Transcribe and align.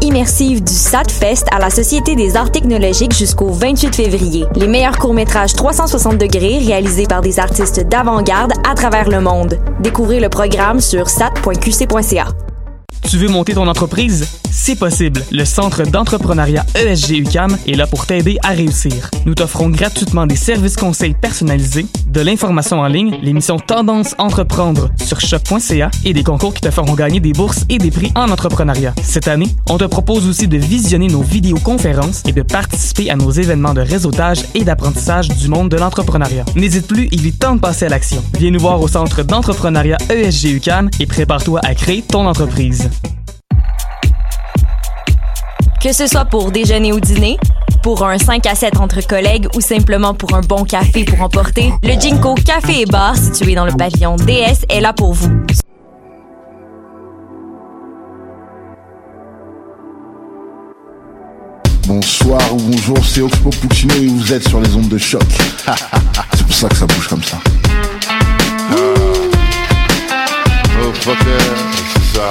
immersive 0.00 0.64
du 0.64 0.72
SATFest 0.72 1.44
à 1.52 1.60
la 1.60 1.70
Société 1.70 2.16
des 2.16 2.36
arts 2.36 2.50
technologiques 2.50 3.14
jusqu'au 3.16 3.50
28 3.50 3.94
février. 3.94 4.44
Les 4.56 4.66
meilleurs 4.66 4.98
courts-métrages 4.98 5.52
360 5.52 6.18
degrés 6.18 6.58
réalisés 6.58 7.06
par 7.06 7.20
des 7.20 7.38
artistes 7.38 7.88
d'avant-garde 7.88 8.52
à 8.68 8.74
travers 8.74 9.08
le 9.08 9.20
monde. 9.20 9.60
Découvrez 9.80 10.18
le 10.18 10.28
programme 10.28 10.80
sur 10.80 11.08
sat.qc.ca. 11.08 12.26
Tu 13.08 13.16
veux 13.16 13.28
monter 13.28 13.54
ton 13.54 13.66
entreprise? 13.68 14.26
C'est 14.50 14.76
possible. 14.76 15.22
Le 15.30 15.44
Centre 15.44 15.84
d'entrepreneuriat 15.84 16.64
ESG 16.74 17.18
UCAM 17.18 17.56
est 17.66 17.74
là 17.74 17.86
pour 17.86 18.06
t'aider 18.06 18.38
à 18.42 18.50
réussir. 18.50 19.10
Nous 19.24 19.34
t'offrons 19.34 19.68
gratuitement 19.68 20.26
des 20.26 20.36
services 20.36 20.76
conseils 20.76 21.14
personnalisés, 21.14 21.86
de 22.10 22.20
l'information 22.20 22.80
en 22.80 22.88
ligne, 22.88 23.18
l'émission 23.22 23.58
Tendance 23.58 24.14
Entreprendre 24.18 24.90
sur 24.96 25.20
choc.ca 25.20 25.90
et 26.04 26.12
des 26.12 26.24
concours 26.24 26.52
qui 26.52 26.60
te 26.60 26.70
feront 26.70 26.94
gagner 26.94 27.20
des 27.20 27.32
bourses 27.32 27.64
et 27.68 27.78
des 27.78 27.90
prix 27.90 28.12
en 28.16 28.28
entrepreneuriat. 28.30 28.94
Cette 29.02 29.28
année, 29.28 29.46
on 29.68 29.78
te 29.78 29.84
propose 29.84 30.28
aussi 30.28 30.48
de 30.48 30.58
visionner 30.58 31.06
nos 31.06 31.22
vidéoconférences 31.22 32.22
et 32.26 32.32
de 32.32 32.42
participer 32.42 33.10
à 33.10 33.16
nos 33.16 33.30
événements 33.30 33.74
de 33.74 33.80
réseautage 33.80 34.40
et 34.54 34.64
d'apprentissage 34.64 35.28
du 35.28 35.48
monde 35.48 35.68
de 35.68 35.76
l'entrepreneuriat. 35.76 36.44
N'hésite 36.56 36.88
plus, 36.88 37.08
il 37.12 37.26
est 37.26 37.38
temps 37.38 37.54
de 37.54 37.60
passer 37.60 37.86
à 37.86 37.88
l'action. 37.90 38.22
Viens 38.38 38.50
nous 38.50 38.60
voir 38.60 38.80
au 38.80 38.88
Centre 38.88 39.22
d'entrepreneuriat 39.22 39.98
ESG 40.10 40.56
UCAM 40.56 40.90
et 40.98 41.06
prépare-toi 41.06 41.60
à 41.62 41.74
créer 41.74 42.02
ton 42.02 42.26
entreprise. 42.26 42.90
Que 45.82 45.94
ce 45.94 46.06
soit 46.06 46.26
pour 46.26 46.50
déjeuner 46.50 46.92
ou 46.92 47.00
dîner, 47.00 47.38
pour 47.82 48.04
un 48.04 48.18
5 48.18 48.46
à 48.46 48.54
7 48.54 48.78
entre 48.78 49.06
collègues 49.06 49.46
ou 49.54 49.60
simplement 49.60 50.14
pour 50.14 50.34
un 50.34 50.40
bon 50.40 50.64
café 50.64 51.04
pour 51.04 51.20
emporter, 51.22 51.72
le 51.82 51.98
Jinko 51.98 52.34
Café 52.34 52.82
et 52.82 52.86
Bar 52.86 53.16
situé 53.16 53.54
dans 53.54 53.64
le 53.64 53.72
pavillon 53.72 54.16
DS 54.16 54.64
est 54.68 54.80
là 54.80 54.92
pour 54.92 55.14
vous. 55.14 55.30
Bonsoir 61.86 62.40
ou 62.54 62.58
bonjour, 62.58 63.04
c'est 63.04 63.20
Oxpo 63.20 63.50
Puccino 63.50 63.94
et 63.96 64.06
vous 64.06 64.32
êtes 64.32 64.48
sur 64.48 64.60
les 64.60 64.74
ondes 64.76 64.88
de 64.88 64.98
choc. 64.98 65.22
c'est 66.34 66.46
pour 66.46 66.54
ça 66.54 66.68
que 66.68 66.76
ça 66.76 66.86
bouge 66.86 67.08
comme 67.08 67.22
ça. 67.22 67.38
Oh 70.82 70.92
fucker, 70.94 71.38
c'est 71.92 72.18
ça. 72.18 72.30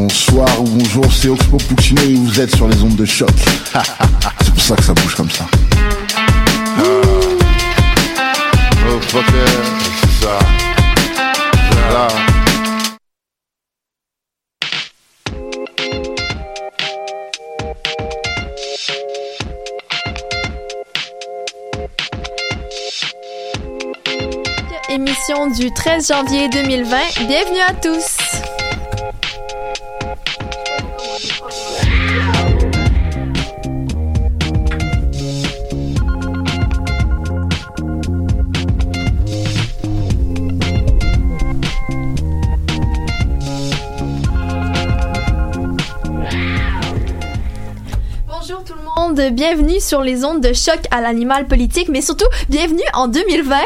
Bonsoir 0.00 0.48
ou 0.60 0.62
bonjour, 0.62 1.12
c'est 1.12 1.28
Oxpo 1.28 1.56
Puccino 1.56 2.00
et 2.02 2.14
vous 2.14 2.40
êtes 2.40 2.54
sur 2.54 2.68
les 2.68 2.80
ondes 2.84 2.94
de 2.94 3.04
choc. 3.04 3.28
c'est 4.40 4.54
pour 4.54 4.62
ça 4.62 4.76
que 4.76 4.84
ça 4.84 4.94
bouge 4.94 5.16
comme 5.16 5.28
ça. 5.28 5.44
Oh 8.86 9.00
fucker, 9.00 9.24
c'est 10.00 10.24
ça. 10.24 10.38
Là. 11.92 12.06
Émission 24.90 25.50
du 25.50 25.72
13 25.72 26.06
janvier 26.06 26.48
2020. 26.50 27.26
Bienvenue 27.26 27.58
à 27.68 27.74
tous. 27.74 28.27
Bienvenue 49.18 49.80
sur 49.80 50.02
les 50.02 50.24
ondes 50.24 50.40
de 50.40 50.52
choc 50.52 50.78
à 50.92 51.00
l'animal 51.00 51.46
politique, 51.46 51.88
mais 51.88 52.00
surtout 52.00 52.26
bienvenue 52.48 52.84
en 52.94 53.08
2020. 53.08 53.56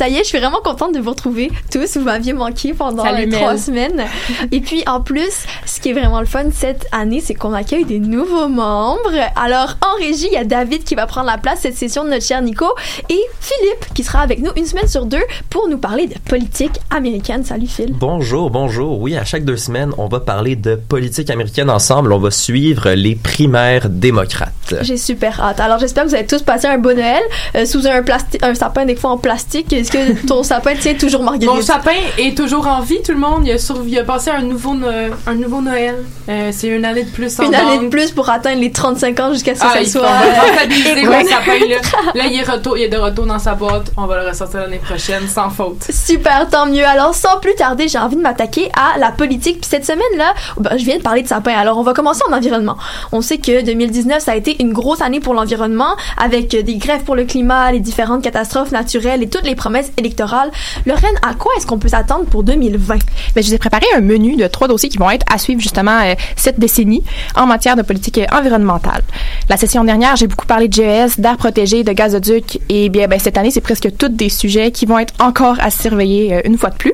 Ça 0.00 0.08
y 0.08 0.14
est, 0.16 0.20
je 0.20 0.28
suis 0.28 0.38
vraiment 0.38 0.62
contente 0.64 0.94
de 0.94 0.98
vous 0.98 1.10
retrouver 1.10 1.50
tous. 1.70 1.98
Vous 1.98 2.04
m'aviez 2.04 2.32
manqué 2.32 2.72
pendant 2.72 3.04
Salut, 3.04 3.26
les 3.26 3.28
trois 3.28 3.50
Mel. 3.52 3.60
semaines. 3.60 4.04
Et 4.50 4.60
puis 4.62 4.82
en 4.86 5.02
plus, 5.02 5.44
ce 5.66 5.78
qui 5.78 5.90
est 5.90 5.92
vraiment 5.92 6.20
le 6.20 6.26
fun 6.26 6.44
cette 6.54 6.86
année, 6.90 7.20
c'est 7.20 7.34
qu'on 7.34 7.52
accueille 7.52 7.84
des 7.84 7.98
nouveaux 7.98 8.48
membres. 8.48 9.12
Alors 9.36 9.76
en 9.82 10.02
régie, 10.02 10.28
il 10.28 10.32
y 10.32 10.38
a 10.38 10.44
David 10.44 10.84
qui 10.84 10.94
va 10.94 11.04
prendre 11.04 11.26
la 11.26 11.36
place 11.36 11.58
cette 11.60 11.76
session 11.76 12.04
de 12.04 12.08
notre 12.08 12.24
cher 12.24 12.40
Nico 12.40 12.64
et 13.10 13.20
Philippe 13.40 13.92
qui 13.92 14.02
sera 14.02 14.20
avec 14.20 14.38
nous 14.38 14.50
une 14.56 14.64
semaine 14.64 14.88
sur 14.88 15.04
deux 15.04 15.20
pour 15.50 15.68
nous 15.68 15.76
parler 15.76 16.06
de 16.06 16.18
politique 16.18 16.80
américaine. 16.88 17.44
Salut 17.44 17.66
Phil. 17.66 17.92
Bonjour, 17.92 18.48
bonjour. 18.48 19.02
Oui, 19.02 19.18
à 19.18 19.26
chaque 19.26 19.44
deux 19.44 19.58
semaines, 19.58 19.92
on 19.98 20.08
va 20.08 20.20
parler 20.20 20.56
de 20.56 20.76
politique 20.76 21.28
américaine 21.28 21.68
ensemble. 21.68 22.14
On 22.14 22.18
va 22.20 22.30
suivre 22.30 22.92
les 22.92 23.16
primaires 23.16 23.90
démocrates. 23.90 24.76
J'ai 24.80 24.96
super 24.96 25.42
hâte. 25.42 25.60
Alors 25.60 25.78
j'espère 25.78 26.04
que 26.04 26.08
vous 26.08 26.14
avez 26.14 26.26
tous 26.26 26.40
passé 26.40 26.68
un 26.68 26.78
beau 26.78 26.94
Noël 26.94 27.20
euh, 27.54 27.66
sous 27.66 27.86
un, 27.86 28.02
un 28.42 28.54
sapin 28.54 28.86
des 28.86 28.96
fois 28.96 29.10
en 29.10 29.18
plastique. 29.18 29.74
Est-ce 29.94 30.12
que 30.22 30.26
ton 30.26 30.42
sapin 30.42 30.74
tient 30.74 30.94
toujours 30.94 31.22
marguerite? 31.22 31.54
Mon 31.54 31.62
sapin 31.62 31.92
est 32.18 32.36
toujours 32.36 32.66
en 32.66 32.80
vie, 32.80 33.00
tout 33.04 33.12
le 33.12 33.18
monde. 33.18 33.42
Il 33.46 33.52
a, 33.52 33.56
surv- 33.56 33.84
il 33.86 33.98
a 33.98 34.04
passé 34.04 34.30
un 34.30 34.42
nouveau, 34.42 34.74
no- 34.74 34.86
un 35.26 35.34
nouveau 35.34 35.60
Noël. 35.60 35.96
Euh, 36.28 36.50
c'est 36.52 36.68
une 36.68 36.84
année 36.84 37.04
de 37.04 37.10
plus 37.10 37.38
en 37.40 37.44
Une 37.44 37.54
année 37.54 37.78
de 37.84 37.88
plus 37.88 38.10
pour 38.12 38.28
atteindre 38.30 38.60
les 38.60 38.70
35 38.70 39.20
ans 39.20 39.32
jusqu'à 39.32 39.54
ce 39.54 39.60
que 39.60 39.66
Ah, 39.68 39.72
ça 39.74 39.80
il 39.80 39.86
faut 39.90 39.98
soit. 40.00 40.08
on 40.08 41.10
va 41.10 41.18
mon 41.18 41.28
sapin, 41.28 41.58
là. 41.68 41.76
Là, 42.14 42.24
il 42.26 42.38
est, 42.40 42.42
retour, 42.50 42.76
il 42.76 42.84
est 42.84 42.88
de 42.88 42.96
retour 42.96 43.26
dans 43.26 43.38
sa 43.38 43.54
boîte. 43.54 43.90
On 43.96 44.06
va 44.06 44.22
le 44.22 44.28
ressortir 44.28 44.60
l'année 44.60 44.78
prochaine, 44.84 45.26
sans 45.28 45.50
faute. 45.50 45.84
Super, 45.90 46.48
tant 46.50 46.66
mieux. 46.66 46.84
Alors, 46.86 47.14
sans 47.14 47.38
plus 47.40 47.54
tarder, 47.54 47.88
j'ai 47.88 47.98
envie 47.98 48.16
de 48.16 48.20
m'attaquer 48.22 48.70
à 48.74 48.98
la 48.98 49.10
politique. 49.10 49.60
Puis 49.60 49.68
cette 49.70 49.84
semaine-là, 49.86 50.34
ben, 50.58 50.76
je 50.78 50.84
viens 50.84 50.96
de 50.98 51.02
parler 51.02 51.22
de 51.22 51.28
sapin. 51.28 51.52
Alors, 51.52 51.78
on 51.78 51.82
va 51.82 51.92
commencer 51.94 52.20
en 52.30 52.34
environnement. 52.36 52.76
On 53.12 53.20
sait 53.22 53.38
que 53.38 53.62
2019, 53.64 54.22
ça 54.22 54.32
a 54.32 54.36
été 54.36 54.56
une 54.62 54.72
grosse 54.72 55.00
année 55.00 55.20
pour 55.20 55.34
l'environnement, 55.34 55.96
avec 56.16 56.54
euh, 56.54 56.62
des 56.62 56.76
grèves 56.76 57.02
pour 57.02 57.16
le 57.16 57.24
climat, 57.24 57.72
les 57.72 57.80
différentes 57.80 58.22
catastrophes 58.22 58.72
naturelles 58.72 59.22
et 59.22 59.28
toutes 59.28 59.44
les 59.46 59.54
promesses 59.54 59.69
électorales. 59.96 60.50
Lorraine, 60.86 61.14
à 61.22 61.34
quoi 61.34 61.52
est-ce 61.56 61.66
qu'on 61.66 61.78
peut 61.78 61.88
s'attendre 61.88 62.24
pour 62.26 62.42
2020? 62.42 62.98
Ben, 63.34 63.42
je 63.42 63.48
vous 63.48 63.54
ai 63.54 63.58
préparé 63.58 63.86
un 63.96 64.00
menu 64.00 64.36
de 64.36 64.46
trois 64.46 64.68
dossiers 64.68 64.88
qui 64.88 64.98
vont 64.98 65.10
être 65.10 65.26
à 65.32 65.38
suivre 65.38 65.60
justement 65.60 66.00
euh, 66.00 66.14
cette 66.36 66.58
décennie 66.58 67.02
en 67.36 67.46
matière 67.46 67.76
de 67.76 67.82
politique 67.82 68.18
euh, 68.18 68.26
environnementale. 68.32 69.02
La 69.48 69.56
session 69.56 69.84
dernière, 69.84 70.16
j'ai 70.16 70.26
beaucoup 70.26 70.46
parlé 70.46 70.68
de 70.68 70.74
GES, 70.74 71.18
d'air 71.18 71.36
protégé, 71.36 71.84
de 71.84 71.92
gazoduc 71.92 72.60
et 72.68 72.88
bien 72.88 73.08
ben, 73.08 73.18
cette 73.18 73.38
année, 73.38 73.50
c'est 73.50 73.60
presque 73.60 73.96
tous 73.96 74.08
des 74.08 74.28
sujets 74.28 74.70
qui 74.70 74.86
vont 74.86 74.98
être 74.98 75.14
encore 75.20 75.56
à 75.60 75.70
surveiller 75.70 76.34
euh, 76.34 76.40
une 76.44 76.58
fois 76.58 76.70
de 76.70 76.76
plus. 76.76 76.92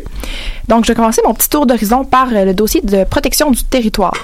Donc, 0.68 0.84
je 0.84 0.92
vais 0.92 0.96
commencer 0.96 1.22
mon 1.24 1.34
petit 1.34 1.48
tour 1.48 1.66
d'horizon 1.66 2.04
par 2.04 2.26
le 2.26 2.52
dossier 2.52 2.80
de 2.82 3.04
protection 3.04 3.50
du 3.50 3.62
territoire. 3.62 4.14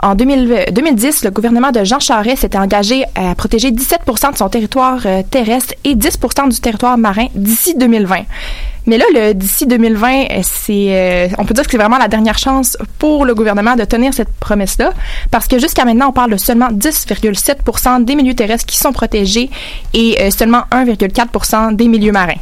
En 0.00 0.14
2000 0.14 0.66
2010, 0.70 1.24
le 1.24 1.30
gouvernement 1.30 1.72
de 1.72 1.82
Jean 1.82 1.98
Charest 1.98 2.42
s'était 2.42 2.58
engagé 2.58 3.04
à 3.16 3.34
protéger 3.34 3.72
17% 3.72 4.32
de 4.32 4.36
son 4.36 4.48
territoire 4.48 5.00
euh, 5.06 5.22
terrestre 5.28 5.74
et 5.82 5.96
10% 5.96 6.50
du 6.50 6.60
territoire 6.60 6.96
marin 6.98 7.26
d'ici 7.34 7.74
2020. 7.76 8.22
Mais 8.86 8.98
là, 8.98 9.04
le 9.14 9.32
d'ici 9.34 9.66
2020, 9.66 10.08
euh, 10.08 10.24
c'est, 10.42 10.86
euh, 10.90 11.28
on 11.38 11.44
peut 11.44 11.54
dire 11.54 11.64
que 11.64 11.70
c'est 11.70 11.76
vraiment 11.76 11.98
la 11.98 12.08
dernière 12.08 12.38
chance 12.38 12.76
pour 12.98 13.24
le 13.24 13.34
gouvernement 13.34 13.76
de 13.76 13.84
tenir 13.84 14.14
cette 14.14 14.32
promesse-là, 14.40 14.92
parce 15.30 15.46
que 15.46 15.58
jusqu'à 15.58 15.84
maintenant, 15.84 16.08
on 16.08 16.12
parle 16.12 16.30
de 16.32 16.36
seulement 16.36 16.68
10,7 16.70 18.04
des 18.04 18.14
milieux 18.14 18.34
terrestres 18.34 18.66
qui 18.66 18.76
sont 18.78 18.92
protégés 18.92 19.50
et 19.94 20.16
euh, 20.20 20.30
seulement 20.30 20.62
1,4 20.72 21.74
des 21.76 21.88
milieux 21.88 22.12
marins. 22.12 22.34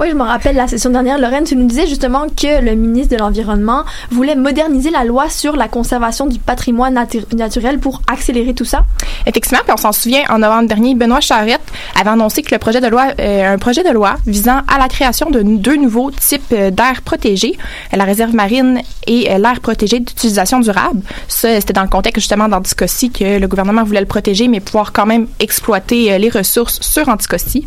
Oui, 0.00 0.08
je 0.10 0.14
me 0.16 0.22
rappelle 0.22 0.56
la 0.56 0.66
session 0.68 0.90
dernière, 0.90 1.18
Lorraine, 1.18 1.44
tu 1.44 1.56
nous 1.56 1.66
disais 1.66 1.86
justement 1.86 2.26
que 2.28 2.62
le 2.62 2.74
ministre 2.74 3.14
de 3.14 3.20
l'Environnement 3.20 3.84
voulait 4.10 4.34
moderniser 4.34 4.90
la 4.90 5.04
loi 5.04 5.28
sur 5.30 5.56
la 5.56 5.68
conservation 5.68 6.26
du 6.26 6.38
patrimoine 6.38 6.94
natu- 6.94 7.24
naturel 7.34 7.78
pour 7.78 8.02
accélérer 8.10 8.54
tout 8.54 8.64
ça. 8.64 8.84
Effectivement, 9.26 9.60
puis 9.64 9.72
on 9.72 9.80
s'en 9.80 9.92
souvient, 9.92 10.22
en 10.30 10.38
novembre 10.38 10.68
dernier, 10.68 10.94
Benoît 10.94 11.20
Charette 11.20 11.60
avait 12.00 12.10
annoncé 12.10 12.42
que 12.42 12.52
le 12.54 12.58
projet 12.58 12.80
de 12.80 12.88
loi, 12.88 13.08
euh, 13.20 13.54
un 13.54 13.58
projet 13.58 13.82
de 13.84 13.90
loi 13.90 14.14
visant 14.26 14.60
à 14.72 14.78
la 14.78 14.88
création 14.88 15.30
de 15.30 15.42
deux 15.42 15.76
nouveaux 15.76 15.91
nouveaux 15.92 16.10
types 16.10 16.52
euh, 16.52 16.70
d'air 16.70 17.02
protégé, 17.02 17.56
euh, 17.92 17.96
la 17.96 18.04
réserve 18.04 18.34
marine 18.34 18.80
et 19.06 19.30
euh, 19.30 19.38
l'air 19.38 19.60
protégé 19.60 20.00
d'utilisation 20.00 20.60
durable. 20.60 21.02
Ça, 21.28 21.60
c'était 21.60 21.72
dans 21.72 21.82
le 21.82 21.88
contexte 21.88 22.20
justement 22.20 22.48
d'Anticosti 22.48 23.10
que 23.10 23.38
le 23.38 23.46
gouvernement 23.46 23.84
voulait 23.84 24.00
le 24.00 24.06
protéger, 24.06 24.48
mais 24.48 24.60
pouvoir 24.60 24.92
quand 24.92 25.06
même 25.06 25.26
exploiter 25.38 26.18
les 26.18 26.30
ressources 26.30 26.80
sur 26.80 27.08
Anticosti. 27.08 27.66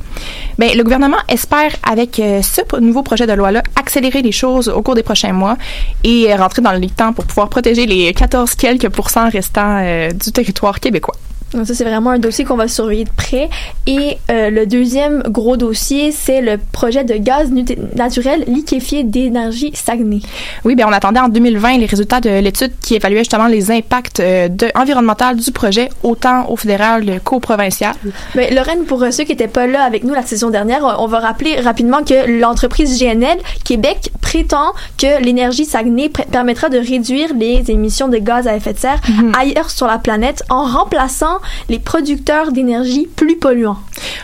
Ben, 0.57 0.75
le 0.75 0.83
gouvernement 0.83 1.17
espère, 1.27 1.71
avec 1.87 2.15
ce 2.15 2.79
nouveau 2.79 3.03
projet 3.03 3.27
de 3.27 3.33
loi-là, 3.33 3.61
accélérer 3.75 4.21
les 4.21 4.31
choses 4.31 4.69
au 4.69 4.81
cours 4.81 4.95
des 4.95 5.03
prochains 5.03 5.33
mois 5.33 5.57
et 6.03 6.33
rentrer 6.35 6.61
dans 6.61 6.71
le 6.71 6.87
temps 6.89 7.13
pour 7.13 7.25
pouvoir 7.25 7.49
protéger 7.49 7.85
les 7.85 8.13
14 8.13 8.55
quelques 8.55 8.89
pourcents 8.89 9.29
restants 9.29 9.81
du 10.13 10.31
territoire 10.31 10.79
québécois. 10.79 11.15
Donc 11.55 11.67
ça, 11.67 11.73
c'est 11.73 11.83
vraiment 11.83 12.11
un 12.11 12.19
dossier 12.19 12.43
qu'on 12.43 12.57
va 12.57 12.67
surveiller 12.67 13.05
de 13.05 13.09
près. 13.15 13.49
Et 13.87 14.17
euh, 14.29 14.49
le 14.49 14.65
deuxième 14.65 15.23
gros 15.23 15.57
dossier, 15.57 16.11
c'est 16.11 16.41
le 16.41 16.57
projet 16.57 17.03
de 17.03 17.15
gaz 17.15 17.49
naturel 17.95 18.43
liquéfié 18.47 19.03
d'énergie 19.03 19.71
Saguenay. 19.73 20.19
Oui, 20.65 20.75
bien, 20.75 20.87
on 20.87 20.91
attendait 20.91 21.19
en 21.19 21.29
2020 21.29 21.77
les 21.77 21.85
résultats 21.85 22.19
de 22.19 22.29
l'étude 22.29 22.71
qui 22.81 22.95
évaluait 22.95 23.19
justement 23.19 23.47
les 23.47 23.71
impacts 23.71 24.19
euh, 24.19 24.49
de, 24.49 24.67
environnementaux 24.75 25.33
du 25.35 25.51
projet, 25.51 25.89
autant 26.03 26.49
au 26.49 26.55
fédéral 26.57 27.21
qu'au 27.23 27.39
provincial. 27.39 27.95
Mais 28.35 28.51
Lorraine, 28.51 28.83
pour 28.83 29.01
euh, 29.03 29.11
ceux 29.11 29.23
qui 29.23 29.31
n'étaient 29.31 29.47
pas 29.47 29.67
là 29.67 29.83
avec 29.83 30.03
nous 30.03 30.13
la 30.13 30.23
saison 30.23 30.49
dernière, 30.49 30.97
on 30.99 31.07
va 31.07 31.19
rappeler 31.19 31.59
rapidement 31.61 32.03
que 32.03 32.39
l'entreprise 32.39 32.99
GNL 32.99 33.37
Québec 33.63 34.11
prétend 34.21 34.73
que 34.97 35.23
l'énergie 35.23 35.65
Saguenay 35.65 36.09
permettra 36.09 36.69
de 36.69 36.77
réduire 36.77 37.29
les 37.33 37.71
émissions 37.71 38.07
de 38.07 38.17
gaz 38.17 38.47
à 38.47 38.55
effet 38.55 38.73
de 38.73 38.79
serre 38.79 38.99
ailleurs 39.37 39.69
sur 39.69 39.87
la 39.87 39.97
planète 39.97 40.43
en 40.49 40.65
remplaçant 40.65 41.39
les 41.69 41.79
producteurs 41.79 42.51
d'énergie 42.51 43.07
plus 43.15 43.37
polluants. 43.37 43.77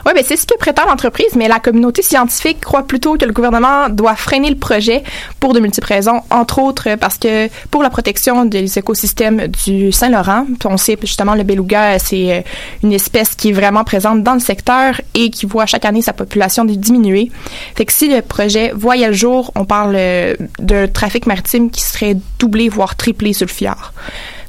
Oui, 0.05 0.11
ben 0.15 0.23
c'est 0.25 0.35
ce 0.35 0.45
que 0.45 0.57
prétend 0.57 0.85
l'entreprise, 0.85 1.35
mais 1.35 1.47
la 1.47 1.59
communauté 1.59 2.01
scientifique 2.01 2.59
croit 2.61 2.83
plutôt 2.83 3.17
que 3.17 3.25
le 3.25 3.33
gouvernement 3.33 3.89
doit 3.89 4.15
freiner 4.15 4.49
le 4.49 4.57
projet 4.57 5.03
pour 5.39 5.53
de 5.53 5.59
multiples 5.59 5.87
raisons, 5.87 6.21
entre 6.29 6.59
autres 6.59 6.89
euh, 6.89 6.97
parce 6.97 7.17
que 7.17 7.49
pour 7.69 7.83
la 7.83 7.89
protection 7.89 8.45
des 8.45 8.77
écosystèmes 8.77 9.47
du 9.47 9.91
Saint-Laurent, 9.91 10.45
on 10.65 10.77
sait 10.77 10.97
justement 11.01 11.35
le 11.35 11.43
beluga, 11.43 11.99
c'est 11.99 12.33
euh, 12.33 12.41
une 12.83 12.93
espèce 12.93 13.35
qui 13.35 13.49
est 13.49 13.53
vraiment 13.53 13.83
présente 13.83 14.23
dans 14.23 14.33
le 14.33 14.39
secteur 14.39 14.99
et 15.13 15.29
qui 15.29 15.45
voit 15.45 15.65
chaque 15.65 15.85
année 15.85 16.01
sa 16.01 16.13
population 16.13 16.65
diminuer. 16.65 17.31
Fait 17.75 17.85
que 17.85 17.93
si 17.93 18.07
le 18.07 18.21
projet 18.21 18.71
voyait 18.75 19.07
le 19.07 19.13
jour, 19.13 19.51
on 19.55 19.65
parle 19.65 19.95
euh, 19.95 20.35
d'un 20.59 20.87
trafic 20.87 21.25
maritime 21.25 21.69
qui 21.69 21.81
serait 21.81 22.17
doublé, 22.39 22.69
voire 22.69 22.95
triplé 22.95 23.33
sur 23.33 23.45
le 23.45 23.51
fjord. 23.51 23.93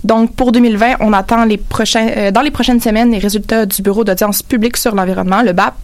Donc, 0.04 0.34
pour 0.34 0.52
2020, 0.52 0.96
on 1.00 1.12
attend 1.12 1.44
les 1.44 1.56
prochains, 1.58 2.08
euh, 2.16 2.30
dans 2.30 2.40
les 2.40 2.50
prochaines 2.50 2.80
semaines 2.80 3.10
les 3.12 3.18
résultats 3.18 3.66
du 3.66 3.82
Bureau 3.82 4.04
d'audience 4.04 4.42
publique 4.42 4.76
sur 4.76 4.94
l'environnement, 4.94 5.42
le 5.42 5.52
BAP, 5.52 5.74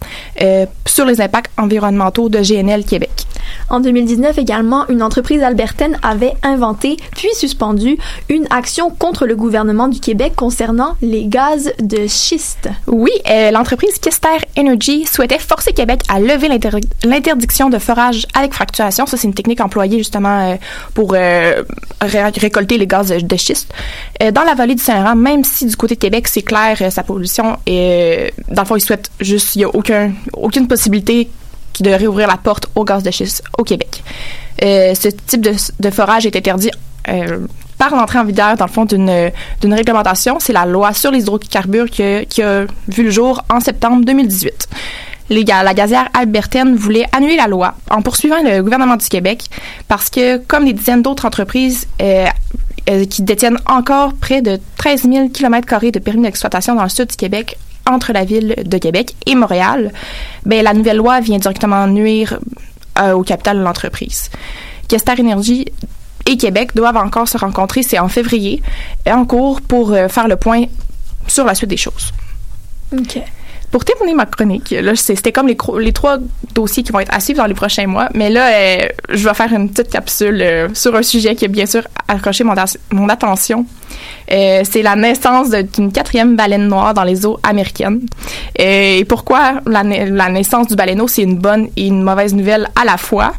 euh, 0.41 0.65
sur 0.85 1.05
les 1.05 1.21
impacts 1.21 1.51
environnementaux 1.57 2.29
de 2.29 2.39
GNL 2.39 2.83
Québec. 2.83 3.11
En 3.69 3.79
2019 3.79 4.37
également, 4.37 4.87
une 4.89 5.01
entreprise 5.01 5.41
albertaine 5.43 5.97
avait 6.03 6.33
inventé 6.43 6.97
puis 7.15 7.29
suspendu 7.33 7.97
une 8.29 8.45
action 8.49 8.89
contre 8.89 9.25
le 9.25 9.35
gouvernement 9.35 9.87
du 9.87 9.99
Québec 9.99 10.33
concernant 10.35 10.95
les 11.01 11.25
gaz 11.25 11.71
de 11.79 12.07
schiste. 12.07 12.69
Oui, 12.87 13.11
euh, 13.29 13.51
l'entreprise 13.51 13.97
Kester 13.99 14.27
Energy 14.57 15.05
souhaitait 15.05 15.39
forcer 15.39 15.71
Québec 15.71 16.01
à 16.09 16.19
lever 16.19 16.47
l'inter- 16.47 16.69
l'interdiction 17.03 17.69
de 17.69 17.77
forage 17.79 18.25
avec 18.35 18.53
fracturation. 18.53 19.05
Ça, 19.05 19.17
c'est 19.17 19.27
une 19.27 19.33
technique 19.33 19.61
employée 19.61 19.97
justement 19.99 20.51
euh, 20.51 20.55
pour 20.93 21.13
euh, 21.15 21.63
ré- 22.01 22.31
récolter 22.37 22.77
les 22.77 22.87
gaz 22.87 23.09
de 23.11 23.37
schiste. 23.37 23.71
Euh, 24.21 24.31
dans 24.31 24.43
la 24.43 24.53
vallée 24.53 24.75
du 24.75 24.83
Saint-Laurent, 24.83 25.15
même 25.15 25.43
si 25.43 25.65
du 25.65 25.75
côté 25.75 25.95
de 25.95 25.99
Québec, 25.99 26.27
c'est 26.27 26.41
clair, 26.41 26.77
euh, 26.81 26.89
sa 26.89 27.03
pollution, 27.03 27.57
est, 27.65 28.33
dans 28.49 28.63
le 28.63 28.67
fond, 28.67 28.75
ils 28.75 28.81
souhaitent 28.81 29.09
juste, 29.19 29.55
il 29.55 29.59
n'y 29.59 29.63
a 29.63 29.69
aucun, 29.69 30.11
aucune 30.33 30.67
possibilité 30.67 31.29
de 31.79 31.89
réouvrir 31.89 32.27
la 32.27 32.37
porte 32.37 32.67
au 32.75 32.83
gaz 32.83 33.03
de 33.03 33.11
schiste 33.11 33.43
au 33.57 33.63
Québec. 33.63 34.03
Euh, 34.63 34.93
ce 34.93 35.07
type 35.07 35.41
de, 35.41 35.89
forage 35.89 36.25
est 36.25 36.35
interdit 36.35 36.71
euh, 37.07 37.39
par 37.77 37.95
l'entrée 37.95 38.19
en 38.19 38.25
vigueur, 38.25 38.57
dans 38.57 38.65
le 38.65 38.71
fond, 38.71 38.83
d'une 38.83 39.31
réglementation. 39.63 40.37
C'est 40.39 40.51
la 40.51 40.65
loi 40.65 40.93
sur 40.93 41.11
les 41.11 41.21
hydrocarbures 41.21 41.89
qui 41.89 42.41
a 42.41 42.65
vu 42.89 43.03
le 43.03 43.09
jour 43.09 43.41
en 43.49 43.61
septembre 43.61 44.03
2018. 44.03 44.67
La 45.29 45.73
gazière 45.75 46.09
albertaine 46.15 46.75
voulait 46.75 47.05
annuler 47.11 47.35
la 47.35 47.47
loi 47.47 47.75
en 47.91 48.01
poursuivant 48.01 48.41
le 48.43 48.63
gouvernement 48.63 48.95
du 48.95 49.07
Québec 49.07 49.43
parce 49.87 50.09
que, 50.09 50.37
comme 50.37 50.65
des 50.65 50.73
dizaines 50.73 51.03
d'autres 51.03 51.25
entreprises 51.25 51.87
euh, 52.01 52.25
euh, 52.89 53.05
qui 53.05 53.21
détiennent 53.21 53.59
encore 53.67 54.13
près 54.15 54.41
de 54.41 54.59
13 54.77 55.03
000 55.03 55.29
km 55.29 55.91
de 55.91 55.99
permis 55.99 56.23
d'exploitation 56.23 56.73
dans 56.73 56.83
le 56.83 56.89
sud 56.89 57.09
du 57.09 57.15
Québec, 57.15 57.57
entre 57.87 58.11
la 58.11 58.25
ville 58.25 58.55
de 58.65 58.77
Québec 58.79 59.15
et 59.27 59.35
Montréal, 59.35 59.91
ben, 60.45 60.63
la 60.63 60.73
nouvelle 60.73 60.97
loi 60.97 61.19
vient 61.19 61.37
directement 61.37 61.85
nuire 61.85 62.39
euh, 62.99 63.13
au 63.13 63.21
capital 63.21 63.57
de 63.57 63.63
l'entreprise. 63.63 64.31
Kester 64.87 65.13
Energy 65.19 65.65
et 66.25 66.37
Québec 66.37 66.71
doivent 66.75 66.97
encore 66.97 67.27
se 67.27 67.37
rencontrer, 67.37 67.83
c'est 67.83 67.99
en 67.99 68.09
février, 68.09 68.63
en 69.07 69.25
cours 69.25 69.61
pour 69.61 69.93
faire 70.09 70.27
le 70.27 70.35
point 70.35 70.65
sur 71.27 71.45
la 71.45 71.53
suite 71.53 71.69
des 71.69 71.77
choses. 71.77 72.11
OK. 72.97 73.21
Pour 73.71 73.85
terminer 73.85 74.15
ma 74.15 74.25
chronique, 74.25 74.71
là, 74.71 74.95
c'était 74.95 75.31
comme 75.31 75.47
les, 75.47 75.93
trois 75.93 76.17
dossiers 76.55 76.81
qui 76.81 76.91
vont 76.91 76.99
être 76.99 77.13
à 77.13 77.19
suivre 77.19 77.37
dans 77.39 77.45
les 77.45 77.53
prochains 77.53 77.85
mois, 77.85 78.09
mais 78.15 78.29
là, 78.29 78.49
euh, 78.49 78.87
je 79.09 79.27
vais 79.27 79.33
faire 79.35 79.53
une 79.53 79.69
petite 79.69 79.91
capsule 79.91 80.41
euh, 80.41 80.67
sur 80.73 80.95
un 80.95 81.03
sujet 81.03 81.35
qui 81.35 81.45
a 81.45 81.47
bien 81.47 81.67
sûr 81.67 81.83
accroché 82.07 82.43
mon 82.43 83.09
attention. 83.09 83.65
Euh, 84.31 84.61
c'est 84.69 84.81
la 84.81 84.95
naissance 84.95 85.49
d'une 85.49 85.91
quatrième 85.91 86.35
baleine 86.35 86.67
noire 86.67 86.93
dans 86.93 87.03
les 87.03 87.25
eaux 87.25 87.39
américaines. 87.43 88.01
Euh, 88.59 88.97
et 88.99 89.05
pourquoi 89.05 89.61
la, 89.65 89.83
na- 89.83 90.05
la 90.05 90.29
naissance 90.29 90.67
du 90.67 90.75
baleineau, 90.75 91.07
c'est 91.07 91.23
une 91.23 91.37
bonne 91.37 91.67
et 91.75 91.87
une 91.87 92.03
mauvaise 92.03 92.33
nouvelle 92.33 92.67
à 92.79 92.85
la 92.85 92.97
fois? 92.97 93.33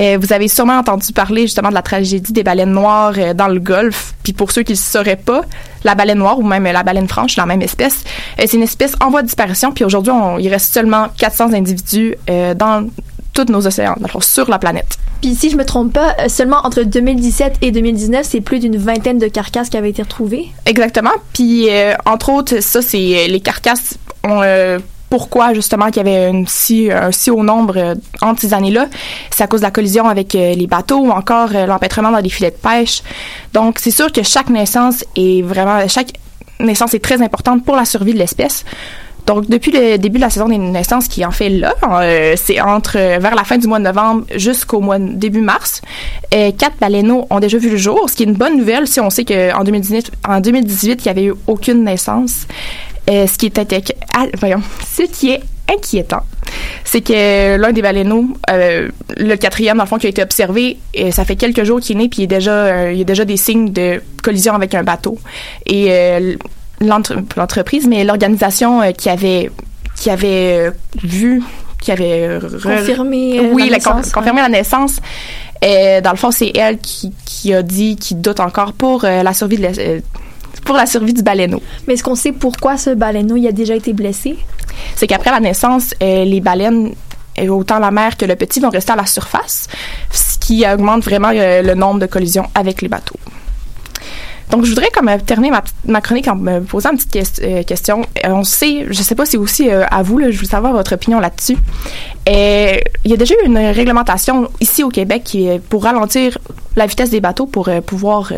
Euh, 0.00 0.18
vous 0.20 0.32
avez 0.32 0.48
sûrement 0.48 0.78
entendu 0.78 1.12
parler 1.12 1.42
justement 1.42 1.68
de 1.68 1.74
la 1.74 1.82
tragédie 1.82 2.32
des 2.32 2.42
baleines 2.42 2.72
noires 2.72 3.14
dans 3.36 3.46
le 3.46 3.60
Golfe. 3.60 4.14
Puis 4.24 4.32
pour 4.32 4.50
ceux 4.50 4.62
qui 4.64 4.72
ne 4.72 4.76
le 4.76 4.82
sauraient 4.82 5.14
pas, 5.14 5.42
la 5.84 5.94
baleine 5.94 6.18
noire 6.18 6.36
ou 6.38 6.42
même 6.42 6.64
la 6.64 6.82
baleine 6.82 7.06
franche, 7.06 7.36
la 7.36 7.46
même 7.46 7.62
espèce, 7.62 8.02
c'est 8.38 8.54
une 8.54 8.62
espèce 8.62 8.94
en 9.00 9.10
voie 9.10 9.22
de 9.22 9.26
disparition. 9.26 9.70
Puis 9.70 9.84
aujourd'hui, 9.84 10.12
il 10.40 10.48
reste 10.48 10.74
seulement 10.74 11.08
400 11.16 11.52
individus 11.52 12.16
dans 12.26 12.88
tous 13.34 13.50
nos 13.52 13.66
océans, 13.66 13.94
dans 13.96 14.06
le 14.06 14.12
fond, 14.12 14.20
sur 14.20 14.48
la 14.48 14.58
planète. 14.58 14.98
Puis 15.20 15.34
si 15.34 15.50
je 15.50 15.56
me 15.56 15.64
trompe 15.64 15.92
pas, 15.92 16.14
euh, 16.20 16.28
seulement 16.28 16.60
entre 16.64 16.82
2017 16.82 17.58
et 17.62 17.70
2019, 17.70 18.26
c'est 18.28 18.40
plus 18.40 18.60
d'une 18.60 18.76
vingtaine 18.76 19.18
de 19.18 19.28
carcasses 19.28 19.68
qui 19.68 19.76
avaient 19.76 19.90
été 19.90 20.02
retrouvées. 20.02 20.46
Exactement. 20.66 21.12
Puis, 21.32 21.68
euh, 21.70 21.94
entre 22.06 22.30
autres, 22.30 22.60
ça, 22.60 22.80
c'est 22.80 23.24
euh, 23.24 23.28
les 23.28 23.40
carcasses. 23.40 23.98
ont, 24.24 24.42
euh, 24.42 24.78
pourquoi, 25.14 25.54
justement, 25.54 25.86
qu'il 25.92 25.98
y 25.98 26.00
avait 26.00 26.28
une 26.28 26.48
si, 26.48 26.90
un 26.90 27.12
si 27.12 27.30
haut 27.30 27.44
nombre 27.44 27.76
euh, 27.76 27.94
entre 28.20 28.40
ces 28.40 28.52
années-là? 28.52 28.88
C'est 29.30 29.44
à 29.44 29.46
cause 29.46 29.60
de 29.60 29.66
la 29.66 29.70
collision 29.70 30.08
avec 30.08 30.34
euh, 30.34 30.54
les 30.54 30.66
bateaux 30.66 30.98
ou 30.98 31.10
encore 31.10 31.50
euh, 31.54 31.66
l'empêtrement 31.66 32.10
dans 32.10 32.18
les 32.18 32.28
filets 32.28 32.50
de 32.50 32.56
pêche. 32.56 33.00
Donc, 33.52 33.78
c'est 33.78 33.92
sûr 33.92 34.10
que 34.10 34.24
chaque 34.24 34.50
naissance 34.50 35.04
est 35.14 35.42
vraiment... 35.42 35.86
Chaque 35.86 36.14
naissance 36.58 36.94
est 36.94 36.98
très 36.98 37.22
importante 37.22 37.64
pour 37.64 37.76
la 37.76 37.84
survie 37.84 38.12
de 38.12 38.18
l'espèce. 38.18 38.64
Donc, 39.26 39.48
depuis 39.48 39.70
le 39.72 39.96
début 39.96 40.16
de 40.18 40.20
la 40.22 40.28
saison 40.30 40.48
des 40.48 40.58
naissances 40.58 41.08
qui 41.08 41.24
en 41.24 41.30
fait 41.30 41.48
là, 41.48 41.74
euh, 41.90 42.34
c'est 42.36 42.60
entre 42.60 42.98
euh, 42.98 43.18
vers 43.18 43.34
la 43.34 43.44
fin 43.44 43.56
du 43.56 43.66
mois 43.66 43.78
de 43.78 43.84
novembre 43.84 44.26
jusqu'au 44.36 44.80
mois 44.80 44.98
de- 44.98 45.14
début 45.14 45.40
mars, 45.40 45.80
euh, 46.34 46.50
quatre 46.52 46.76
baleineaux 46.78 47.26
ont 47.30 47.40
déjà 47.40 47.56
vu 47.56 47.70
le 47.70 47.76
jour, 47.78 48.08
ce 48.10 48.14
qui 48.16 48.24
est 48.24 48.26
une 48.26 48.34
bonne 48.34 48.58
nouvelle 48.58 48.86
si 48.86 49.00
on 49.00 49.08
sait 49.08 49.24
qu'en 49.24 49.64
2018, 49.64 50.10
en 50.28 50.40
2018, 50.40 51.00
il 51.04 51.08
n'y 51.08 51.10
avait 51.10 51.24
eu 51.24 51.34
aucune 51.46 51.84
naissance. 51.84 52.46
Euh, 53.10 53.26
ce 53.26 53.36
qui 53.38 53.52
ah, 54.14 54.24
ce 54.86 55.02
qui 55.02 55.30
est 55.30 55.40
inquiétant, 55.74 56.22
c'est 56.84 57.00
que 57.00 57.56
l'un 57.56 57.72
des 57.72 57.80
baleineaux, 57.82 58.26
euh, 58.50 58.88
le 59.16 59.36
quatrième 59.36 59.76
dans 59.78 59.84
le 59.84 59.88
fond 59.88 59.96
qui 59.98 60.06
a 60.06 60.10
été 60.10 60.22
observé, 60.22 60.78
euh, 60.98 61.10
ça 61.10 61.24
fait 61.24 61.36
quelques 61.36 61.64
jours 61.64 61.80
qu'il 61.80 61.96
est 61.96 62.00
né, 62.00 62.08
puis 62.08 62.18
il 62.18 62.30
y 62.30 62.34
a 62.34 62.36
déjà, 62.38 62.92
il 62.92 62.98
y 62.98 63.02
a 63.02 63.04
déjà 63.04 63.24
des 63.24 63.36
signes 63.38 63.72
de 63.72 64.02
collision 64.22 64.54
avec 64.54 64.74
un 64.74 64.82
bateau. 64.82 65.18
Et 65.66 65.86
euh, 65.90 66.34
l'entreprise, 66.80 67.86
mais 67.86 68.04
l'organisation 68.04 68.82
euh, 68.82 68.92
qui 68.92 69.08
avait 69.08 69.50
qui 69.96 70.10
avait 70.10 70.58
euh, 70.58 70.70
vu, 71.02 71.42
qui 71.80 71.92
avait 71.92 72.26
euh, 72.26 72.38
re- 72.40 72.78
Confirmé, 72.78 73.40
oui, 73.52 73.68
la 73.68 73.76
naissance, 73.76 74.10
confirmé 74.12 74.40
la 74.40 74.48
naissance. 74.48 74.96
Euh, 75.64 76.00
dans 76.00 76.10
le 76.10 76.16
fond, 76.16 76.30
c'est 76.30 76.50
elle 76.56 76.78
qui, 76.78 77.12
qui 77.24 77.54
a 77.54 77.62
dit 77.62 77.96
qu'il 77.96 78.20
doute 78.20 78.40
encore 78.40 78.72
pour 78.72 79.04
euh, 79.04 79.22
la 79.22 79.32
survie 79.32 79.56
de 79.56 79.62
la- 79.62 79.78
euh, 79.78 80.00
pour 80.64 80.76
la 80.76 80.86
survie 80.86 81.12
du 81.14 81.22
baleineau. 81.22 81.62
Mais 81.86 81.94
est-ce 81.94 82.02
qu'on 82.02 82.14
sait 82.16 82.32
pourquoi 82.32 82.76
ce 82.76 82.90
baleineau 82.90 83.36
il 83.36 83.46
a 83.46 83.52
déjà 83.52 83.74
été 83.76 83.92
blessé? 83.92 84.36
C'est 84.96 85.06
qu'après 85.06 85.30
la 85.30 85.40
naissance, 85.40 85.94
euh, 86.02 86.24
les 86.24 86.40
baleines, 86.40 86.92
autant 87.48 87.78
la 87.78 87.90
mère 87.90 88.16
que 88.16 88.24
le 88.24 88.34
petit, 88.36 88.60
vont 88.60 88.70
rester 88.70 88.92
à 88.92 88.96
la 88.96 89.06
surface, 89.06 89.68
ce 90.10 90.38
qui 90.38 90.64
augmente 90.66 91.04
vraiment 91.04 91.30
le 91.32 91.74
nombre 91.74 92.00
de 92.00 92.06
collisions 92.06 92.46
avec 92.54 92.82
les 92.82 92.88
bateaux. 92.88 93.18
Donc, 94.50 94.64
je 94.64 94.70
voudrais 94.70 94.90
comme 94.90 95.08
euh, 95.08 95.18
terminer 95.18 95.52
ma, 95.86 96.00
chronique 96.00 96.28
en 96.28 96.36
me 96.36 96.60
posant 96.60 96.92
une 96.92 96.98
petite 96.98 97.40
euh, 97.42 97.62
question. 97.62 98.02
Euh, 98.24 98.30
on 98.30 98.44
sait, 98.44 98.86
je 98.90 99.02
sais 99.02 99.14
pas 99.14 99.26
si 99.26 99.36
aussi 99.36 99.70
euh, 99.70 99.84
à 99.90 100.02
vous, 100.02 100.18
là, 100.18 100.30
je 100.30 100.38
veux 100.38 100.46
savoir 100.46 100.72
votre 100.72 100.94
opinion 100.94 101.18
là-dessus. 101.20 101.56
Il 102.26 102.80
y 103.10 103.12
a 103.12 103.16
déjà 103.16 103.34
eu 103.42 103.46
une 103.46 103.58
réglementation 103.58 104.48
ici 104.60 104.82
au 104.82 104.88
Québec 104.88 105.22
qui 105.24 105.46
est 105.48 105.58
pour 105.58 105.84
ralentir 105.84 106.38
la 106.76 106.86
vitesse 106.86 107.10
des 107.10 107.20
bateaux 107.20 107.46
pour 107.46 107.68
euh, 107.68 107.80
pouvoir 107.80 108.32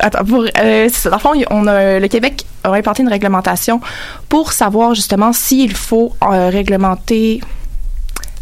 Attends, 0.00 0.24
pour, 0.24 0.44
euh. 0.44 0.88
Dans 1.04 1.10
le 1.12 1.18
fond, 1.18 1.32
on 1.50 1.66
a, 1.66 1.98
le 1.98 2.08
Québec 2.08 2.44
a 2.62 2.72
implanté 2.72 3.02
une 3.02 3.08
réglementation 3.08 3.80
pour 4.28 4.52
savoir 4.52 4.94
justement 4.94 5.32
s'il 5.32 5.74
faut 5.74 6.12
euh, 6.22 6.50
réglementer 6.50 7.40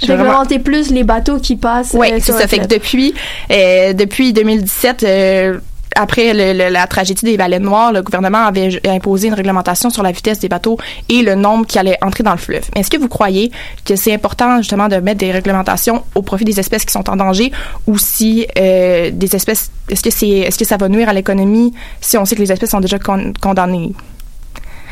vraiment- 0.02 0.22
Réglementer 0.24 0.58
plus 0.58 0.90
les 0.90 1.04
bateaux 1.04 1.38
qui 1.38 1.54
passent. 1.56 1.94
Oui, 1.94 2.10
euh, 2.12 2.18
c'est 2.20 2.32
ça. 2.32 2.48
Fait 2.48 2.58
que 2.58 2.66
depuis, 2.66 3.14
depuis 3.48 4.32
2017, 4.32 5.02
euh, 5.04 5.60
après 5.96 6.32
le- 6.32 6.52
le- 6.56 6.70
la 6.72 6.86
tragédie 6.86 7.24
des 7.24 7.36
baleines 7.36 7.62
noires, 7.64 7.92
le 7.92 8.02
gouvernement 8.02 8.46
avait 8.46 8.80
imposé 8.86 9.28
une 9.28 9.34
réglementation 9.34 9.90
sur 9.90 10.02
la 10.02 10.12
vitesse 10.12 10.38
des 10.38 10.48
bateaux 10.48 10.78
et 11.08 11.22
le 11.22 11.34
nombre 11.34 11.66
qui 11.66 11.78
allait 11.78 11.98
entrer 12.02 12.22
dans 12.22 12.32
le 12.32 12.38
fleuve. 12.38 12.64
Mais 12.74 12.80
Est-ce 12.82 12.90
que 12.90 12.96
vous 12.96 13.08
croyez 13.08 13.50
que 13.84 13.96
c'est 13.96 14.12
important 14.14 14.58
justement 14.58 14.88
de 14.88 14.96
mettre 14.96 15.18
des 15.18 15.32
réglementations 15.32 16.04
au 16.14 16.22
profit 16.22 16.44
des 16.44 16.58
espèces 16.60 16.84
qui 16.84 16.92
sont 16.92 17.08
en 17.10 17.16
danger 17.16 17.50
ou 17.86 17.98
si 17.98 18.46
euh, 18.58 19.10
des 19.12 19.34
espèces, 19.34 19.70
est-ce 19.88 20.02
que 20.02 20.10
c'est, 20.10 20.28
est-ce 20.28 20.58
que 20.58 20.64
ça 20.64 20.76
va 20.76 20.88
nuire 20.88 21.08
à 21.08 21.12
l'économie 21.12 21.72
si 22.00 22.16
on 22.18 22.24
sait 22.24 22.36
que 22.36 22.40
les 22.42 22.52
espèces 22.52 22.70
sont 22.70 22.80
déjà 22.80 22.98
con- 22.98 23.32
condamnées? 23.40 23.92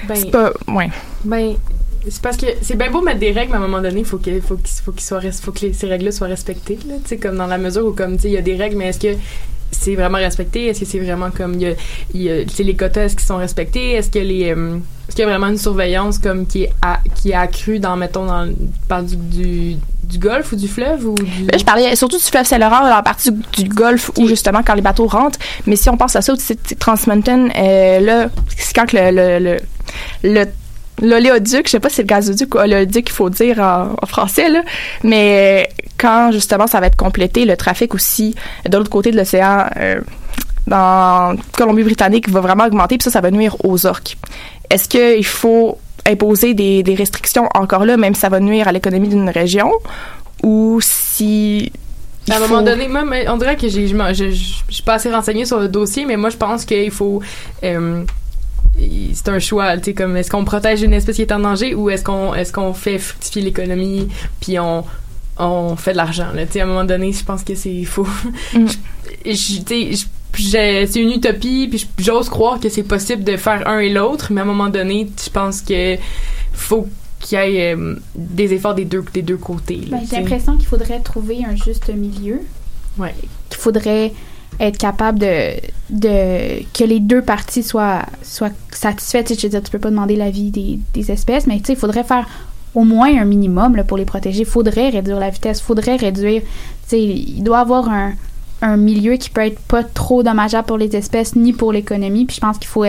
Ben, 0.06 0.14
C'est 0.16 0.30
pas, 0.30 0.52
ouais. 0.68 0.90
Ben, 1.24 1.54
c'est 2.08 2.22
parce 2.22 2.36
que 2.36 2.46
c'est 2.62 2.76
bien 2.76 2.90
beau 2.90 3.02
mettre 3.02 3.18
des 3.18 3.32
règles, 3.32 3.50
mais 3.50 3.56
à 3.56 3.58
un 3.58 3.66
moment 3.68 3.82
donné, 3.82 4.00
il 4.00 4.04
faut 4.06 4.18
que, 4.18 4.40
faut 4.40 4.56
qu'il 4.56 5.02
faut 5.32 5.52
que 5.52 5.60
les- 5.66 5.72
ces 5.72 5.86
règles-là 5.86 6.12
soient 6.12 6.28
respectées, 6.28 6.78
là. 6.88 6.94
Tu 7.02 7.08
sais, 7.10 7.16
comme 7.18 7.36
dans 7.36 7.46
la 7.46 7.58
mesure 7.58 7.84
où, 7.86 7.92
comme, 7.92 8.16
tu 8.16 8.22
sais, 8.22 8.28
il 8.28 8.34
y 8.34 8.38
a 8.38 8.42
des 8.42 8.54
règles, 8.56 8.76
mais 8.76 8.86
est-ce 8.86 9.00
que 9.00 9.16
c'est 9.70 9.94
vraiment 9.94 10.18
respecté? 10.18 10.66
Est-ce 10.66 10.80
que 10.80 10.86
c'est 10.86 10.98
vraiment 10.98 11.30
comme, 11.30 11.54
il 11.54 11.60
y 11.62 11.66
a, 11.66 11.72
il 12.14 12.22
y 12.22 12.30
a- 12.30 12.44
tu 12.44 12.54
sais, 12.54 12.62
les 12.62 12.74
quotas, 12.74 13.08
qu'ils 13.10 13.20
sont 13.20 13.36
respectés? 13.36 13.92
Est-ce 13.92 14.10
que 14.10 14.18
les, 14.18 14.52
euh, 14.54 14.76
est-ce 15.08 15.16
qu'il 15.16 15.24
y 15.24 15.26
a 15.26 15.30
vraiment 15.30 15.48
une 15.48 15.58
surveillance, 15.58 16.18
comme, 16.18 16.46
qui 16.46 16.64
est, 16.64 16.72
à- 16.82 17.00
qui 17.14 17.30
est 17.30 17.34
accrue 17.34 17.78
dans, 17.78 17.96
mettons, 17.96 18.26
dans, 18.26 18.44
le- 18.44 18.54
par 18.88 19.02
du, 19.02 19.16
du, 19.16 19.76
du 20.04 20.18
golfe 20.18 20.52
ou 20.52 20.56
du 20.56 20.68
fleuve 20.68 21.06
ou 21.06 21.14
du... 21.14 21.44
Là, 21.46 21.58
je 21.58 21.64
parlais 21.64 21.94
surtout 21.96 22.16
du 22.18 22.24
fleuve 22.24 22.46
Saint-Laurent, 22.46 22.80
dans 22.80 22.88
la 22.94 23.02
partie 23.02 23.30
du, 23.30 23.64
du 23.64 23.68
golfe 23.68 24.10
où 24.16 24.26
justement 24.26 24.62
quand 24.64 24.74
les 24.74 24.80
bateaux 24.82 25.06
rentrent. 25.06 25.38
Mais 25.66 25.76
si 25.76 25.88
on 25.90 25.96
pense 25.96 26.16
à 26.16 26.22
ça, 26.22 26.34
sais, 26.36 26.56
Trans 26.78 26.94
Mountain, 27.06 27.48
euh, 27.56 28.00
là, 28.00 28.28
c'est 28.56 28.74
quand 28.74 28.86
que 28.86 28.96
le, 28.96 29.10
le, 29.10 29.38
le, 29.44 29.56
le 30.22 30.46
l'oléoduc, 31.00 31.66
je 31.66 31.70
sais 31.70 31.80
pas 31.80 31.88
si 31.88 31.96
c'est 31.96 32.02
le 32.02 32.08
gazoduc 32.08 32.54
ou 32.54 32.58
oléoduc 32.58 33.06
qu'il 33.06 33.14
faut 33.14 33.30
dire 33.30 33.58
en, 33.58 33.94
en 34.00 34.06
français, 34.06 34.48
là, 34.48 34.62
mais 35.02 35.66
euh, 35.68 35.82
quand 35.98 36.30
justement 36.32 36.66
ça 36.66 36.80
va 36.80 36.86
être 36.86 36.96
complété, 36.96 37.44
le 37.44 37.56
trafic 37.56 37.94
aussi 37.94 38.34
de 38.68 38.76
l'autre 38.76 38.90
côté 38.90 39.10
de 39.10 39.16
l'océan, 39.16 39.66
euh, 39.76 40.00
dans 40.66 41.34
Colombie-Britannique, 41.56 42.28
va 42.28 42.40
vraiment 42.40 42.64
augmenter, 42.64 42.98
puis 42.98 43.04
ça, 43.04 43.10
ça 43.10 43.20
va 43.20 43.30
nuire 43.30 43.56
aux 43.64 43.86
orques. 43.86 44.16
Est-ce 44.70 44.88
qu'il 44.88 45.24
faut 45.24 45.78
imposer 46.06 46.54
des, 46.54 46.82
des 46.82 46.94
restrictions 46.94 47.48
encore 47.54 47.84
là, 47.84 47.96
même 47.96 48.14
si 48.14 48.20
ça 48.20 48.28
va 48.28 48.38
nuire 48.40 48.68
à 48.68 48.72
l'économie 48.72 49.08
d'une 49.08 49.30
région, 49.30 49.70
ou 50.42 50.78
si... 50.82 51.72
À 52.30 52.34
un 52.34 52.40
faut- 52.40 52.48
moment 52.48 52.62
donné, 52.62 52.88
moi, 52.88 53.04
on 53.28 53.36
dirait 53.38 53.56
que 53.56 53.68
je, 53.68 53.86
je 53.86 54.32
suis 54.68 54.82
pas 54.82 54.94
assez 54.94 55.10
renseignée 55.10 55.46
sur 55.46 55.58
le 55.58 55.68
dossier, 55.68 56.04
mais 56.04 56.16
moi, 56.18 56.28
je 56.28 56.36
pense 56.36 56.66
qu'il 56.66 56.90
faut. 56.90 57.22
euh, 57.64 58.04
c'est 59.14 59.28
un 59.28 59.38
choix, 59.38 59.76
tu 59.78 59.84
sais, 59.84 59.94
comme 59.94 60.16
est-ce 60.16 60.30
qu'on 60.30 60.44
protège 60.44 60.82
une 60.82 60.92
espèce 60.92 61.16
qui 61.16 61.22
est 61.22 61.32
en 61.32 61.40
danger 61.40 61.74
ou 61.74 61.90
est-ce 61.90 62.04
qu'on 62.04 62.34
est-ce 62.34 62.52
qu'on 62.52 62.72
fait 62.74 62.98
fructifier 62.98 63.42
l'économie 63.42 64.08
puis 64.40 64.58
on 64.58 64.84
on 65.40 65.76
fait 65.76 65.92
de 65.92 65.96
l'argent 65.98 66.28
là, 66.34 66.46
tu 66.46 66.52
sais, 66.54 66.60
à 66.60 66.64
un 66.64 66.66
moment 66.66 66.84
donné, 66.84 67.12
je 67.12 67.24
pense 67.24 67.42
que 67.44 67.54
c'est 67.54 67.84
faux. 67.84 68.06
Mm. 68.54 68.66
Je- 69.24 69.32
je- 69.32 70.04
je- 70.34 70.86
c'est 70.90 71.00
une 71.00 71.10
utopie 71.12 71.68
puis 71.68 71.86
j'ose 71.98 72.28
croire 72.28 72.60
que 72.60 72.68
c'est 72.68 72.82
possible 72.82 73.24
de 73.24 73.36
faire 73.36 73.66
un 73.68 73.78
et 73.80 73.88
l'autre, 73.90 74.32
mais 74.32 74.40
à 74.40 74.44
un 74.44 74.46
moment 74.46 74.68
donné, 74.68 75.08
je 75.24 75.30
pense 75.30 75.60
que 75.62 75.96
faut 76.52 76.86
qu'il 77.20 77.38
y 77.38 77.40
ait 77.56 77.74
euh, 77.76 77.96
des 78.14 78.52
efforts 78.52 78.74
des 78.74 78.84
deux 78.84 79.04
des 79.12 79.22
deux 79.22 79.36
côtés. 79.36 79.82
Ben, 79.88 80.00
J'ai 80.08 80.16
l'impression 80.16 80.56
qu'il 80.56 80.66
faudrait 80.68 81.00
trouver 81.00 81.44
un 81.44 81.56
juste 81.56 81.88
milieu. 81.94 82.40
Ouais. 82.96 83.14
Qu'il 83.48 83.58
faudrait 83.60 84.12
être 84.60 84.78
capable 84.78 85.18
de, 85.20 85.52
de 85.90 86.62
que 86.76 86.84
les 86.84 87.00
deux 87.00 87.22
parties 87.22 87.62
soient, 87.62 88.02
soient 88.22 88.50
satisfaites. 88.72 89.32
Je 89.38 89.42
veux 89.42 89.48
dire, 89.50 89.62
tu 89.62 89.70
peux 89.70 89.78
pas 89.78 89.90
demander 89.90 90.16
l'avis 90.16 90.50
des, 90.50 90.78
des 90.94 91.10
espèces, 91.10 91.46
mais 91.46 91.60
il 91.68 91.76
faudrait 91.76 92.04
faire 92.04 92.26
au 92.74 92.84
moins 92.84 93.16
un 93.18 93.24
minimum 93.24 93.76
là, 93.76 93.84
pour 93.84 93.96
les 93.96 94.04
protéger. 94.04 94.40
Il 94.40 94.46
faudrait 94.46 94.90
réduire 94.90 95.18
la 95.18 95.30
vitesse, 95.30 95.60
il 95.60 95.64
faudrait 95.64 95.96
réduire. 95.96 96.42
Il 96.92 97.42
doit 97.42 97.58
y 97.58 97.60
avoir 97.60 97.88
un, 97.88 98.12
un 98.62 98.76
milieu 98.76 99.14
qui 99.14 99.30
peut 99.30 99.42
être 99.42 99.60
pas 99.60 99.84
trop 99.84 100.22
dommageable 100.22 100.66
pour 100.66 100.78
les 100.78 100.94
espèces 100.96 101.36
ni 101.36 101.52
pour 101.52 101.72
l'économie. 101.72 102.24
Puis 102.24 102.36
je 102.36 102.40
pense 102.40 102.58
qu'il 102.58 102.68
faut 102.68 102.84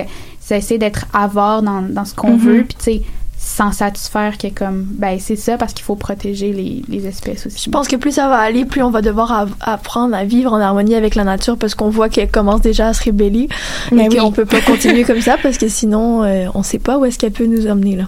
essayer 0.49 0.77
d'être 0.79 1.05
avare 1.13 1.61
dans, 1.61 1.81
dans 1.81 2.05
ce 2.05 2.13
qu'on 2.15 2.31
Mhm. 2.31 2.37
veut. 2.39 2.65
Puis 2.79 3.03
sans 3.41 3.71
satisfaire 3.71 4.37
que 4.37 4.47
comme 4.47 4.83
ben 4.83 5.17
c'est 5.19 5.37
ça 5.37 5.57
parce 5.57 5.73
qu'il 5.73 5.85
faut 5.85 5.95
protéger 5.95 6.51
les, 6.51 6.83
les 6.89 7.07
espèces 7.07 7.45
aussi. 7.45 7.63
Je 7.65 7.69
pense 7.69 7.87
que 7.87 7.95
plus 7.95 8.11
ça 8.11 8.27
va 8.27 8.37
aller, 8.37 8.65
plus 8.65 8.83
on 8.83 8.91
va 8.91 9.01
devoir 9.01 9.47
apprendre 9.61 10.13
à 10.13 10.25
vivre 10.25 10.51
en 10.51 10.59
harmonie 10.59 10.93
avec 10.93 11.15
la 11.15 11.23
nature 11.23 11.57
parce 11.57 11.73
qu'on 11.73 11.89
voit 11.89 12.09
qu'elle 12.09 12.29
commence 12.29 12.59
déjà 12.59 12.89
à 12.89 12.93
se 12.93 13.01
rébeller. 13.01 13.47
Mais 13.93 14.05
et 14.05 14.09
oui. 14.09 14.17
qu'on 14.17 14.33
peut 14.33 14.45
pas 14.45 14.59
continuer 14.65 15.03
comme 15.05 15.21
ça 15.21 15.37
parce 15.41 15.57
que 15.57 15.69
sinon, 15.69 16.23
euh, 16.23 16.47
on 16.53 16.63
sait 16.63 16.79
pas 16.79 16.97
où 16.97 17.05
est-ce 17.05 17.17
qu'elle 17.17 17.31
peut 17.31 17.45
nous 17.45 17.65
emmener 17.67 17.95
là. 17.95 18.05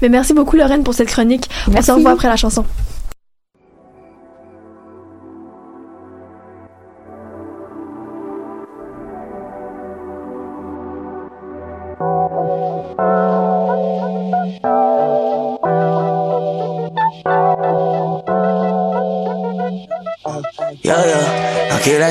Mais 0.00 0.08
merci 0.08 0.32
beaucoup 0.32 0.56
Lorraine 0.56 0.84
pour 0.84 0.94
cette 0.94 1.08
chronique. 1.08 1.50
On 1.74 1.82
se 1.82 1.90
revoit 1.90 2.12
après 2.12 2.28
la 2.28 2.36
chanson. 2.36 2.64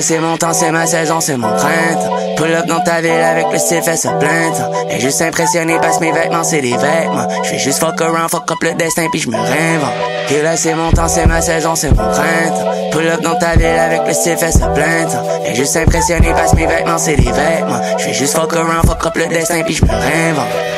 C'est 0.02 0.20
mon 0.20 0.38
temps, 0.38 0.54
c'est 0.54 0.72
ma 0.72 0.86
saison, 0.86 1.20
c'est 1.20 1.38
mon 1.38 1.50
printemps. 1.50 2.36
Pull 2.36 2.54
up 2.54 2.66
dans 2.68 2.82
ta 2.82 3.02
ville 3.02 3.12
avec 3.12 3.46
le 3.52 3.58
style 3.58 3.82
fait 3.82 3.98
se 3.98 4.08
plaindre. 4.08 4.72
Et 4.90 5.00
juste 5.00 5.22
impressionné 5.22 5.78
parce 5.82 6.00
mes 6.00 6.12
vêtements 6.12 6.44
c'est 6.44 6.62
des 6.62 6.78
vêtements. 6.78 7.28
Je 7.44 7.50
fais 7.50 7.58
juste 7.60 7.80
fuck 7.80 8.00
around, 8.02 8.30
fuck 8.30 8.52
up 8.52 8.58
le 8.62 8.74
destin 8.76 9.08
puis 9.12 9.22
je 9.22 9.30
me 9.30 9.38
réinvente. 9.38 9.94
Ok 10.26 10.44
là 10.44 10.56
c'est 10.56 10.76
mon 10.76 10.92
temps, 10.92 11.08
c'est 11.08 11.26
ma 11.26 11.42
saison, 11.42 11.76
c'est 11.76 11.90
mon 11.90 11.96
printemps. 11.96 12.72
Pull 12.92 13.08
up 13.08 13.22
dans 13.22 13.36
ta 13.36 13.56
ville 13.56 13.66
avec 13.66 14.02
le 14.06 14.14
style 14.14 14.38
fait 14.38 14.52
se 14.52 14.60
plaindre. 14.60 15.24
Et 15.46 15.56
juste 15.56 15.76
impressionné 15.78 16.32
parce 16.32 16.54
mes 16.54 16.68
vêtements 16.68 16.98
c'est 16.98 17.16
des 17.16 17.32
vêtements. 17.32 17.82
Je 17.98 18.04
fais 18.04 18.14
juste 18.14 18.36
fuck 18.36 18.54
around, 18.56 18.86
fuck 18.86 19.06
up 19.06 19.16
le 19.16 19.28
destin 19.28 19.64
puis 19.64 19.74
je 19.74 19.86
me 19.86 19.92
réinvente. 19.92 20.77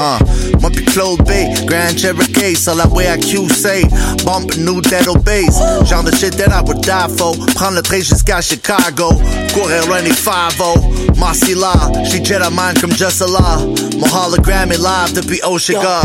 Uh, 0.00 0.18
Claude 0.86 1.22
B, 1.26 1.30
Grand 1.66 1.94
Cherokee, 1.94 2.56
sur 2.56 2.74
la 2.74 2.86
way 2.86 3.06
à 3.06 3.18
QC, 3.18 3.84
bump 4.24 4.56
new 4.56 4.80
dead 4.80 5.06
base, 5.24 5.60
genre 5.84 6.02
de 6.02 6.10
shit 6.16 6.36
that 6.38 6.50
I 6.50 6.62
would 6.62 6.80
die 6.80 7.08
for, 7.18 7.36
prendre 7.54 7.76
le 7.76 7.82
train 7.82 8.00
jusqu'à 8.00 8.40
Chicago, 8.40 9.12
courir 9.52 9.86
loin 9.86 10.02
des 10.02 10.14
5 10.14 11.16
Marcy 11.18 11.54
là, 11.54 11.74
j'suis 12.04 12.24
Jedi 12.24 12.48
mind 12.50 12.80
comme 12.80 12.92
Just 12.92 13.20
Allah, 13.20 13.58
mon 13.98 14.06
hologram 14.06 14.72
est 14.72 14.78
live 14.78 15.12
depuis 15.14 15.40
Oshiga, 15.44 16.00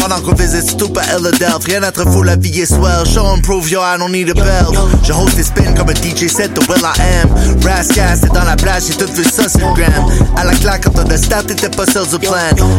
pendant 0.00 0.20
qu'on 0.20 0.34
visite 0.34 0.70
Stup 0.70 0.96
à 0.96 1.02
Philadelphia, 1.02 1.58
rien 1.66 1.80
d'être 1.80 2.10
fou, 2.10 2.22
la 2.22 2.36
vie 2.36 2.60
est 2.60 2.66
swell, 2.66 3.06
show 3.06 3.26
and 3.26 3.42
prove 3.42 3.70
yo, 3.70 3.80
I 3.80 3.98
don't 3.98 4.10
need 4.10 4.30
a 4.30 4.34
bell, 4.34 4.66
je 5.02 5.12
host 5.12 5.36
des 5.36 5.42
spins 5.42 5.72
comme 5.76 5.90
un 5.90 5.94
DJ 5.94 6.28
set 6.28 6.54
de 6.54 6.60
Will 6.68 6.82
I 6.82 7.22
Am, 7.22 7.30
Rascast 7.62 8.22
c'est 8.22 8.32
dans 8.32 8.44
la 8.44 8.56
plage, 8.56 8.84
j'ai 8.88 8.94
tout 8.94 9.12
vu 9.12 9.24
ça 9.24 9.48
sur 9.48 9.68
le 9.68 9.74
gram, 9.74 10.06
à 10.36 10.44
la 10.44 10.54
claque 10.54 10.84
quand 10.84 11.04
on 11.04 11.10
a 11.10 11.16
start, 11.16 11.46
t'étais 11.46 11.68
pas 11.68 11.86
sur 11.86 12.06
du 12.06 12.18
plan, 12.18 12.32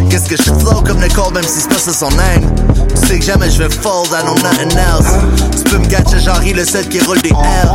qu'est-ce 0.10 0.30
que 0.30 0.38
je 0.38 0.44
flow 0.44 0.82
comme 0.86 1.01
Nicole 1.01 1.34
même 1.34 1.44
si 1.44 1.62
c'est 1.62 1.70
pas 1.70 1.78
ça 1.78 1.94
son 1.94 2.10
name, 2.12 2.50
tu 2.93 3.07
sais 3.07 3.19
que 3.19 3.25
jamais 3.25 3.50
je 3.50 3.63
vais 3.63 3.69
fold, 3.69 4.10
I 4.12 4.24
know 4.24 4.36
nothing 4.36 4.71
else, 4.77 5.07
tu 5.55 5.63
peux 5.69 5.77
me 5.77 5.88
gâcher 5.88 6.19
genre 6.19 6.41
il 6.43 6.55
le 6.55 6.65
seul 6.65 6.88
qui 6.88 7.00
roule 7.01 7.21
des 7.21 7.29
L, 7.29 7.69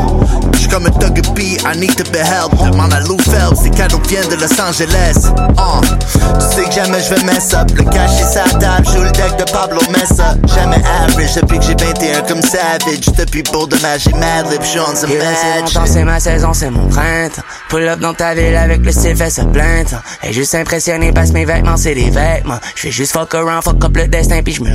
J'suis 0.54 0.68
comme 0.68 0.87
un 0.87 0.90
thug 0.90 1.20
B, 1.35 1.40
I 1.40 1.76
need 1.76 1.94
to 1.96 2.04
be 2.11 2.16
helped, 2.16 2.58
demande 2.58 2.92
à 2.92 3.00
Lou 3.00 3.16
Phelps, 3.18 3.62
ces 3.62 3.70
cadeaux 3.70 4.00
viennent 4.08 4.28
de 4.28 4.37
Los 4.37 4.61
Angeles, 4.61 5.16
uh, 5.58 5.80
tu 6.38 6.56
sais 6.56 6.68
que 6.68 6.75
jamais 6.75 7.00
je 7.02 7.14
vais 7.14 7.25
mess 7.25 7.54
up, 7.54 7.70
le 7.76 7.85
cash 7.85 8.20
est 8.20 8.32
sa 8.32 8.44
table, 8.58 8.87
joue 8.87 9.02
le 9.02 9.11
deck 9.11 9.37
de 9.38 9.50
Pablo 9.50 9.80
Messa, 9.90 10.35
jamais 10.54 10.82
average 11.02 11.35
depuis 11.35 11.58
que 11.58 11.64
j'ai 11.64 11.75
21 11.75 12.23
comme 12.23 12.42
Savage, 12.42 13.06
depuis 13.16 13.42
pour 13.42 13.68
de 13.68 13.76
j'ai 13.99 14.12
mad 14.12 14.50
lip, 14.50 14.62
j'suis 14.62 14.80
on 14.80 14.92
là, 14.92 14.96
c'est 15.75 15.87
c'est 15.87 16.04
ma 16.04 16.20
saison, 16.20 16.52
c'est 16.52 16.70
mon 16.70 16.88
printemps. 16.88 17.42
Pull 17.68 17.88
up 17.88 18.00
dans 18.00 18.14
ta 18.14 18.35
ville 18.35 18.56
avec 18.56 18.85
le 18.85 18.92
fait 18.92 19.30
se 19.30 19.42
plaindre. 19.42 20.02
Et 20.23 20.32
juste 20.32 20.54
impressionné 20.54 21.12
parce 21.12 21.30
que 21.30 21.35
mes 21.35 21.44
vêtements 21.44 21.76
c'est 21.76 21.94
des 21.94 22.11
vêtements. 22.11 22.58
Je 22.75 22.82
fais 22.82 22.90
juste 22.90 23.12
fuck 23.12 23.35
around, 23.35 23.62
fuck 23.62 23.85
up 23.85 23.96
le 23.96 24.08
destin 24.08 24.42
puis 24.42 24.54
je 24.54 24.62
me 24.62 24.70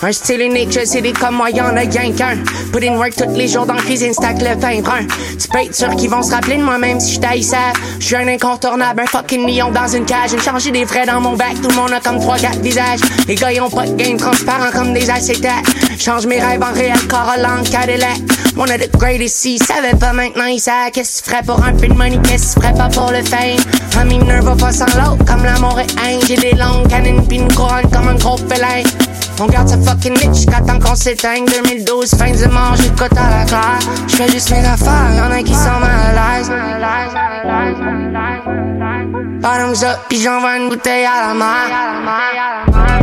Un 0.00 0.12
style 0.12 0.40
unique, 0.40 0.72
je 0.72 0.86
sais 0.86 1.02
des 1.02 1.12
comme 1.12 1.34
moi, 1.34 1.50
y'en 1.50 1.76
a 1.76 1.80
rien 1.80 2.12
qu'un. 2.12 2.38
Put 2.72 2.82
in 2.86 2.96
work 2.96 3.16
tous 3.16 3.34
les 3.36 3.48
jours 3.48 3.66
dans 3.66 3.74
la 3.74 3.82
cuisine, 3.82 4.14
stack 4.14 4.40
le 4.40 4.58
pain 4.58 4.80
brun. 4.80 5.06
Tu 5.38 5.48
peux 5.48 5.58
être 5.58 5.74
sûr 5.74 5.94
qu'ils 5.96 6.08
vont 6.08 6.22
se 6.22 6.32
rappeler 6.32 6.56
de 6.56 6.62
moi 6.62 6.78
même 6.78 6.98
si 7.00 7.14
je 7.14 7.20
taillissable. 7.20 7.78
Je 7.98 8.06
suis 8.06 8.16
un 8.16 8.28
incontournable, 8.28 9.02
un 9.02 9.06
fucking 9.06 9.46
lion 9.46 9.70
dans 9.70 9.88
une 9.88 10.06
cage. 10.06 10.32
Une 10.32 10.40
changé 10.40 10.70
des 10.70 10.84
vrais 10.84 11.04
dans 11.04 11.20
mon 11.20 11.36
bac, 11.36 11.54
tout 11.62 11.68
le 11.68 11.74
monde 11.74 11.92
a 11.92 12.00
comme 12.00 12.20
trois 12.20 12.38
quatre 12.38 12.60
visages. 12.60 13.00
Les 13.26 13.34
gars 13.34 13.52
ils 13.52 13.60
ont 13.60 13.68
pas 13.68 13.86
de 13.86 13.96
game 13.96 14.16
transparent 14.16 14.70
comme 14.72 14.94
des 14.94 15.10
acétates. 15.10 15.66
Change 15.98 16.26
mes 16.26 16.40
rêves 16.40 16.62
en 16.62 16.72
réel, 16.72 16.98
Corolla 17.08 17.58
en 17.58 17.64
Cadillac. 17.64 18.18
One 18.56 18.70
of 18.70 18.78
the 18.78 18.90
greatest, 18.96 19.36
s'ils 19.36 19.62
savaient 19.62 19.96
pas 19.98 20.12
maintenant, 20.12 20.46
ils 20.46 20.60
savent 20.60 20.90
qu'est-ce 20.92 21.22
que 21.22 21.24
tu 21.24 21.30
ferais 21.30 21.42
pour 21.42 21.62
un 21.62 21.72
peu 21.72 21.86
de 21.88 21.94
money, 21.94 22.18
qu'est-ce 22.24 22.54
que 22.54 22.60
tu 22.60 22.66
ferais 22.66 22.74
pas 22.74 22.88
pour 22.88 23.10
le 23.10 23.22
fame? 23.22 23.58
Famille 23.90 24.18
ne 24.18 24.40
va 24.40 24.54
pas 24.54 24.72
sans 24.72 24.86
l'autre, 24.86 25.24
comme 25.26 25.44
l'amour 25.44 25.78
et 25.80 25.86
haine. 26.06 26.20
J'ai 26.26 26.36
des 26.36 26.52
longues 26.52 26.88
canines 26.88 27.26
pis 27.26 27.36
une 27.36 27.52
couronne 27.52 27.90
comme 27.92 28.08
un 28.08 28.14
gros 28.14 28.36
félin. 28.36 28.82
On 29.40 29.46
garde 29.46 29.68
sa 29.68 29.78
fucking 29.78 30.14
niche 30.14 30.46
temps 30.46 30.78
qu'on 30.80 30.94
s'éteigne. 30.96 31.44
2012, 31.46 32.10
fin 32.14 32.32
du 32.32 32.48
mort, 32.48 32.74
j'ai 32.76 32.88
le 32.88 32.96
côte 32.96 33.16
à 33.16 33.38
la 33.38 33.44
claire. 33.44 33.78
J'fais 34.08 34.28
juste 34.28 34.50
mes 34.50 34.64
affaires, 34.66 35.14
y'en 35.16 35.30
a 35.30 35.42
qui 35.42 35.54
sont 35.54 35.78
mal 35.80 36.16
à 36.16 36.38
l'aise. 36.38 36.50
Bottoms 39.40 39.84
up, 39.84 39.98
pis 40.08 40.20
j'envoie 40.20 40.56
une 40.56 40.68
bouteille 40.68 41.04
à 41.04 41.28
la 41.28 41.34
mer 41.34 42.97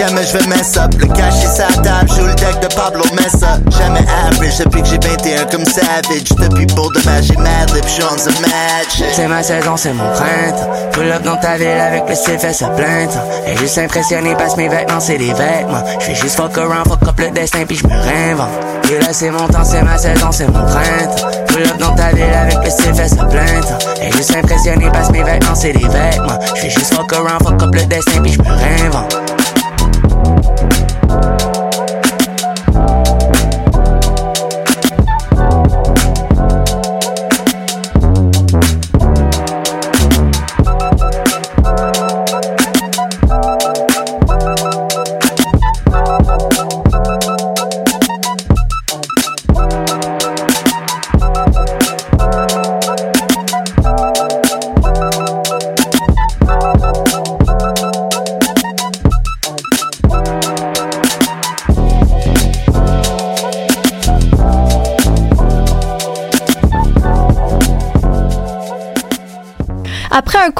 Jamais 0.00 0.24
je 0.24 0.38
vais 0.38 0.46
mess 0.46 0.78
up. 0.78 0.94
Le 0.98 1.06
cash 1.08 1.44
est 1.44 1.46
sa 1.46 1.66
table, 1.82 2.08
joue 2.08 2.24
le 2.24 2.34
deck 2.36 2.58
de 2.62 2.74
Pablo 2.74 3.04
Messa. 3.12 3.58
Jamais 3.68 4.00
average 4.26 4.56
depuis 4.56 4.80
que 4.80 4.88
j'ai 4.88 4.98
21 4.98 5.44
comme 5.50 5.64
Savage. 5.66 6.24
Depuis 6.40 6.66
pour 6.74 6.90
de 6.92 7.00
j'ai 7.20 7.36
mad 7.36 7.70
lip, 7.74 7.84
j'suis 7.86 8.02
on 8.04 8.16
the 8.16 8.40
match. 8.40 9.02
C'est 9.12 9.28
ma 9.28 9.42
saison, 9.42 9.76
c'est 9.76 9.92
mon 9.92 10.10
printemps. 10.12 10.70
Pull 10.92 11.12
up 11.12 11.22
dans 11.22 11.36
ta 11.36 11.58
ville 11.58 11.68
avec 11.68 12.04
le 12.08 12.14
fait 12.14 12.52
sa 12.54 12.68
plainte. 12.68 13.10
Et 13.46 13.54
juste 13.58 13.76
impressionné 13.76 14.34
parce 14.38 14.56
mes 14.56 14.70
vêtements, 14.70 15.00
c'est 15.00 15.18
des 15.18 15.34
vêtements. 15.34 15.84
J'fais 16.00 16.14
juste 16.14 16.36
fuck 16.36 16.56
around, 16.56 16.88
fuck 16.88 17.06
up 17.06 17.20
le 17.20 17.30
destin, 17.32 17.66
puis 17.66 17.76
j'me 17.76 17.92
réinvente. 17.92 18.48
Et 18.90 18.98
là, 19.00 19.12
c'est 19.12 19.30
mon 19.30 19.46
temps, 19.48 19.64
c'est 19.64 19.82
ma 19.82 19.98
saison, 19.98 20.32
c'est 20.32 20.46
mon 20.46 20.64
printemps. 20.64 21.28
Pull 21.48 21.62
up 21.62 21.76
dans 21.78 21.94
ta 21.94 22.08
ville 22.12 22.24
avec 22.24 22.56
le 22.64 22.94
fait 22.94 23.06
sa 23.06 23.26
plainte. 23.26 23.84
Et 24.02 24.10
juste 24.12 24.34
impressionné 24.34 24.88
parce 24.94 25.10
mes 25.10 25.22
vêtements, 25.22 25.54
c'est 25.54 25.74
des 25.74 25.88
vêtements. 25.88 26.38
J'fais 26.54 26.70
juste 26.70 26.94
fuck 26.94 27.12
around, 27.12 27.42
fuck 27.42 27.62
up 27.62 27.74
le 27.74 27.84
destin, 27.84 28.22
puis 28.22 28.32
j'me 28.32 28.48
réinvente. 28.48 29.29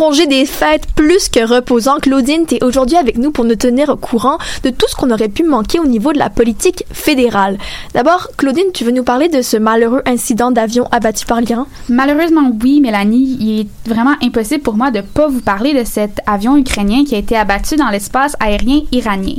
Congé 0.00 0.26
des 0.26 0.46
fêtes 0.46 0.86
plus 1.00 1.30
que 1.30 1.40
reposant, 1.40 1.96
Claudine, 1.96 2.44
tu 2.46 2.56
es 2.56 2.62
aujourd'hui 2.62 2.98
avec 2.98 3.16
nous 3.16 3.30
pour 3.30 3.46
nous 3.46 3.54
tenir 3.54 3.88
au 3.88 3.96
courant 3.96 4.36
de 4.64 4.68
tout 4.68 4.84
ce 4.86 4.94
qu'on 4.94 5.10
aurait 5.10 5.30
pu 5.30 5.44
manquer 5.44 5.80
au 5.80 5.86
niveau 5.86 6.12
de 6.12 6.18
la 6.18 6.28
politique 6.28 6.84
fédérale. 6.92 7.56
D'abord, 7.94 8.28
Claudine, 8.36 8.70
tu 8.74 8.84
veux 8.84 8.90
nous 8.90 9.02
parler 9.02 9.28
de 9.28 9.40
ce 9.40 9.56
malheureux 9.56 10.02
incident 10.04 10.50
d'avion 10.50 10.86
abattu 10.92 11.24
par 11.24 11.40
l'Iran? 11.40 11.64
Malheureusement, 11.88 12.52
oui, 12.62 12.82
Mélanie. 12.82 13.38
Il 13.40 13.60
est 13.60 13.88
vraiment 13.88 14.14
impossible 14.22 14.62
pour 14.62 14.74
moi 14.74 14.90
de 14.90 15.00
pas 15.00 15.26
vous 15.26 15.40
parler 15.40 15.72
de 15.72 15.84
cet 15.84 16.20
avion 16.26 16.58
ukrainien 16.58 17.04
qui 17.06 17.14
a 17.14 17.18
été 17.18 17.34
abattu 17.34 17.76
dans 17.76 17.88
l'espace 17.88 18.36
aérien 18.38 18.82
iranien. 18.92 19.36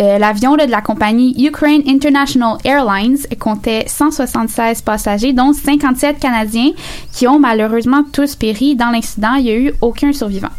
Euh, 0.00 0.18
L'avion 0.18 0.56
de 0.56 0.68
la 0.68 0.80
compagnie 0.80 1.46
Ukraine 1.46 1.82
International 1.86 2.58
Airlines 2.64 3.18
comptait 3.38 3.84
176 3.86 4.82
passagers, 4.82 5.32
dont 5.32 5.52
57 5.52 6.18
Canadiens, 6.18 6.72
qui 7.12 7.28
ont 7.28 7.38
malheureusement 7.38 8.02
tous 8.12 8.34
péri 8.34 8.74
dans 8.74 8.90
l'incident. 8.90 9.34
Il 9.34 9.44
n'y 9.44 9.50
a 9.50 9.56
eu 9.56 9.72
aucun 9.80 10.12
survivant. 10.12 10.50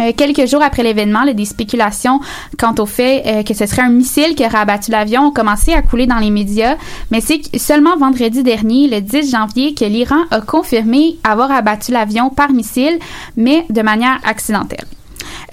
Euh, 0.00 0.12
quelques 0.16 0.46
jours 0.46 0.62
après 0.62 0.82
l'événement, 0.82 1.24
des 1.26 1.44
spéculations 1.44 2.20
quant 2.58 2.74
au 2.78 2.86
fait 2.86 3.22
euh, 3.26 3.42
que 3.42 3.54
ce 3.54 3.66
serait 3.66 3.82
un 3.82 3.90
missile 3.90 4.34
qui 4.34 4.44
aurait 4.44 4.58
abattu 4.58 4.90
l'avion 4.90 5.26
ont 5.26 5.30
commencé 5.30 5.72
à 5.72 5.82
couler 5.82 6.06
dans 6.06 6.18
les 6.18 6.30
médias, 6.30 6.76
mais 7.10 7.20
c'est 7.20 7.56
seulement 7.58 7.96
vendredi 7.96 8.42
dernier, 8.42 8.88
le 8.88 9.00
10 9.00 9.30
janvier, 9.30 9.74
que 9.74 9.84
l'Iran 9.84 10.24
a 10.30 10.40
confirmé 10.40 11.18
avoir 11.24 11.50
abattu 11.50 11.92
l'avion 11.92 12.30
par 12.30 12.52
missile, 12.52 12.98
mais 13.36 13.66
de 13.68 13.82
manière 13.82 14.18
accidentelle. 14.24 14.86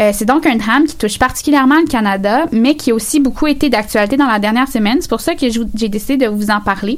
Euh, 0.02 0.12
c'est 0.14 0.26
donc 0.26 0.46
un 0.46 0.56
drame 0.56 0.86
qui 0.86 0.96
touche 0.96 1.18
particulièrement 1.18 1.80
le 1.80 1.88
Canada, 1.88 2.46
mais 2.52 2.76
qui 2.76 2.92
a 2.92 2.96
aussi 2.96 3.20
beaucoup 3.20 3.48
été 3.48 3.70
d'actualité 3.70 4.16
dans 4.16 4.28
la 4.28 4.40
dernière 4.40 4.68
semaine. 4.68 4.98
C'est 5.02 5.10
pour 5.10 5.22
ça 5.22 5.34
que 5.36 5.48
j'ai 5.50 5.90
décidé 5.90 6.26
de 6.26 6.28
vous 6.28 6.52
en 6.52 6.62
parler. 6.62 6.98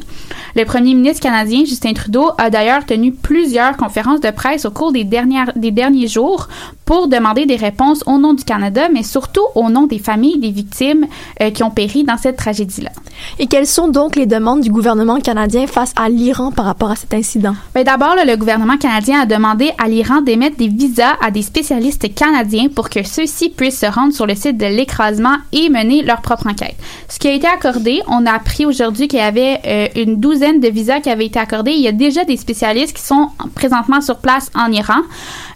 Le 0.56 0.66
premier 0.66 0.94
ministre 0.94 1.22
canadien, 1.22 1.64
Justin 1.66 1.94
Trudeau, 1.94 2.32
a 2.38 2.50
d'ailleurs 2.50 2.86
tenu 2.86 3.14
plusieurs 3.14 3.78
conférences 3.78 4.20
de 4.20 4.32
presse 4.32 4.66
au 4.66 4.72
cours 4.72 4.92
des 4.92 5.04
derniers 5.04 6.08
jours 6.08 6.50
pour 6.90 7.08
demander 7.08 7.46
des 7.46 7.56
réponses 7.56 8.04
au 8.08 8.18
nom 8.18 8.34
du 8.34 8.44
Canada, 8.44 8.90
mais 8.92 9.04
surtout 9.04 9.44
au 9.54 9.70
nom 9.70 9.86
des 9.86 10.00
familles 10.00 10.40
des 10.40 10.50
victimes 10.50 11.06
euh, 11.40 11.52
qui 11.52 11.62
ont 11.62 11.70
péri 11.70 12.04
dans 12.04 12.18
cette 12.18 12.38
tragédie-là. 12.38 12.90
Et 13.38 13.46
quelles 13.46 13.68
sont 13.68 13.90
donc 13.90 14.16
les 14.16 14.26
demandes 14.26 14.62
du 14.62 14.72
gouvernement 14.72 15.20
canadien 15.20 15.68
face 15.68 15.94
à 15.96 16.10
l'Iran 16.10 16.52
par 16.52 16.66
rapport 16.66 16.90
à 16.90 16.96
cet 16.96 17.14
incident? 17.14 17.54
Ben, 17.76 17.84
D'abord, 17.84 18.16
le 18.16 18.36
gouvernement 18.36 18.78
canadien 18.78 19.22
a 19.22 19.26
demandé 19.28 19.70
à 19.78 19.88
l'Iran 19.88 20.24
d'émettre 20.24 20.58
des 20.58 20.68
visas 20.68 21.14
à 21.22 21.30
des 21.30 21.44
spécialistes 21.44 22.12
canadiens 22.16 22.70
pour 22.70 22.90
que 22.90 23.04
ceux-ci 23.04 23.50
puissent 23.50 23.82
se 23.82 23.86
rendre 23.86 24.12
sur 24.12 24.26
le 24.26 24.34
site 24.34 24.58
de 24.58 24.66
l'écrasement 24.66 25.38
et 25.52 25.70
mener 25.70 26.02
leur 26.02 26.22
propre 26.22 26.48
enquête. 26.48 26.76
Ce 27.08 27.20
qui 27.20 27.28
a 27.28 27.34
été 27.34 27.46
accordé, 27.46 28.02
on 28.08 28.26
a 28.26 28.32
appris 28.32 28.66
aujourd'hui 28.66 29.08
qu'il 29.08 29.20
y 29.20 29.22
avait 29.22 29.60
euh, 29.64 29.88
une 29.96 30.20
douzaine 30.20 30.60
de 30.60 30.70
visas 30.70 31.02
qui 31.02 31.12
avaient 31.12 31.28
été 31.28 31.38
accordés. 31.38 31.74
Il 31.74 31.82
y 31.82 31.88
a 31.88 31.92
déjà 31.92 32.26
des 32.26 32.38
spécialistes 32.38 32.98
qui 32.98 33.04
sont 33.04 33.30
présentement 33.54 34.02
sur 34.02 34.18
place 34.18 34.50
en 34.56 34.72
Iran. 34.72 35.02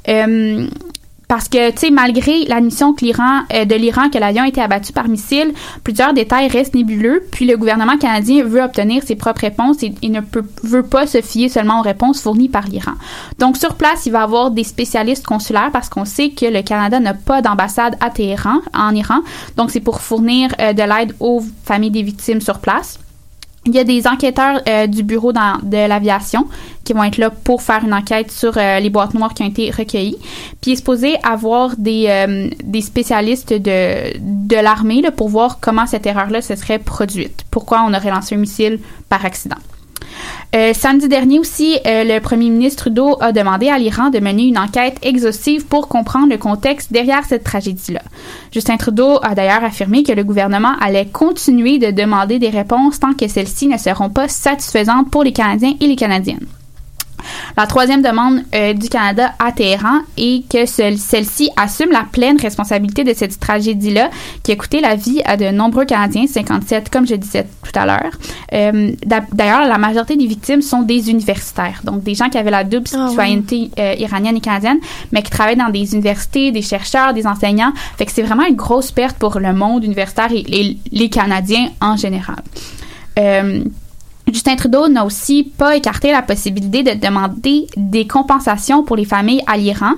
Euh, 0.10 0.68
parce 1.34 1.50
que, 1.50 1.72
tu 1.72 1.78
sais, 1.80 1.90
malgré 1.90 2.46
l'admission 2.46 2.94
euh, 2.94 3.66
de 3.66 3.74
l'Iran 3.74 4.12
que 4.12 4.20
l'avion 4.20 4.44
a 4.44 4.48
été 4.50 4.62
abattu 4.62 4.94
par 4.94 5.08
missile, 5.08 5.52
plusieurs 5.84 6.14
détails 6.14 6.48
restent 6.48 6.76
nébuleux. 6.76 7.24
Puis 7.32 7.48
le 7.48 7.58
gouvernement 7.58 7.98
canadien 7.98 8.44
veut 8.44 8.62
obtenir 8.62 9.02
ses 9.02 9.16
propres 9.16 9.42
réponses 9.42 9.82
et 9.82 10.10
ne 10.10 10.22
peut, 10.22 10.46
veut 10.62 10.84
pas 10.84 11.08
se 11.08 11.22
fier 11.22 11.50
seulement 11.50 11.80
aux 11.80 11.82
réponses 11.82 12.22
fournies 12.22 12.50
par 12.50 12.68
l'Iran. 12.68 12.92
Donc 13.40 13.58
sur 13.58 13.74
place, 13.74 14.06
il 14.06 14.12
va 14.12 14.20
y 14.20 14.22
avoir 14.22 14.52
des 14.52 14.64
spécialistes 14.64 15.26
consulaires 15.26 15.72
parce 15.74 15.90
qu'on 15.90 16.06
sait 16.06 16.30
que 16.30 16.46
le 16.46 16.62
Canada 16.62 17.00
n'a 17.00 17.16
pas 17.16 17.42
d'ambassade 17.42 17.96
à 18.00 18.12
Téhéran, 18.12 18.60
en 18.76 18.94
Iran. 18.94 19.22
Donc 19.58 19.72
c'est 19.72 19.80
pour 19.80 20.02
fournir 20.02 20.54
euh, 20.62 20.74
de 20.74 20.84
l'aide 20.84 21.16
aux 21.20 21.42
familles 21.66 21.90
des 21.90 22.04
victimes 22.04 22.42
sur 22.42 22.60
place. 22.60 23.00
Il 23.66 23.74
y 23.74 23.80
a 23.80 23.86
des 23.86 24.08
enquêteurs 24.08 24.62
euh, 24.68 24.88
du 24.88 25.04
bureau 25.04 25.32
de 25.32 25.88
l'aviation 25.88 26.48
qui 26.84 26.92
vont 26.92 27.04
être 27.04 27.18
là 27.18 27.30
pour 27.30 27.62
faire 27.62 27.84
une 27.86 27.94
enquête 27.94 28.30
sur 28.30 28.58
euh, 28.58 28.80
les 28.80 28.90
boîtes 28.90 29.14
noires 29.14 29.34
qui 29.34 29.42
ont 29.42 29.48
été 29.48 29.72
recueillies. 29.72 30.18
Puis 30.62 30.72
il 30.72 30.74
est 30.74 30.76
supposé 30.76 31.16
avoir 31.24 31.78
des, 31.78 32.08
euh, 32.10 32.82
spécialistes 32.82 33.54
de, 33.54 34.18
de 34.20 34.56
l'armée 34.56 35.02
pour 35.16 35.30
voir 35.30 35.60
comment 35.62 35.86
cette 35.86 36.06
erreur-là 36.06 36.42
se 36.42 36.56
serait 36.56 36.80
produite. 36.80 37.46
Pourquoi 37.52 37.86
on 37.88 37.94
aurait 37.94 38.12
lancé 38.12 38.36
un 38.36 38.40
missile 38.40 38.80
par 39.08 39.24
accident. 39.26 39.58
Euh, 40.56 40.74
samedi 40.74 41.08
dernier 41.08 41.40
aussi, 41.40 41.80
euh, 41.88 42.04
le 42.04 42.20
premier 42.20 42.50
ministre 42.50 42.84
Trudeau 42.84 43.18
a 43.20 43.32
demandé 43.32 43.70
à 43.70 43.80
l'Iran 43.80 44.10
de 44.10 44.20
mener 44.20 44.44
une 44.44 44.58
enquête 44.58 44.98
exhaustive 45.02 45.66
pour 45.66 45.88
comprendre 45.88 46.30
le 46.30 46.38
contexte 46.38 46.92
derrière 46.92 47.26
cette 47.26 47.44
tragédie-là. 47.44 48.02
Justin 48.52 48.78
Trudeau 48.78 49.20
a 49.24 49.36
d'ailleurs 49.36 49.64
affirmé 49.64 50.04
que 50.04 50.12
le 50.12 50.24
gouvernement 50.24 50.76
allait 50.80 51.08
continuer 51.08 51.80
de 51.80 51.92
demander 51.92 52.40
des 52.40 52.50
réponses 52.50 53.00
tant 53.00 53.14
que 53.14 53.28
celles-ci 53.28 53.68
ne 53.68 53.78
seront 53.78 54.10
pas 54.10 54.28
satisfaisantes 54.28 55.10
pour 55.10 55.24
les 55.24 55.34
Canadiens 55.34 55.74
et 55.80 55.88
les 55.88 55.96
Canadiennes. 55.96 56.46
La 57.56 57.68
troisième 57.68 58.02
demande 58.02 58.42
euh, 58.54 58.74
du 58.74 58.90
Canada 58.90 59.34
à 59.40 59.52
Téhéran 59.52 60.00
est 60.18 60.48
que 60.50 60.66
ce- 60.66 60.96
celle-ci 60.98 61.50
assume 61.56 61.92
la 61.92 62.04
pleine 62.12 62.40
responsabilité 62.40 63.04
de 63.04 63.14
cette 63.14 63.40
tragédie-là 63.40 64.10
qui 64.44 64.52
a 64.52 64.56
coûté 64.56 64.82
la 64.82 64.96
vie 64.96 65.22
à 65.26 65.38
de 65.38 65.46
nombreux 65.52 65.86
Canadiens, 65.86 66.26
57 66.28 66.90
comme 66.90 67.08
je 67.08 67.16
disais 67.16 67.46
tout 67.64 67.72
à 67.80 67.86
l'heure. 67.86 68.12
Euh, 68.54 68.92
d'a- 69.06 69.24
D'ailleurs, 69.32 69.68
la 69.68 69.78
majorité 69.78 70.16
des 70.18 70.26
victimes 70.28 70.62
sont 70.62 70.82
des 70.82 71.10
universitaires, 71.12 71.82
donc 71.84 72.04
des 72.04 72.16
gens 72.16 72.30
qui 72.30 72.38
avaient 72.38 72.52
la 72.52 72.64
double 72.64 72.88
Ah 72.94 73.04
oui. 73.04 73.10
citoyenneté 73.12 73.72
euh, 73.80 73.96
iranienne 74.00 74.36
et 74.38 74.42
canadienne, 74.42 74.80
mais 75.12 75.22
qui 75.22 75.32
travaillent 75.32 75.56
dans 75.56 75.70
des 75.70 75.94
universités, 75.94 76.52
des 76.52 76.62
chercheurs, 76.62 77.14
des 77.14 77.26
enseignants. 77.28 77.74
Fait 77.98 78.06
que 78.06 78.12
c'est 78.12 78.24
vraiment 78.24 78.46
une 78.46 78.56
grosse 78.56 78.92
perte 78.92 79.18
pour 79.18 79.40
le 79.40 79.54
monde 79.54 79.84
universitaire 79.84 80.32
et 80.32 80.44
les, 80.44 80.78
les 80.92 81.10
Canadiens 81.10 81.70
en 81.80 81.96
général. 81.98 82.42
Justin 84.32 84.56
Trudeau 84.56 84.88
n'a 84.88 85.06
aussi 85.06 85.44
pas 85.44 85.76
écarté 85.76 86.12
la 86.12 86.22
possibilité 86.22 86.82
de 86.84 87.00
demander 87.00 87.68
des 87.76 88.08
compensations 88.08 88.84
pour 88.84 88.96
les 88.96 89.06
familles 89.06 89.44
à 89.48 89.58
l'Iran, 89.58 89.94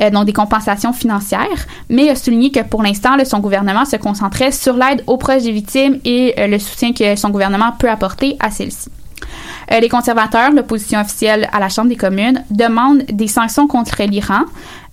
euh, 0.00 0.10
donc 0.10 0.24
des 0.24 0.32
compensations 0.32 0.92
financières, 0.92 1.66
mais 1.88 2.08
a 2.08 2.16
souligné 2.16 2.50
que 2.50 2.60
pour 2.60 2.82
l'instant, 2.82 3.16
son 3.24 3.40
gouvernement 3.40 3.84
se 3.84 3.96
concentrait 3.96 4.52
sur 4.52 4.74
l'aide 4.74 5.04
aux 5.06 5.18
proches 5.18 5.42
des 5.42 5.52
victimes 5.52 6.00
et 6.04 6.34
euh, 6.38 6.46
le 6.46 6.58
soutien 6.58 6.92
que 6.92 7.16
son 7.16 7.30
gouvernement 7.30 7.72
peut 7.78 7.90
apporter 7.90 8.36
à 8.40 8.50
celles-ci. 8.50 8.90
Euh, 9.72 9.80
les 9.80 9.88
conservateurs, 9.88 10.52
l'opposition 10.52 11.00
officielle 11.00 11.48
à 11.52 11.58
la 11.58 11.68
Chambre 11.68 11.88
des 11.88 11.96
communes, 11.96 12.44
demandent 12.50 13.02
des 13.08 13.28
sanctions 13.28 13.66
contre 13.66 14.02
l'Iran. 14.04 14.42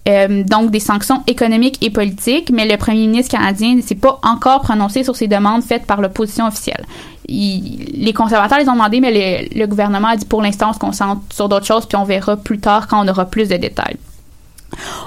Euh, 0.08 0.44
donc 0.44 0.70
des 0.72 0.80
sanctions 0.80 1.24
économiques 1.28 1.78
et 1.82 1.90
politiques, 1.90 2.52
mais 2.52 2.68
le 2.68 2.78
premier 2.78 3.08
ministre 3.08 3.32
canadien 3.32 3.76
ne 3.76 3.82
s'est 3.82 3.96
pas 3.96 4.20
encore 4.24 4.62
prononcé 4.62 5.04
sur 5.04 5.16
ces 5.16 5.28
demandes 5.28 5.64
faites 5.64 5.86
par 5.86 6.02
l'opposition 6.02 6.48
officielle. 6.48 6.86
Les 7.30 8.12
conservateurs 8.14 8.60
les 8.60 8.68
ont 8.68 8.74
demandé, 8.74 9.00
mais 9.00 9.48
le, 9.56 9.66
gouvernement 9.66 10.10
a 10.10 10.18
dit 10.18 10.26
pour 10.26 10.42
l'instant 10.42 10.72
on 10.82 10.92
se 10.92 11.04
sur 11.34 11.48
d'autres 11.48 11.66
choses, 11.66 11.86
puis 11.86 11.96
on 11.96 12.04
verra 12.04 12.36
plus 12.36 12.60
tard 12.60 12.88
quand 12.88 13.06
on 13.06 13.08
aura 13.08 13.26
plus 13.26 13.48
de 13.48 13.56
détails. 13.56 13.96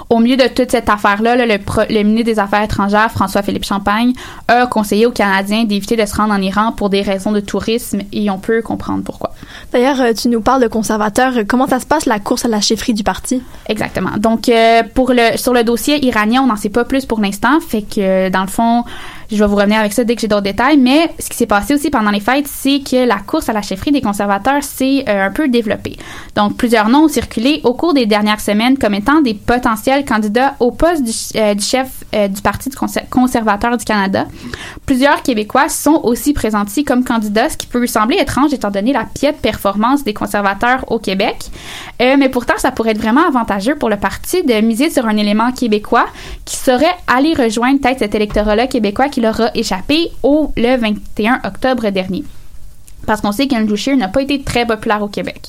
Au 0.09 0.19
milieu 0.19 0.37
de 0.37 0.47
toute 0.47 0.71
cette 0.71 0.89
affaire-là, 0.89 1.35
là, 1.35 1.45
le, 1.45 2.03
ministre 2.03 2.25
des 2.25 2.39
Affaires 2.39 2.63
étrangères, 2.63 3.11
François-Philippe 3.11 3.65
Champagne, 3.65 4.13
a 4.47 4.67
conseillé 4.67 5.05
aux 5.05 5.11
Canadiens 5.11 5.63
d'éviter 5.63 5.95
de 5.95 6.05
se 6.05 6.15
rendre 6.15 6.33
en 6.33 6.41
Iran 6.41 6.71
pour 6.71 6.89
des 6.89 7.01
raisons 7.01 7.31
de 7.31 7.39
tourisme 7.39 8.01
et 8.11 8.29
on 8.29 8.37
peut 8.37 8.61
comprendre 8.61 9.03
pourquoi. 9.03 9.31
D'ailleurs, 9.71 10.01
euh, 10.01 10.13
tu 10.13 10.29
nous 10.29 10.41
parles 10.41 10.61
de 10.61 10.67
conservateurs. 10.67 11.37
Euh, 11.37 11.43
Comment 11.47 11.67
ça 11.67 11.79
se 11.79 11.85
passe 11.85 12.05
la 12.05 12.19
course 12.19 12.45
à 12.45 12.47
la 12.47 12.61
chefferie 12.61 12.93
du 12.93 13.03
parti? 13.03 13.41
Exactement. 13.67 14.11
Donc, 14.17 14.49
euh, 14.49 14.83
pour 14.93 15.11
le, 15.11 15.37
sur 15.37 15.53
le 15.53 15.63
dossier 15.63 16.03
iranien, 16.05 16.41
on 16.41 16.47
n'en 16.47 16.55
sait 16.55 16.69
pas 16.69 16.85
plus 16.85 17.05
pour 17.05 17.19
l'instant. 17.19 17.59
Fait 17.59 17.81
que, 17.81 18.29
dans 18.29 18.41
le 18.41 18.47
fond, 18.47 18.83
Je 19.29 19.35
vais 19.35 19.47
vous 19.47 19.57
revenir 19.57 19.79
avec 19.79 19.91
ça 19.91 20.05
dès 20.05 20.15
que 20.15 20.21
j'ai 20.21 20.27
d'autres 20.27 20.43
détails. 20.43 20.77
Mais 20.77 21.11
ce 21.19 21.29
qui 21.29 21.35
s'est 21.35 21.45
passé 21.45 21.73
aussi 21.73 21.89
pendant 21.89 22.11
les 22.11 22.19
fêtes, 22.19 22.47
c'est 22.47 22.79
que 22.79 23.05
la 23.05 23.17
course 23.17 23.49
à 23.49 23.53
la 23.53 23.61
chefferie 23.61 23.91
des 23.91 24.01
conservateurs 24.01 24.63
s'est 24.63 25.03
euh, 25.09 25.27
un 25.27 25.31
peu 25.31 25.49
développée. 25.49 25.97
Donc, 26.35 26.55
plusieurs 26.55 26.87
noms 26.87 27.05
ont 27.05 27.07
circulé 27.09 27.59
au 27.63 27.73
cours 27.73 27.93
des 27.93 28.05
dernières 28.05 28.39
semaines 28.39 28.77
comme 28.77 28.93
étant 28.93 29.21
des 29.21 29.33
potentiels 29.33 30.05
candidats 30.05 30.55
au 30.59 30.71
poste 30.71 31.03
du, 31.03 31.11
euh, 31.39 31.55
chef 31.59 31.89
euh, 32.15 32.27
du 32.29 32.41
Parti 32.41 32.69
conservateur 33.09 33.75
du 33.75 33.83
Canada. 33.83 34.27
Plusieurs 34.85 35.21
Québécois 35.21 35.67
sont 35.67 35.99
aussi 36.03 36.31
présentés 36.33 36.85
comme 36.85 37.03
candidats, 37.03 37.49
ce 37.49 37.57
qui 37.57 37.67
peut 37.67 37.85
sembler 37.87 38.17
étrange 38.17 38.53
étant 38.53 38.71
donné 38.71 38.93
la 38.93 39.03
piètre 39.03 39.39
performance 39.39 40.03
des 40.03 40.13
conservateurs 40.13 40.89
au 40.91 40.99
Québec. 40.99 41.37
Mais 41.99 42.29
pourtant, 42.29 42.53
ça 42.57 42.71
pourrait 42.71 42.91
être 42.91 43.01
vraiment 43.01 43.27
avantageux 43.27 43.75
pour 43.75 43.89
le 43.89 43.97
parti 43.97 44.43
de 44.43 44.61
miser 44.61 44.89
sur 44.89 45.05
un 45.05 45.17
élément 45.17 45.51
québécois 45.51 46.05
qui 46.45 46.55
saurait 46.55 46.95
aller 47.07 47.33
rejoindre 47.33 47.79
peut-être 47.81 47.99
cet 47.99 48.15
électorat-là 48.15 48.67
québécois 48.67 49.09
qui 49.09 49.16
leur 49.21 49.39
a 49.41 49.55
échappé 49.55 50.11
au 50.23 50.51
le 50.55 50.77
21 50.77 51.41
octobre 51.43 51.89
dernier. 51.89 52.23
Parce 53.05 53.21
qu'on 53.21 53.31
sait 53.31 53.47
qu'Andrew 53.47 53.77
Scheer 53.77 53.95
n'a 53.95 54.09
pas 54.09 54.21
été 54.21 54.41
très 54.41 54.65
populaire 54.65 55.01
au 55.01 55.07
Québec. 55.07 55.41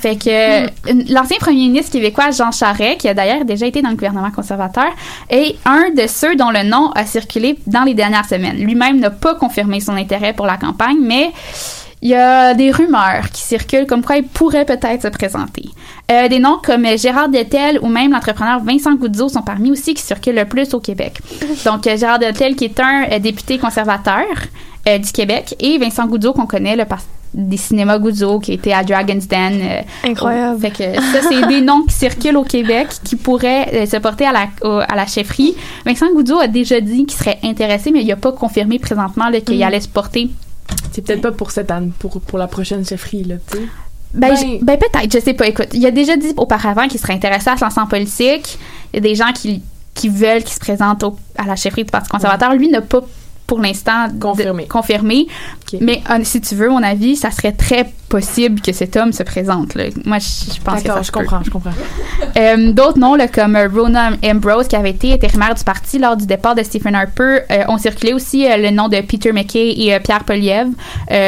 Fait 0.00 0.14
que 0.14 0.66
euh, 0.66 0.68
l'ancien 1.08 1.36
premier 1.38 1.66
ministre 1.66 1.90
québécois 1.90 2.30
Jean 2.30 2.52
Charest, 2.52 3.00
qui 3.00 3.08
a 3.08 3.14
d'ailleurs 3.14 3.44
déjà 3.44 3.66
été 3.66 3.82
dans 3.82 3.88
le 3.88 3.96
gouvernement 3.96 4.30
conservateur, 4.30 4.86
est 5.28 5.56
un 5.64 5.90
de 5.90 6.06
ceux 6.06 6.36
dont 6.36 6.50
le 6.50 6.62
nom 6.62 6.92
a 6.92 7.04
circulé 7.04 7.58
dans 7.66 7.82
les 7.82 7.94
dernières 7.94 8.24
semaines. 8.24 8.56
Lui-même 8.56 9.00
n'a 9.00 9.10
pas 9.10 9.34
confirmé 9.34 9.80
son 9.80 9.96
intérêt 9.96 10.32
pour 10.32 10.46
la 10.46 10.56
campagne, 10.56 10.98
mais 11.00 11.32
il 12.02 12.08
y 12.10 12.14
a 12.14 12.52
des 12.54 12.70
rumeurs 12.72 13.30
qui 13.32 13.40
circulent 13.42 13.86
comme 13.86 14.02
quoi 14.04 14.16
il 14.16 14.24
pourrait 14.24 14.64
peut-être 14.64 15.02
se 15.02 15.08
présenter. 15.08 15.64
Euh, 16.10 16.26
des 16.28 16.40
noms 16.40 16.58
comme 16.62 16.84
Gérard 16.98 17.28
Detel 17.28 17.78
ou 17.80 17.86
même 17.86 18.10
l'entrepreneur 18.10 18.60
Vincent 18.62 18.94
Goudzo 18.96 19.28
sont 19.28 19.42
parmi 19.42 19.70
aussi 19.70 19.94
qui 19.94 20.02
circulent 20.02 20.34
le 20.34 20.44
plus 20.44 20.74
au 20.74 20.80
Québec. 20.80 21.18
Donc 21.64 21.86
euh, 21.86 21.96
Gérard 21.96 22.18
Detel 22.18 22.56
qui 22.56 22.64
est 22.64 22.80
un 22.80 23.04
euh, 23.10 23.18
député 23.20 23.56
conservateur 23.58 24.24
euh, 24.88 24.98
du 24.98 25.12
Québec 25.12 25.54
et 25.60 25.78
Vincent 25.78 26.06
Goudzo 26.06 26.32
qu'on 26.32 26.46
connaît 26.46 26.74
le 26.76 26.84
par- 26.84 27.02
des 27.34 27.56
cinémas 27.56 27.98
Goudzo 27.98 28.40
qui 28.40 28.52
était 28.52 28.72
à 28.74 28.82
Dragon's 28.84 29.26
Den. 29.26 29.62
Incroyable. 30.04 30.60
fait 30.60 30.70
que 30.70 31.00
ça 31.00 31.20
c'est 31.26 31.46
des 31.46 31.60
noms 31.62 31.82
qui 31.84 31.94
circulent 31.94 32.36
au 32.36 32.42
Québec 32.44 32.88
qui 33.04 33.16
pourraient 33.16 33.86
se 33.86 33.96
porter 33.96 34.26
à 34.26 34.32
la 34.32 34.46
au- 34.62 34.80
à 34.86 34.94
la 34.96 35.06
chefferie. 35.06 35.54
Vincent 35.86 36.12
Goudzo 36.12 36.38
a 36.40 36.46
déjà 36.48 36.80
dit 36.80 37.06
qu'il 37.06 37.16
serait 37.18 37.38
intéressé 37.44 37.90
mais 37.90 38.02
il 38.02 38.08
n'a 38.08 38.16
pas 38.16 38.32
confirmé 38.32 38.78
présentement 38.78 39.30
qu'il 39.46 39.60
Mm. 39.60 39.62
allait 39.62 39.80
se 39.80 39.88
porter 39.88 40.28
C'est 40.92 41.02
peut-être 41.02 41.22
pas 41.22 41.32
pour 41.32 41.50
cette 41.50 41.70
année, 41.70 41.90
pour, 41.98 42.20
pour 42.20 42.38
la 42.38 42.46
prochaine 42.46 42.84
chefferie, 42.84 43.24
là, 43.24 43.36
tu 43.50 43.58
sais. 43.58 43.64
Ben, 44.14 44.34
Ben- 44.34 44.58
ben, 44.60 44.78
peut-être, 44.78 45.10
je 45.12 45.18
sais 45.24 45.32
pas. 45.32 45.46
Écoute, 45.46 45.68
il 45.72 45.84
a 45.86 45.90
déjà 45.90 46.16
dit 46.18 46.34
auparavant 46.36 46.86
qu'il 46.86 47.00
serait 47.00 47.14
intéressé 47.14 47.48
à 47.48 47.56
se 47.56 47.64
lancer 47.64 47.80
en 47.80 47.86
politique. 47.86 48.58
Il 48.92 48.96
y 48.96 48.98
a 48.98 49.00
des 49.00 49.14
gens 49.14 49.32
qui, 49.32 49.62
qui 49.94 50.10
veulent 50.10 50.42
qu'il 50.42 50.52
se 50.52 50.60
présente 50.60 51.02
au- 51.02 51.16
à 51.38 51.44
la 51.46 51.56
chefferie 51.56 51.84
du 51.84 51.90
Parti 51.90 52.10
conservateur. 52.10 52.52
Lui 52.52 52.68
n'a 52.68 52.82
pas 52.82 53.00
pour 53.52 53.60
l'instant 53.60 54.08
confirmé. 54.18 54.66
confirmé. 54.66 55.26
Mais 55.82 56.02
euh, 56.10 56.20
si 56.22 56.40
tu 56.40 56.54
veux 56.54 56.70
mon 56.70 56.82
avis, 56.82 57.16
ça 57.16 57.30
serait 57.30 57.52
très 57.52 57.92
possible 58.08 58.62
que 58.62 58.72
cet 58.72 58.96
homme 58.96 59.12
se 59.12 59.22
présente. 59.22 59.74
là. 59.74 59.84
Moi, 60.06 60.18
je, 60.20 60.54
je 60.54 60.60
pense 60.62 60.82
que 60.82 60.88
ça 60.88 61.02
je 61.02 61.12
peut. 61.12 61.18
comprends, 61.20 61.42
je 61.44 61.50
comprends. 61.50 61.70
Euh, 62.38 62.72
D'autres 62.72 62.98
noms, 62.98 63.14
là, 63.14 63.28
comme 63.28 63.56
euh, 63.56 63.68
Rona 63.68 64.12
Ambrose, 64.24 64.66
qui 64.68 64.74
avait 64.76 64.90
été 64.90 65.12
intérimaire 65.12 65.54
du 65.54 65.62
parti 65.64 65.98
lors 65.98 66.16
du 66.16 66.24
départ 66.24 66.54
de 66.54 66.62
Stephen 66.62 66.94
Harper, 66.94 67.40
euh, 67.50 67.64
ont 67.68 67.76
circulé 67.76 68.14
aussi 68.14 68.46
euh, 68.46 68.56
le 68.56 68.70
nom 68.70 68.88
de 68.88 68.98
Peter 69.02 69.32
McKay 69.32 69.74
et 69.76 70.00
Pierre 70.00 70.24
Poliev. 70.24 70.68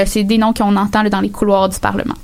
C'est 0.07 0.25
des 0.25 0.39
noms 0.39 0.55
qu'on 0.55 0.75
entend 0.77 1.03
là, 1.03 1.11
dans 1.11 1.21
les 1.21 1.31
couloirs 1.31 1.69
du 1.69 1.79
Parlement. 1.79 2.15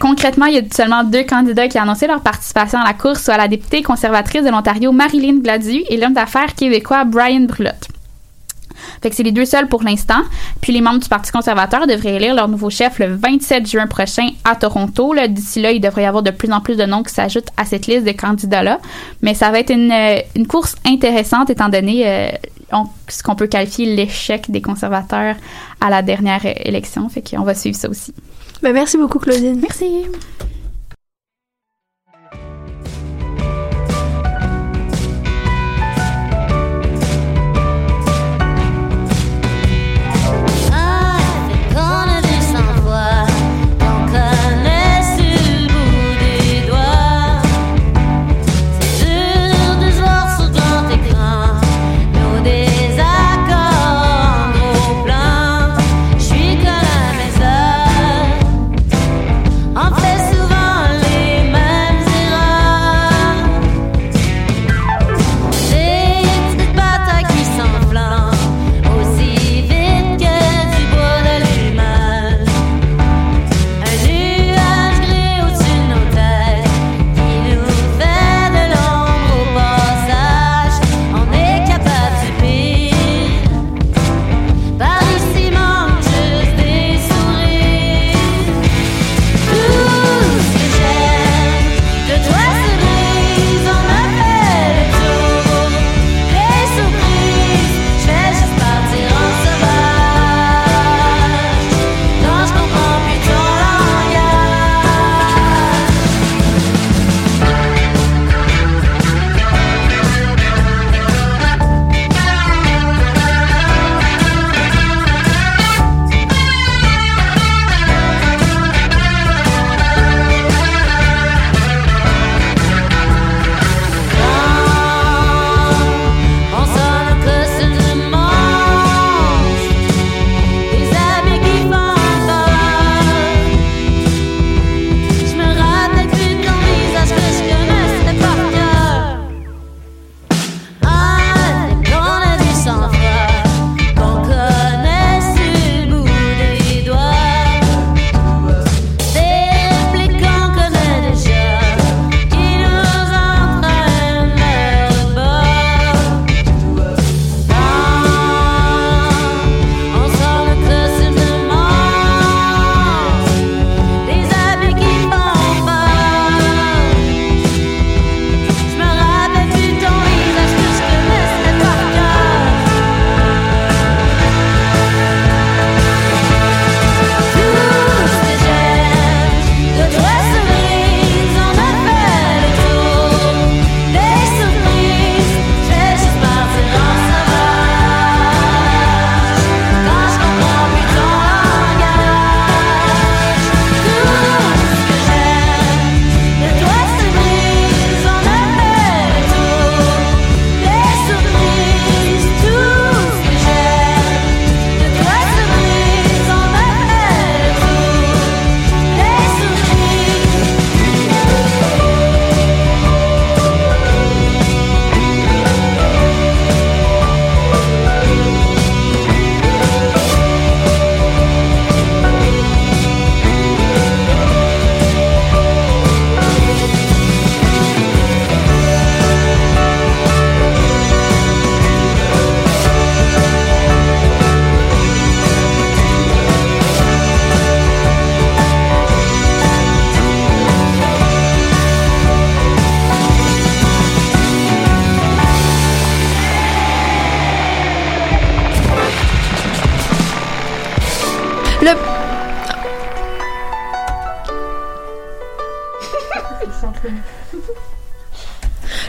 Concrètement, 0.00 0.46
il 0.46 0.54
y 0.54 0.58
a 0.58 0.62
seulement 0.74 1.02
deux 1.04 1.24
candidats 1.24 1.68
qui 1.68 1.78
ont 1.78 1.82
annoncé 1.82 2.06
leur 2.06 2.20
participation 2.20 2.78
à 2.78 2.84
la 2.86 2.94
course, 2.94 3.22
soit 3.22 3.36
la 3.38 3.48
députée 3.48 3.82
conservatrice 3.82 4.44
de 4.44 4.50
l'Ontario 4.50 4.92
Marilyn 4.92 5.38
Gladu 5.40 5.82
et 5.88 5.96
l'homme 5.96 6.14
d'affaires 6.14 6.54
québécois 6.54 7.04
Brian 7.04 7.46
Brulotte. 7.46 7.88
Fait 9.02 9.10
que 9.10 9.16
c'est 9.16 9.22
les 9.22 9.32
deux 9.32 9.44
seuls 9.44 9.68
pour 9.68 9.82
l'instant. 9.82 10.22
Puis 10.60 10.72
les 10.72 10.80
membres 10.80 10.98
du 11.00 11.08
Parti 11.08 11.30
conservateur 11.32 11.86
devraient 11.86 12.16
élire 12.16 12.34
leur 12.34 12.48
nouveau 12.48 12.70
chef 12.70 12.98
le 12.98 13.14
27 13.14 13.66
juin 13.68 13.86
prochain 13.86 14.28
à 14.44 14.56
Toronto. 14.56 15.12
Là, 15.12 15.28
D'ici 15.28 15.60
là, 15.60 15.70
il 15.72 15.80
devrait 15.80 16.02
y 16.02 16.06
avoir 16.06 16.22
de 16.22 16.30
plus 16.30 16.50
en 16.52 16.60
plus 16.60 16.76
de 16.76 16.84
noms 16.84 17.02
qui 17.02 17.12
s'ajoutent 17.14 17.48
à 17.56 17.64
cette 17.64 17.86
liste 17.86 18.04
de 18.04 18.12
candidats-là. 18.12 18.78
Mais 19.22 19.34
ça 19.34 19.50
va 19.50 19.58
être 19.60 19.70
une, 19.70 19.90
euh, 19.92 20.20
une 20.36 20.46
course 20.46 20.74
intéressante 20.86 21.50
étant 21.50 21.68
donné 21.68 22.02
euh, 22.06 22.28
on- 22.72 22.86
ce 23.08 23.22
qu'on 23.22 23.34
peut 23.34 23.46
qualifier 23.46 23.86
l'échec 23.94 24.50
des 24.50 24.60
conservateurs 24.62 25.36
à 25.80 25.90
la 25.90 26.02
dernière 26.02 26.42
euh, 26.44 26.52
élection. 26.64 27.08
Fait 27.08 27.22
qu'on 27.22 27.42
va 27.44 27.54
suivre 27.54 27.76
ça 27.76 27.88
aussi. 27.88 28.12
Ben, 28.62 28.72
merci 28.72 28.96
beaucoup, 28.98 29.18
Claudine. 29.18 29.58
Merci. 29.60 29.86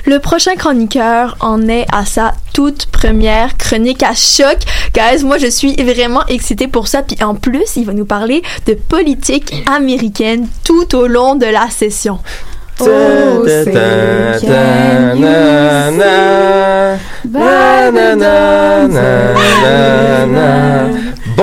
Le 0.10 0.18
prochain 0.18 0.56
chroniqueur 0.56 1.38
en 1.40 1.68
est 1.68 1.86
à 1.94 2.04
sa 2.04 2.34
toute 2.56 2.88
première 2.88 3.58
chronique 3.58 4.02
à 4.02 4.16
choc. 4.16 4.58
Guys, 4.96 5.24
moi 5.24 5.38
je 5.38 5.46
suis 5.46 5.76
vraiment 5.76 6.26
excitée 6.26 6.68
pour 6.68 6.88
ça. 6.88 7.04
Puis 7.04 7.16
en 7.22 7.36
plus, 7.36 7.76
il 7.76 7.86
va 7.86 7.94
nous 7.94 8.06
parler 8.06 8.42
de 8.66 8.74
politique 8.74 9.54
américaine 9.72 10.48
tout 10.64 10.96
au 10.96 11.06
long 11.06 11.36
de 11.36 11.46
la 11.46 11.70
session. 11.70 12.18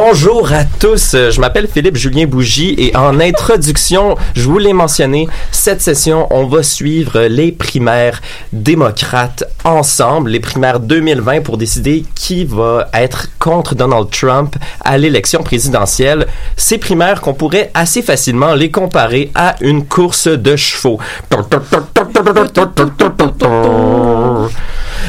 Bonjour 0.09 0.53
à 0.53 0.63
tous, 0.63 1.15
Euh, 1.15 1.33
je 1.33 1.41
m'appelle 1.41 1.67
Philippe 1.67 1.97
Julien 1.97 2.27
Bougie 2.27 2.77
et 2.79 2.97
en 2.97 3.19
introduction, 3.19 4.15
je 4.37 4.43
vous 4.43 4.59
l'ai 4.59 4.73
mentionné, 4.73 5.27
cette 5.51 5.83
session, 5.83 6.29
on 6.31 6.47
va 6.47 6.63
suivre 6.63 7.23
les 7.23 7.51
primaires 7.51 8.23
démocrates 8.53 9.43
ensemble, 9.65 10.31
les 10.31 10.39
primaires 10.39 10.79
2020 10.79 11.41
pour 11.41 11.57
décider 11.57 12.05
qui 12.15 12.45
va 12.45 12.89
être 12.95 13.31
contre 13.41 13.75
Donald 13.75 14.09
Trump 14.11 14.55
à 14.81 14.97
l'élection 14.97 15.43
présidentielle. 15.43 16.29
Ces 16.57 16.79
primaires 16.79 17.21
qu'on 17.21 17.35
pourrait 17.35 17.73
assez 17.75 18.01
facilement 18.01 18.55
les 18.55 18.71
comparer 18.71 19.33
à 19.35 19.57
une 19.61 19.87
course 19.87 20.29
de 20.29 20.55
chevaux. 20.55 21.01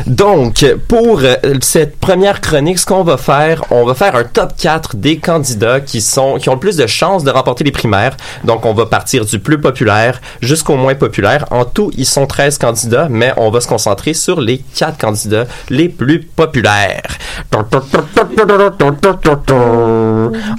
Donc, 0.07 0.65
pour 0.87 1.19
euh, 1.21 1.35
cette 1.59 1.99
première 1.99 2.39
chronique, 2.39 2.79
ce 2.79 2.85
qu'on 2.85 3.03
va 3.03 3.17
faire, 3.17 3.65
on 3.71 3.83
va 3.83 3.93
faire 3.93 4.15
un 4.15 4.23
top 4.23 4.53
4 4.57 4.95
des 4.95 5.17
candidats 5.17 5.81
qui 5.81 5.99
sont 5.99 6.37
qui 6.37 6.47
ont 6.47 6.53
le 6.53 6.59
plus 6.59 6.77
de 6.77 6.87
chances 6.87 7.25
de 7.25 7.29
remporter 7.29 7.65
les 7.65 7.73
primaires. 7.73 8.15
Donc, 8.45 8.65
on 8.65 8.73
va 8.73 8.85
partir 8.85 9.25
du 9.25 9.39
plus 9.39 9.59
populaire 9.59 10.21
jusqu'au 10.41 10.77
moins 10.77 10.95
populaire. 10.95 11.45
En 11.51 11.65
tout, 11.65 11.91
ils 11.97 12.05
sont 12.05 12.25
13 12.25 12.57
candidats, 12.57 13.07
mais 13.09 13.33
on 13.35 13.51
va 13.51 13.59
se 13.59 13.67
concentrer 13.67 14.13
sur 14.13 14.39
les 14.39 14.59
4 14.75 14.97
candidats 14.97 15.45
les 15.69 15.89
plus 15.89 16.21
populaires. 16.21 17.17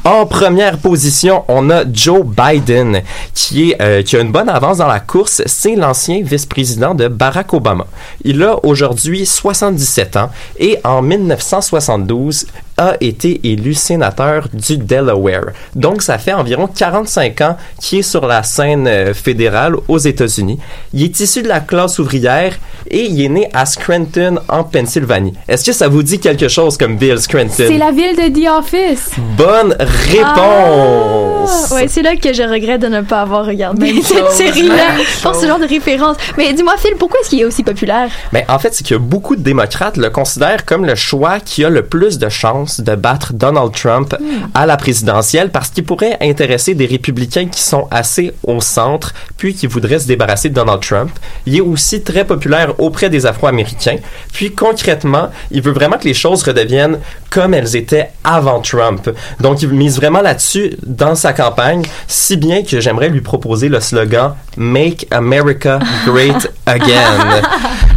En 0.05 0.27
première 0.27 0.77
position, 0.77 1.45
on 1.49 1.71
a 1.71 1.85
Joe 1.91 2.23
Biden, 2.23 3.03
qui, 3.33 3.71
est, 3.71 3.81
euh, 3.81 4.03
qui 4.03 4.17
a 4.17 4.21
une 4.21 4.33
bonne 4.33 4.51
avance 4.51 4.79
dans 4.79 4.87
la 4.87 5.01
course. 5.01 5.43
C'est 5.47 5.75
l'ancien 5.75 6.21
vice-président 6.23 6.95
de 6.95 7.09
Barack 7.09 7.55
Obama. 7.55 7.87
Il 8.25 8.43
a 8.43 8.63
aujourd'hui 8.65 9.25
77 9.39 10.17
ans 10.17 10.31
et 10.59 10.79
en 10.85 11.03
1972 11.03 12.47
a 12.79 12.97
été 13.01 13.41
élu 13.45 13.75
sénateur 13.75 14.49
du 14.53 14.79
Delaware. 14.79 15.53
Donc, 15.75 16.01
ça 16.03 16.17
fait 16.17 16.33
environ 16.33 16.69
45 16.69 17.41
ans 17.43 17.57
qu'il 17.81 17.99
est 17.99 18.03
sur 18.03 18.27
la 18.27 18.43
scène 18.43 18.87
euh, 18.87 19.13
fédérale 19.13 19.75
aux 19.89 19.99
États-Unis. 19.99 20.59
Il 20.95 21.03
est 21.03 21.21
issu 21.21 21.43
de 21.43 21.49
la 21.49 21.61
classe 21.61 21.99
ouvrière 21.99 22.55
et 22.91 23.05
il 23.05 23.23
est 23.23 23.29
né 23.29 23.49
à 23.53 23.67
Scranton, 23.67 24.39
en 24.49 24.65
Pennsylvanie. 24.65 25.35
Est-ce 25.49 25.67
que 25.67 25.73
ça 25.73 25.89
vous 25.89 26.03
dit 26.03 26.21
quelque 26.21 26.49
chose 26.49 26.77
comme 26.79 26.97
Bill 26.97 27.19
Scranton? 27.19 27.53
C'est 27.57 27.77
la 27.77 27.91
ville 27.91 28.17
de 28.17 28.33
The 28.33 28.49
Office. 28.59 29.11
Bonne 29.37 29.75
réponse! 29.79 31.69
Ah, 31.71 31.75
ouais, 31.75 31.89
c'est 31.89 32.03
là 32.03 32.17
que 32.17 32.33
je 32.33 32.43
regrette 32.43 32.81
de 32.81 32.89
ne 32.89 33.01
pas 33.01 33.23
avoir 33.23 33.45
regardé 33.45 33.93
Même 33.93 34.03
cette 34.03 34.31
série-là 34.31 34.95
pour 35.23 35.35
ce 35.35 35.47
genre 35.47 35.59
de 35.59 35.67
référence. 35.67 36.17
Mais 36.37 36.53
dis-moi, 36.53 36.75
Phil, 36.79 36.95
pourquoi 36.99 37.21
est-ce 37.21 37.31
qu'il 37.31 37.41
est 37.41 37.45
aussi 37.45 37.65
populaire? 37.65 38.11
Mais 38.33 38.45
en 38.49 38.59
fait, 38.59 38.75
c'est 38.75 38.87
que 38.87 38.95
beaucoup 38.95 39.35
de 39.35 39.43
démocrates 39.43 39.97
le 39.97 40.11
considèrent 40.11 40.65
comme 40.65 40.85
le 40.85 40.95
choix 40.95 41.41
qui 41.41 41.65
a 41.65 41.71
le 41.71 41.83
plus 41.83 42.19
de 42.19 42.29
chances 42.29 42.68
de 42.79 42.95
battre 42.95 43.33
Donald 43.33 43.73
Trump 43.73 44.15
à 44.55 44.67
la 44.67 44.77
présidentielle 44.77 45.51
parce 45.51 45.71
qu'il 45.71 45.85
pourrait 45.85 46.17
intéresser 46.21 46.75
des 46.75 46.87
républicains 46.87 47.47
qui 47.47 47.61
sont 47.61 47.89
assez 47.91 48.33
au 48.45 48.61
centre 48.61 49.15
puis 49.37 49.55
qui 49.55 49.67
voudraient 49.67 49.99
se 49.99 50.07
débarrasser 50.07 50.49
de 50.49 50.55
Donald 50.55 50.81
Trump. 50.81 51.11
Il 51.47 51.57
est 51.57 51.61
aussi 51.61 52.03
très 52.03 52.25
populaire 52.25 52.79
auprès 52.79 53.11
des 53.11 53.27
Afro-Américains. 53.27 53.97
Puis 54.33 54.53
concrètement, 54.53 55.31
il 55.51 55.63
veut 55.63 55.73
vraiment 55.73 55.99
que 55.99 56.05
les 56.05 56.15
choses 56.15 56.43
redeviennent 56.43 56.99
comme 57.31 57.55
elles 57.55 57.77
étaient 57.77 58.11
avant 58.25 58.61
Trump. 58.61 59.11
Donc 59.41 59.63
il 59.63 59.69
mise 59.71 59.97
vraiment 59.97 60.21
là-dessus 60.21 60.77
dans 60.85 61.15
sa 61.15 61.33
campagne, 61.33 61.83
si 62.07 62.37
bien 62.37 62.63
que 62.63 62.81
j'aimerais 62.81 63.09
lui 63.09 63.21
proposer 63.21 63.69
le 63.69 63.81
slogan 63.81 64.35
Make 64.57 65.07
America 65.11 65.79
Great 66.07 66.51
Again. 66.67 67.43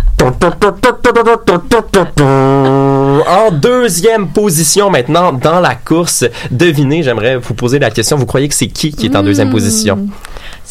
En 3.27 3.51
deuxième 3.51 4.27
position 4.29 4.89
maintenant 4.89 5.34
dans 5.34 5.60
la 5.60 5.75
course, 5.75 6.25
devinez, 6.49 7.03
j'aimerais 7.03 7.38
vous 7.38 7.53
poser 7.53 7.79
la 7.79 7.89
question, 7.91 8.17
vous 8.17 8.25
croyez 8.25 8.47
que 8.47 8.55
c'est 8.55 8.67
qui 8.67 8.91
qui 8.91 9.07
est 9.07 9.15
en 9.15 9.23
deuxième 9.23 9.49
Hmm. 9.49 9.51
position? 9.51 10.07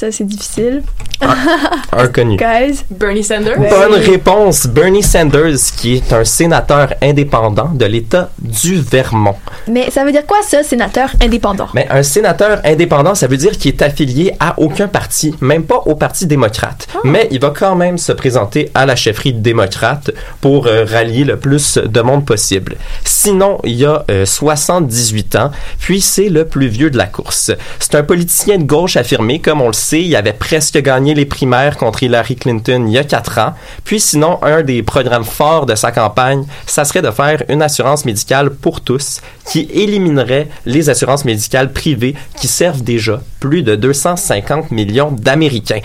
Ça, 0.01 0.11
c'est 0.11 0.25
difficile. 0.25 0.83
Un 1.93 2.09
connu. 2.09 2.37
Guys. 2.37 2.85
Bernie 2.91 3.23
Sanders? 3.23 3.59
Bonne 3.59 4.01
réponse. 4.01 4.67
Bernie 4.67 5.03
Sanders, 5.03 5.59
qui 5.77 5.97
est 5.97 6.13
un 6.15 6.25
sénateur 6.25 6.95
indépendant 7.03 7.69
de 7.75 7.85
l'État 7.85 8.31
du 8.39 8.81
Vermont. 8.81 9.37
Mais 9.69 9.91
ça 9.91 10.03
veut 10.05 10.13
dire 10.13 10.25
quoi, 10.25 10.39
ça, 10.43 10.63
sénateur 10.63 11.11
indépendant? 11.21 11.69
Mais 11.75 11.87
un 11.91 12.03
sénateur 12.03 12.63
indépendant, 12.65 13.15
ça 13.15 13.27
veut 13.27 13.37
dire 13.37 13.53
qu'il 13.59 13.73
est 13.73 13.83
affilié 13.83 14.33
à 14.41 14.59
aucun 14.59 14.89
parti, 14.89 15.35
même 15.43 15.65
pas 15.65 15.83
au 15.85 15.95
Parti 15.95 16.27
démocrate. 16.27 16.89
Mais 17.05 17.29
il 17.31 17.39
va 17.39 17.51
quand 17.51 17.77
même 17.77 17.99
se 17.99 18.13
présenter 18.13 18.71
à 18.75 18.87
la 18.87 18.97
chefferie 18.97 19.35
démocrate 19.35 20.13
pour 20.41 20.67
euh, 20.67 20.87
rallier 20.87 21.25
le 21.25 21.39
plus 21.39 21.77
de 21.77 22.01
monde 22.01 22.25
possible. 22.25 22.77
Sinon, 23.05 23.59
il 23.65 23.75
y 23.75 23.85
a 23.85 24.05
euh, 24.11 24.25
78 24.25 25.37
ans, 25.37 25.51
puis 25.79 26.01
c'est 26.01 26.31
le 26.31 26.47
plus 26.47 26.69
vieux 26.69 26.89
de 26.89 26.97
la 26.97 27.07
course. 27.07 27.51
C'est 27.79 27.95
un 27.97 28.03
politicien 28.03 28.57
de 28.57 28.65
gauche 28.65 28.97
affirmé, 28.97 29.41
comme 29.41 29.61
on 29.61 29.67
le 29.67 29.75
sait, 29.75 29.90
il 29.93 30.15
avait 30.17 30.33
presque 30.33 30.79
gagné 30.79 31.15
les 31.15 31.25
primaires 31.25 31.77
contre 31.77 32.03
Hillary 32.03 32.37
Clinton 32.37 32.85
il 32.87 32.93
y 32.93 32.99
a 32.99 33.05
quatre 33.05 33.39
ans. 33.39 33.55
Puis 33.85 34.01
sinon, 34.01 34.39
un 34.43 34.63
des 34.63 34.83
programmes 34.83 35.25
forts 35.25 35.67
de 35.67 35.75
sa 35.75 35.93
campagne, 35.93 36.45
ça 36.67 36.85
serait 36.85 37.03
de 37.03 37.11
faire 37.11 37.43
une 37.49 37.63
assurance 37.63 38.05
médicale 38.05 38.51
pour 38.51 38.81
tous 38.81 39.21
qui 39.47 39.69
éliminerait 39.73 40.49
les 40.67 40.91
assurances 40.91 41.25
médicales 41.25 41.73
privées 41.73 42.15
qui 42.37 42.49
servent 42.49 42.83
déjà 42.83 43.21
plus 43.41 43.63
de 43.63 43.75
250 43.75 44.71
millions 44.71 45.11
d'Américains. 45.11 45.81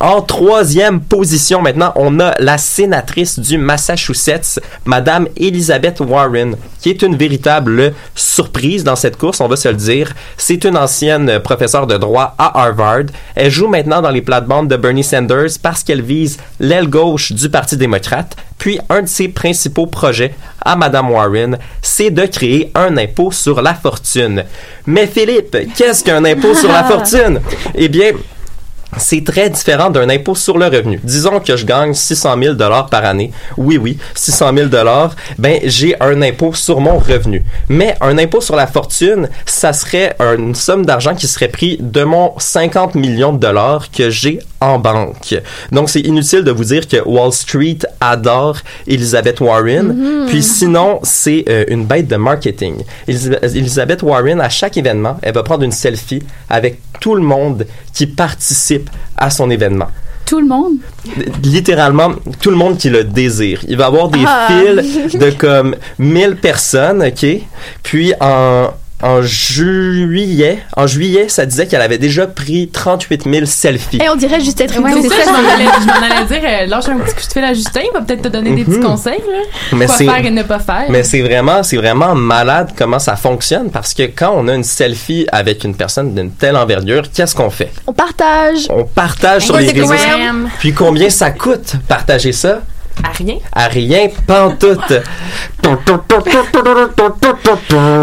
En 0.00 0.22
troisième 0.22 1.00
position 1.00 1.60
maintenant, 1.60 1.92
on 1.96 2.20
a 2.20 2.34
la 2.38 2.58
sénatrice 2.58 3.38
du 3.38 3.58
Massachusetts, 3.58 4.60
Madame 4.84 5.28
Elizabeth 5.36 6.00
Warren, 6.00 6.56
qui 6.82 6.90
est 6.90 7.00
une 7.02 7.16
véritable 7.16 7.94
surprise 8.14 8.84
dans 8.84 8.96
cette 8.96 9.16
course, 9.16 9.40
on 9.40 9.48
va 9.48 9.56
se 9.56 9.68
le 9.68 9.76
dire. 9.76 10.12
C'est 10.36 10.64
une 10.64 10.76
ancienne 10.76 11.38
professeure 11.38 11.86
de 11.86 11.96
droit 11.96 12.34
à 12.36 12.60
Harvard. 12.60 13.04
Elle 13.36 13.50
joue 13.50 13.68
maintenant 13.68 14.02
dans 14.02 14.10
les 14.10 14.20
plates-bandes 14.20 14.68
de 14.68 14.76
Bernie 14.76 15.04
Sanders 15.04 15.58
parce 15.62 15.84
qu'elle 15.84 16.02
vise 16.02 16.38
l'aile 16.58 16.88
gauche 16.88 17.32
du 17.32 17.48
Parti 17.48 17.76
démocrate. 17.76 18.36
Puis 18.58 18.80
un 18.90 19.02
de 19.02 19.08
ses 19.08 19.28
principaux 19.28 19.86
projets 19.86 20.34
à 20.60 20.76
Madame 20.76 21.10
Warren, 21.10 21.56
c'est 21.80 22.10
de 22.10 22.26
créer 22.26 22.70
un 22.74 22.96
impôt 22.96 23.30
sur 23.30 23.62
la 23.62 23.74
fortune. 23.74 24.44
Mais 24.86 25.06
Philippe, 25.06 25.56
qu'est-ce 25.76 26.04
qu'un 26.04 26.24
impôt 26.24 26.54
sur 26.54 26.68
la 26.70 26.84
fortune? 26.92 27.40
Eh 27.74 27.88
bien, 27.88 28.12
c'est 28.98 29.24
très 29.24 29.48
différent 29.50 29.90
d'un 29.90 30.08
impôt 30.08 30.34
sur 30.34 30.58
le 30.58 30.66
revenu. 30.66 31.00
Disons 31.02 31.40
que 31.40 31.56
je 31.56 31.64
gagne 31.64 31.94
600 31.94 32.36
000 32.42 32.54
dollars 32.54 32.86
par 32.86 33.04
année. 33.04 33.32
Oui, 33.56 33.78
oui, 33.78 33.98
600 34.14 34.52
000 34.54 34.68
dollars. 34.68 35.14
Ben, 35.38 35.60
j'ai 35.64 36.00
un 36.00 36.20
impôt 36.22 36.52
sur 36.54 36.80
mon 36.80 36.98
revenu. 36.98 37.42
Mais 37.68 37.96
un 38.00 38.18
impôt 38.18 38.40
sur 38.40 38.56
la 38.56 38.66
fortune, 38.66 39.28
ça 39.46 39.72
serait 39.72 40.14
une 40.20 40.54
somme 40.54 40.84
d'argent 40.84 41.14
qui 41.14 41.26
serait 41.26 41.48
pris 41.48 41.78
de 41.80 42.04
mon 42.04 42.32
50 42.38 42.94
millions 42.94 43.32
de 43.32 43.38
dollars 43.38 43.90
que 43.90 44.10
j'ai 44.10 44.40
en 44.60 44.78
banque. 44.78 45.40
Donc, 45.72 45.90
c'est 45.90 46.00
inutile 46.00 46.44
de 46.44 46.50
vous 46.50 46.64
dire 46.64 46.86
que 46.86 46.96
Wall 47.04 47.32
Street 47.32 47.78
adore 48.00 48.58
Elizabeth 48.86 49.40
Warren. 49.40 49.86
Mhm. 49.88 50.26
Puis 50.28 50.42
sinon, 50.42 51.00
c'est 51.02 51.44
euh, 51.48 51.64
une 51.68 51.84
bête 51.84 52.06
de 52.06 52.16
marketing. 52.16 52.76
Elizabeth 53.08 54.02
Warren, 54.02 54.40
à 54.40 54.48
chaque 54.48 54.76
événement, 54.76 55.18
elle 55.22 55.34
va 55.34 55.42
prendre 55.42 55.64
une 55.64 55.72
selfie 55.72 56.22
avec 56.48 56.78
tout 57.00 57.14
le 57.14 57.22
monde 57.22 57.66
qui 57.92 58.06
participe 58.06 58.81
à 59.16 59.30
son 59.30 59.50
événement. 59.50 59.88
Tout 60.24 60.40
le 60.40 60.46
monde? 60.46 60.74
Littéralement, 61.42 62.12
tout 62.40 62.50
le 62.50 62.56
monde 62.56 62.78
qui 62.78 62.88
le 62.88 63.04
désire. 63.04 63.60
Il 63.68 63.76
va 63.76 63.84
y 63.84 63.86
avoir 63.88 64.08
des 64.08 64.20
Ah. 64.26 64.48
files 64.48 65.18
de 65.18 65.30
comme 65.30 65.74
1000 65.98 66.36
personnes, 66.36 67.02
OK? 67.02 67.26
Puis 67.82 68.14
en, 68.20 68.68
en 69.02 69.20
juillet, 69.22 70.58
en 70.76 70.86
juillet, 70.86 71.28
ça 71.28 71.46
disait 71.46 71.66
qu'elle 71.66 71.82
avait 71.82 71.98
déjà 71.98 72.26
pris 72.26 72.68
38 72.68 73.24
000 73.30 73.46
selfies. 73.46 73.98
Et 74.02 74.08
on 74.08 74.16
dirait 74.16 74.40
juste 74.40 74.60
être 74.60 74.78
Ouais, 74.82 74.90
c'est 75.02 75.08
ça, 75.08 75.14
je 75.26 75.30
m'en 75.30 75.38
allais, 75.54 75.64
je 75.80 75.86
m'en 75.86 76.16
allais 76.16 76.26
dire, 76.26 76.40
euh, 76.44 76.66
lâche 76.66 76.88
un 76.88 76.96
petit 76.98 77.14
coup 77.14 77.20
de 77.26 77.32
fil 77.32 77.44
à 77.44 77.54
Justin, 77.54 77.80
il 77.84 77.90
va 77.92 78.00
peut-être 78.04 78.22
te 78.22 78.28
donner 78.28 78.52
des 78.54 78.64
petits 78.64 78.78
Mhm. 78.78 78.84
conseils, 78.84 79.18
là. 79.18 79.38
Mais 79.76 79.86
quoi 79.86 79.94
c'est- 79.96 80.04
faire 80.06 80.24
et 80.26 80.30
ne 80.30 80.42
pas 80.42 80.58
faire. 80.58 80.84
Mais 80.88 81.02
c'est 81.02 81.20
vraiment, 81.22 81.62
c'est 81.62 81.76
vraiment 81.76 82.14
malade 82.14 82.70
comment 82.76 82.98
ça 82.98 83.16
fonctionne 83.16 83.70
parce 83.70 83.92
que 83.94 84.04
quand 84.04 84.32
on 84.36 84.48
a 84.48 84.54
une 84.54 84.64
selfie 84.64 85.26
avec 85.30 85.64
une 85.64 85.74
personne 85.74 86.14
d'une 86.14 86.30
telle 86.32 86.56
envergure, 86.56 87.02
qu'est-ce 87.12 87.34
qu'on 87.34 87.50
fait? 87.50 87.70
On 87.86 87.92
partage. 87.92 88.66
On 88.70 88.84
partage 88.84 89.42
sur 89.46 89.56
les 89.56 89.70
réseaux. 89.70 89.94
Puis 90.58 90.72
combien 90.72 91.10
ça 91.10 91.30
coûte 91.30 91.74
partager 91.88 92.32
ça? 92.32 92.60
À 93.02 93.10
rien. 93.10 93.36
À 93.52 93.68
rien, 93.68 94.08
pantoute. 94.26 94.92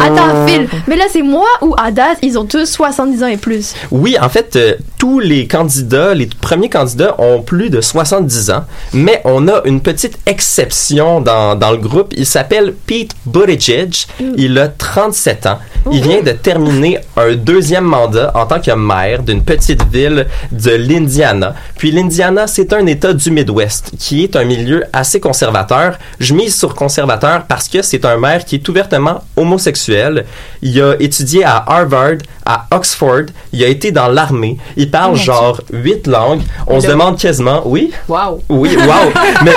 Attends, 0.01 0.47
Phil, 0.47 0.67
mais 0.87 0.95
là, 0.95 1.05
c'est 1.11 1.21
moi 1.21 1.47
ou 1.61 1.75
date, 1.91 2.17
ils 2.21 2.37
ont 2.37 2.45
tous 2.45 2.65
70 2.65 3.23
ans 3.23 3.27
et 3.27 3.37
plus. 3.37 3.73
Oui, 3.91 4.17
en 4.19 4.29
fait, 4.29 4.55
euh, 4.55 4.75
tous 4.97 5.19
les 5.19 5.47
candidats, 5.47 6.13
les 6.13 6.27
premiers 6.27 6.69
candidats 6.69 7.15
ont 7.19 7.41
plus 7.41 7.69
de 7.69 7.81
70 7.81 8.51
ans, 8.51 8.63
mais 8.93 9.21
on 9.25 9.47
a 9.47 9.61
une 9.65 9.81
petite 9.81 10.17
exception 10.25 11.21
dans, 11.21 11.55
dans 11.55 11.71
le 11.71 11.77
groupe. 11.77 12.13
Il 12.15 12.25
s'appelle 12.25 12.73
Pete 12.85 13.11
Buttigieg. 13.25 13.93
Il 14.37 14.57
a 14.57 14.67
37 14.67 15.45
ans. 15.47 15.59
Il 15.91 16.01
vient 16.01 16.21
de 16.21 16.31
terminer 16.31 16.99
un 17.15 17.35
deuxième 17.35 17.85
mandat 17.85 18.31
en 18.35 18.45
tant 18.45 18.59
que 18.59 18.71
maire 18.71 19.23
d'une 19.23 19.43
petite 19.43 19.83
ville 19.91 20.27
de 20.51 20.71
l'Indiana. 20.71 21.55
Puis 21.77 21.91
l'Indiana, 21.91 22.47
c'est 22.47 22.73
un 22.73 22.85
État 22.85 23.13
du 23.13 23.31
Midwest 23.31 23.91
qui 23.97 24.23
est 24.23 24.35
un 24.35 24.43
milieu 24.43 24.78
assez 24.93 25.19
conservateur. 25.19 25.97
Je 26.19 26.33
mise 26.33 26.55
sur 26.57 26.75
conservateur 26.75 27.43
parce 27.47 27.67
que 27.67 27.81
c'est 27.81 28.05
un 28.05 28.17
maire 28.17 28.45
qui 28.45 28.55
est 28.55 28.69
ouvertement 28.69 29.23
homosexuel. 29.35 30.25
Il 30.61 30.81
a 30.81 30.95
étudié 30.99 31.43
à 31.43 31.63
Harvard, 31.67 32.17
à 32.45 32.65
Oxford. 32.71 33.25
Il 33.53 33.63
a 33.63 33.67
été 33.67 33.91
dans 33.91 34.07
l'armée. 34.07 34.57
Il 34.77 34.89
parle 34.91 35.13
Oh 35.13 35.17
genre 35.17 35.61
huit 35.71 36.07
langues. 36.07 36.41
On 36.67 36.79
se 36.79 36.87
demande 36.87 37.17
quasiment, 37.19 37.61
oui, 37.65 37.91
Wow. 38.07 38.43
oui, 38.49 38.75
wow. 38.75 39.11
Mais 39.45 39.53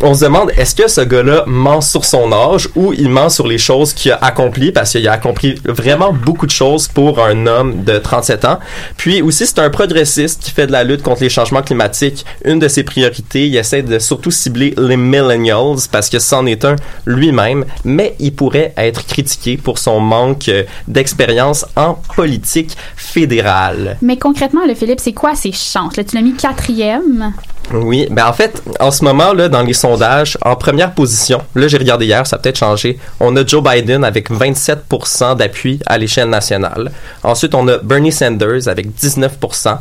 on 0.00 0.14
se 0.14 0.24
demande, 0.24 0.50
est-ce 0.56 0.74
que 0.74 0.88
ce 0.88 1.00
gars-là 1.02 1.44
ment 1.46 1.80
sur 1.80 2.04
son 2.04 2.32
âge 2.32 2.68
ou 2.74 2.92
il 2.92 3.08
ment 3.08 3.28
sur 3.28 3.46
les 3.46 3.58
choses 3.58 3.92
qu'il 3.92 4.12
a 4.12 4.18
accomplies? 4.22 4.72
Parce 4.72 4.90
qu'il 4.90 5.06
a 5.08 5.12
accompli 5.12 5.54
vraiment 5.64 6.12
beaucoup 6.12 6.46
de 6.46 6.50
choses 6.50 6.88
pour 6.88 7.22
un 7.22 7.46
homme 7.46 7.84
de 7.84 7.98
37 7.98 8.44
ans. 8.44 8.58
Puis 8.96 9.22
aussi, 9.22 9.46
c'est 9.46 9.58
un 9.58 9.70
progressiste 9.70 10.42
qui 10.42 10.50
fait 10.50 10.66
de 10.66 10.72
la 10.72 10.84
lutte 10.84 11.02
contre 11.02 11.22
les 11.22 11.28
changements 11.28 11.62
climatiques. 11.62 12.24
Une 12.44 12.58
de 12.58 12.68
ses 12.68 12.82
priorités, 12.84 13.46
il 13.46 13.56
essaie 13.56 13.82
de 13.82 13.98
surtout 13.98 14.30
cibler 14.30 14.63
les 14.76 14.96
millennials 14.96 15.76
parce 15.90 16.08
que 16.08 16.18
c'en 16.18 16.46
est 16.46 16.64
un 16.64 16.76
lui-même, 17.04 17.64
mais 17.84 18.14
il 18.18 18.34
pourrait 18.34 18.72
être 18.76 19.04
critiqué 19.06 19.56
pour 19.56 19.78
son 19.78 20.00
manque 20.00 20.48
euh, 20.48 20.62
d'expérience 20.88 21.66
en 21.76 21.94
politique 22.16 22.76
fédérale. 22.96 23.98
Mais 24.00 24.16
concrètement, 24.16 24.64
le 24.66 24.74
Philippe, 24.74 25.00
c'est 25.00 25.12
quoi 25.12 25.34
ses 25.34 25.52
chances? 25.52 25.96
Là, 25.96 26.04
tu 26.04 26.16
l'as 26.16 26.22
mis 26.22 26.34
quatrième? 26.34 27.32
Oui, 27.72 28.06
ben 28.10 28.26
en 28.26 28.32
fait, 28.32 28.62
en 28.78 28.90
ce 28.90 29.04
moment 29.04 29.32
là, 29.32 29.48
dans 29.48 29.62
les 29.62 29.72
sondages, 29.72 30.36
en 30.42 30.54
première 30.54 30.92
position, 30.92 31.40
là 31.54 31.66
j'ai 31.66 31.78
regardé 31.78 32.04
hier, 32.04 32.26
ça 32.26 32.36
a 32.36 32.38
peut-être 32.38 32.58
changé. 32.58 32.98
On 33.20 33.34
a 33.36 33.46
Joe 33.46 33.62
Biden 33.62 34.04
avec 34.04 34.30
27% 34.30 35.36
d'appui 35.36 35.80
à 35.86 35.96
l'échelle 35.96 36.28
nationale. 36.28 36.92
Ensuite, 37.22 37.54
on 37.54 37.66
a 37.68 37.78
Bernie 37.78 38.12
Sanders 38.12 38.68
avec 38.68 38.88
19%. 38.88 39.78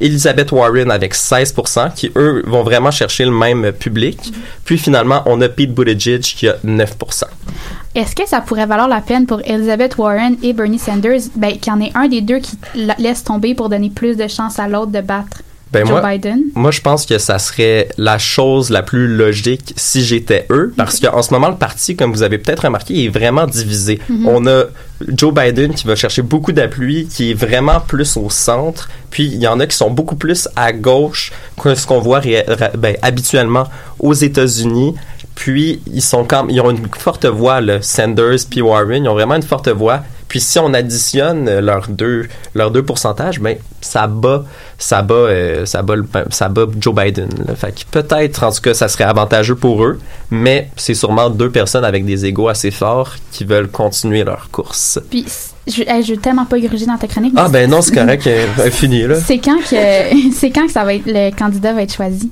Elizabeth 0.00 0.50
Warren 0.52 0.90
avec 0.90 1.14
16%, 1.14 1.94
qui 1.94 2.10
eux 2.16 2.42
vont 2.46 2.62
vraiment 2.62 2.90
chercher 2.90 3.24
le 3.24 3.30
même 3.30 3.72
public. 3.72 4.18
Puis 4.64 4.76
finalement, 4.78 5.22
on 5.26 5.40
a 5.40 5.48
Pete 5.48 5.72
Buttigieg 5.74 6.20
qui 6.20 6.48
a 6.48 6.56
9%. 6.64 7.24
Est-ce 7.94 8.16
que 8.16 8.26
ça 8.26 8.40
pourrait 8.40 8.66
valoir 8.66 8.88
la 8.88 9.00
peine 9.00 9.24
pour 9.26 9.40
Elizabeth 9.44 9.96
Warren 9.96 10.36
et 10.42 10.52
Bernie 10.52 10.78
Sanders? 10.80 11.20
Ben, 11.36 11.52
qu'il 11.52 11.72
y 11.72 11.76
en 11.76 11.80
ait 11.80 11.92
un 11.94 12.08
des 12.08 12.20
deux 12.22 12.38
qui 12.40 12.58
la- 12.74 12.96
laisse 12.98 13.22
tomber 13.22 13.54
pour 13.54 13.68
donner 13.68 13.90
plus 13.90 14.16
de 14.16 14.26
chance 14.26 14.58
à 14.58 14.66
l'autre 14.66 14.90
de 14.90 15.00
battre 15.00 15.42
Ben 15.74 15.86
Joe 15.86 16.00
moi, 16.00 16.10
Biden? 16.12 16.44
moi, 16.54 16.70
je 16.70 16.80
pense 16.80 17.04
que 17.04 17.18
ça 17.18 17.38
serait 17.38 17.88
la 17.98 18.18
chose 18.18 18.70
la 18.70 18.82
plus 18.82 19.08
logique 19.08 19.74
si 19.76 20.04
j'étais 20.04 20.46
eux, 20.50 20.72
parce 20.76 21.00
qu'en 21.00 21.20
ce 21.20 21.34
moment, 21.34 21.48
le 21.48 21.56
parti, 21.56 21.96
comme 21.96 22.12
vous 22.12 22.22
avez 22.22 22.38
peut-être 22.38 22.64
remarqué, 22.64 23.04
est 23.04 23.08
vraiment 23.08 23.46
divisé. 23.46 23.98
Mhm. 24.08 24.28
On 24.28 24.46
a 24.46 24.64
Joe 25.08 25.34
Biden 25.34 25.74
qui 25.74 25.86
va 25.86 25.96
chercher 25.96 26.22
beaucoup 26.22 26.52
d'appui, 26.52 27.06
qui 27.06 27.32
est 27.32 27.34
vraiment 27.34 27.80
plus 27.80 28.16
au 28.16 28.30
centre, 28.30 28.88
puis 29.10 29.24
il 29.24 29.40
y 29.40 29.48
en 29.48 29.58
a 29.58 29.66
qui 29.66 29.76
sont 29.76 29.90
beaucoup 29.90 30.16
plus 30.16 30.48
à 30.54 30.72
gauche 30.72 31.32
que 31.60 31.74
ce 31.74 31.86
qu'on 31.86 31.98
voit 31.98 32.20
ben, 32.78 32.96
habituellement 33.02 33.64
aux 33.98 34.14
États-Unis. 34.14 34.94
Puis 35.34 35.82
ils 35.92 36.02
sont 36.02 36.24
quand 36.24 36.46
ils 36.48 36.60
ont 36.60 36.70
une 36.70 36.86
forte 36.96 37.26
voix, 37.26 37.60
là, 37.60 37.82
Sanders 37.82 38.46
puis 38.48 38.62
Warren, 38.62 39.04
ils 39.04 39.08
ont 39.08 39.14
vraiment 39.14 39.34
une 39.34 39.42
forte 39.42 39.68
voix. 39.68 40.04
Puis 40.34 40.40
si 40.40 40.58
on 40.58 40.74
additionne 40.74 41.46
euh, 41.48 41.60
leurs 41.60 41.86
deux 41.86 42.26
leurs 42.56 42.72
deux 42.72 42.82
pourcentages, 42.82 43.38
ben 43.38 43.56
ça 43.80 44.08
bat 44.08 44.42
ça 44.78 45.00
bat 45.02 45.14
euh, 45.14 45.64
ça 45.64 45.82
bat 45.82 45.94
le- 45.94 46.08
ça 46.30 46.48
bat 46.48 46.62
Joe 46.80 46.92
Biden. 46.92 47.28
Là. 47.46 47.54
Fait 47.54 47.72
que 47.72 47.82
peut-être 47.88 48.42
en 48.42 48.50
tout 48.50 48.60
cas 48.60 48.74
ça 48.74 48.88
serait 48.88 49.04
avantageux 49.04 49.54
pour 49.54 49.84
eux, 49.84 50.00
mais 50.32 50.70
c'est 50.76 50.94
sûrement 50.94 51.30
deux 51.30 51.50
personnes 51.50 51.84
avec 51.84 52.04
des 52.04 52.26
égos 52.26 52.48
assez 52.48 52.72
forts 52.72 53.12
qui 53.30 53.44
veulent 53.44 53.68
continuer 53.70 54.24
leur 54.24 54.48
course. 54.50 54.98
Puis, 55.08 55.24
je, 55.68 55.84
je 55.84 56.14
veux 56.14 56.20
tellement 56.20 56.46
pas 56.46 56.58
gruger 56.58 56.86
dans 56.86 56.98
ta 56.98 57.06
chronique. 57.06 57.34
Ah 57.36 57.48
ben 57.48 57.70
non, 57.70 57.80
c'est 57.80 57.94
correct, 57.94 58.26
euh, 58.26 58.70
fini 58.72 59.02
là. 59.06 59.14
C'est 59.24 59.38
quand 59.38 59.58
que 59.60 59.76
c'est 60.34 60.50
quand 60.50 60.66
que 60.66 60.72
ça 60.72 60.82
va 60.84 60.94
être 60.94 61.06
le 61.06 61.30
candidat 61.30 61.74
va 61.74 61.82
être 61.82 61.94
choisi? 61.94 62.28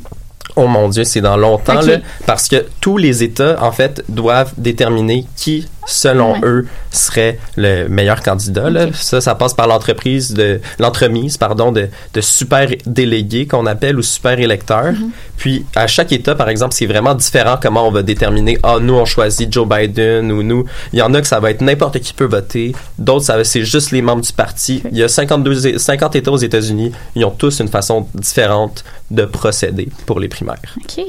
Oh 0.57 0.67
mon 0.67 0.88
Dieu, 0.91 1.05
c'est 1.05 1.23
dans 1.23 1.37
longtemps, 1.38 1.81
là, 1.81 1.99
parce 2.27 2.47
que 2.47 2.67
tous 2.81 2.99
les 2.99 3.23
États, 3.23 3.57
en 3.65 3.73
fait, 3.73 4.05
doivent 4.11 4.53
déterminer 4.59 5.25
qui, 5.35 5.67
selon 5.87 6.33
Ouais. 6.35 6.40
eux, 6.45 6.66
serait 6.90 7.38
le 7.57 7.88
meilleur 7.88 8.23
candidat. 8.23 8.71
Là. 8.71 8.87
Ça, 8.92 9.21
ça 9.21 9.35
passe 9.35 9.55
par 9.55 9.66
l'entreprise 9.66 10.33
de 10.35 10.61
l'entremise, 10.79 11.37
pardon, 11.37 11.73
de, 11.73 11.88
de 12.14 12.21
super 12.21 12.68
délégués 12.87 13.47
qu'on 13.47 13.66
appelle 13.66 13.99
ou 13.99 14.03
super 14.03 14.38
électeurs. 14.38 14.92
Mhm. 14.92 15.11
Puis 15.37 15.64
à 15.75 15.87
chaque 15.87 16.12
État, 16.12 16.35
par 16.35 16.49
exemple, 16.49 16.75
c'est 16.75 16.87
vraiment 16.87 17.14
différent 17.14 17.57
comment 17.61 17.87
on 17.87 17.90
va 17.90 18.03
déterminer. 18.03 18.59
Ah, 18.62 18.77
nous 18.81 18.95
on 18.95 19.05
choisit 19.05 19.53
Joe 19.53 19.66
Biden 19.68 20.31
ou 20.31 20.42
nous. 20.42 20.64
Il 20.92 20.99
y 20.99 21.03
en 21.03 21.12
a 21.14 21.21
que 21.21 21.27
ça 21.27 21.40
va 21.40 21.51
être 21.51 21.61
n'importe 21.62 21.99
qui 22.01 22.12
peut 22.12 22.27
voter. 22.27 22.75
D'autres, 22.99 23.25
ça 23.25 23.42
c'est 23.45 23.64
juste 23.64 23.90
les 23.90 24.03
membres 24.03 24.23
du 24.23 24.33
parti. 24.33 24.83
Il 24.92 24.99
y 24.99 25.03
a 25.03 25.09
52, 25.09 25.66
é- 25.66 25.79
50 25.79 26.14
États 26.16 26.31
aux 26.31 26.37
États-Unis. 26.37 26.92
Ils 27.16 27.25
ont 27.25 27.31
tous 27.31 27.61
une 27.61 27.68
façon 27.68 28.07
différente 28.14 28.85
de 29.11 29.25
procéder 29.25 29.88
pour 30.07 30.21
les 30.21 30.29
primaires. 30.29 30.57
OK. 30.77 31.05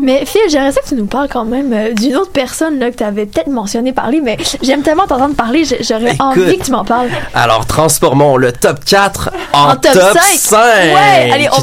Mais 0.00 0.24
Phil, 0.26 0.40
j'aimerais 0.50 0.72
ça 0.72 0.80
que 0.82 0.88
tu 0.88 0.94
nous 0.94 1.06
parles 1.06 1.28
quand 1.28 1.44
même 1.44 1.72
euh, 1.72 1.92
d'une 1.94 2.16
autre 2.16 2.30
personne 2.32 2.78
là, 2.78 2.90
que 2.90 2.96
tu 2.96 3.02
avais 3.04 3.26
peut-être 3.26 3.48
mentionné 3.48 3.92
mais 4.18 4.36
j'aime 4.62 4.82
tellement 4.82 5.06
t'entendre 5.06 5.34
parler, 5.34 5.64
j'aurais 5.64 6.16
envie 6.18 6.58
que 6.58 6.64
tu 6.64 6.72
m'en 6.72 6.84
parles. 6.84 7.08
Alors, 7.34 7.66
transformons 7.66 8.36
le 8.36 8.52
top 8.52 8.84
4 8.84 9.30
en, 9.52 9.76
top, 9.76 9.92
5. 9.92 10.58
Ouais, 10.58 11.30
allez, 11.32 11.48
on. 11.52 11.60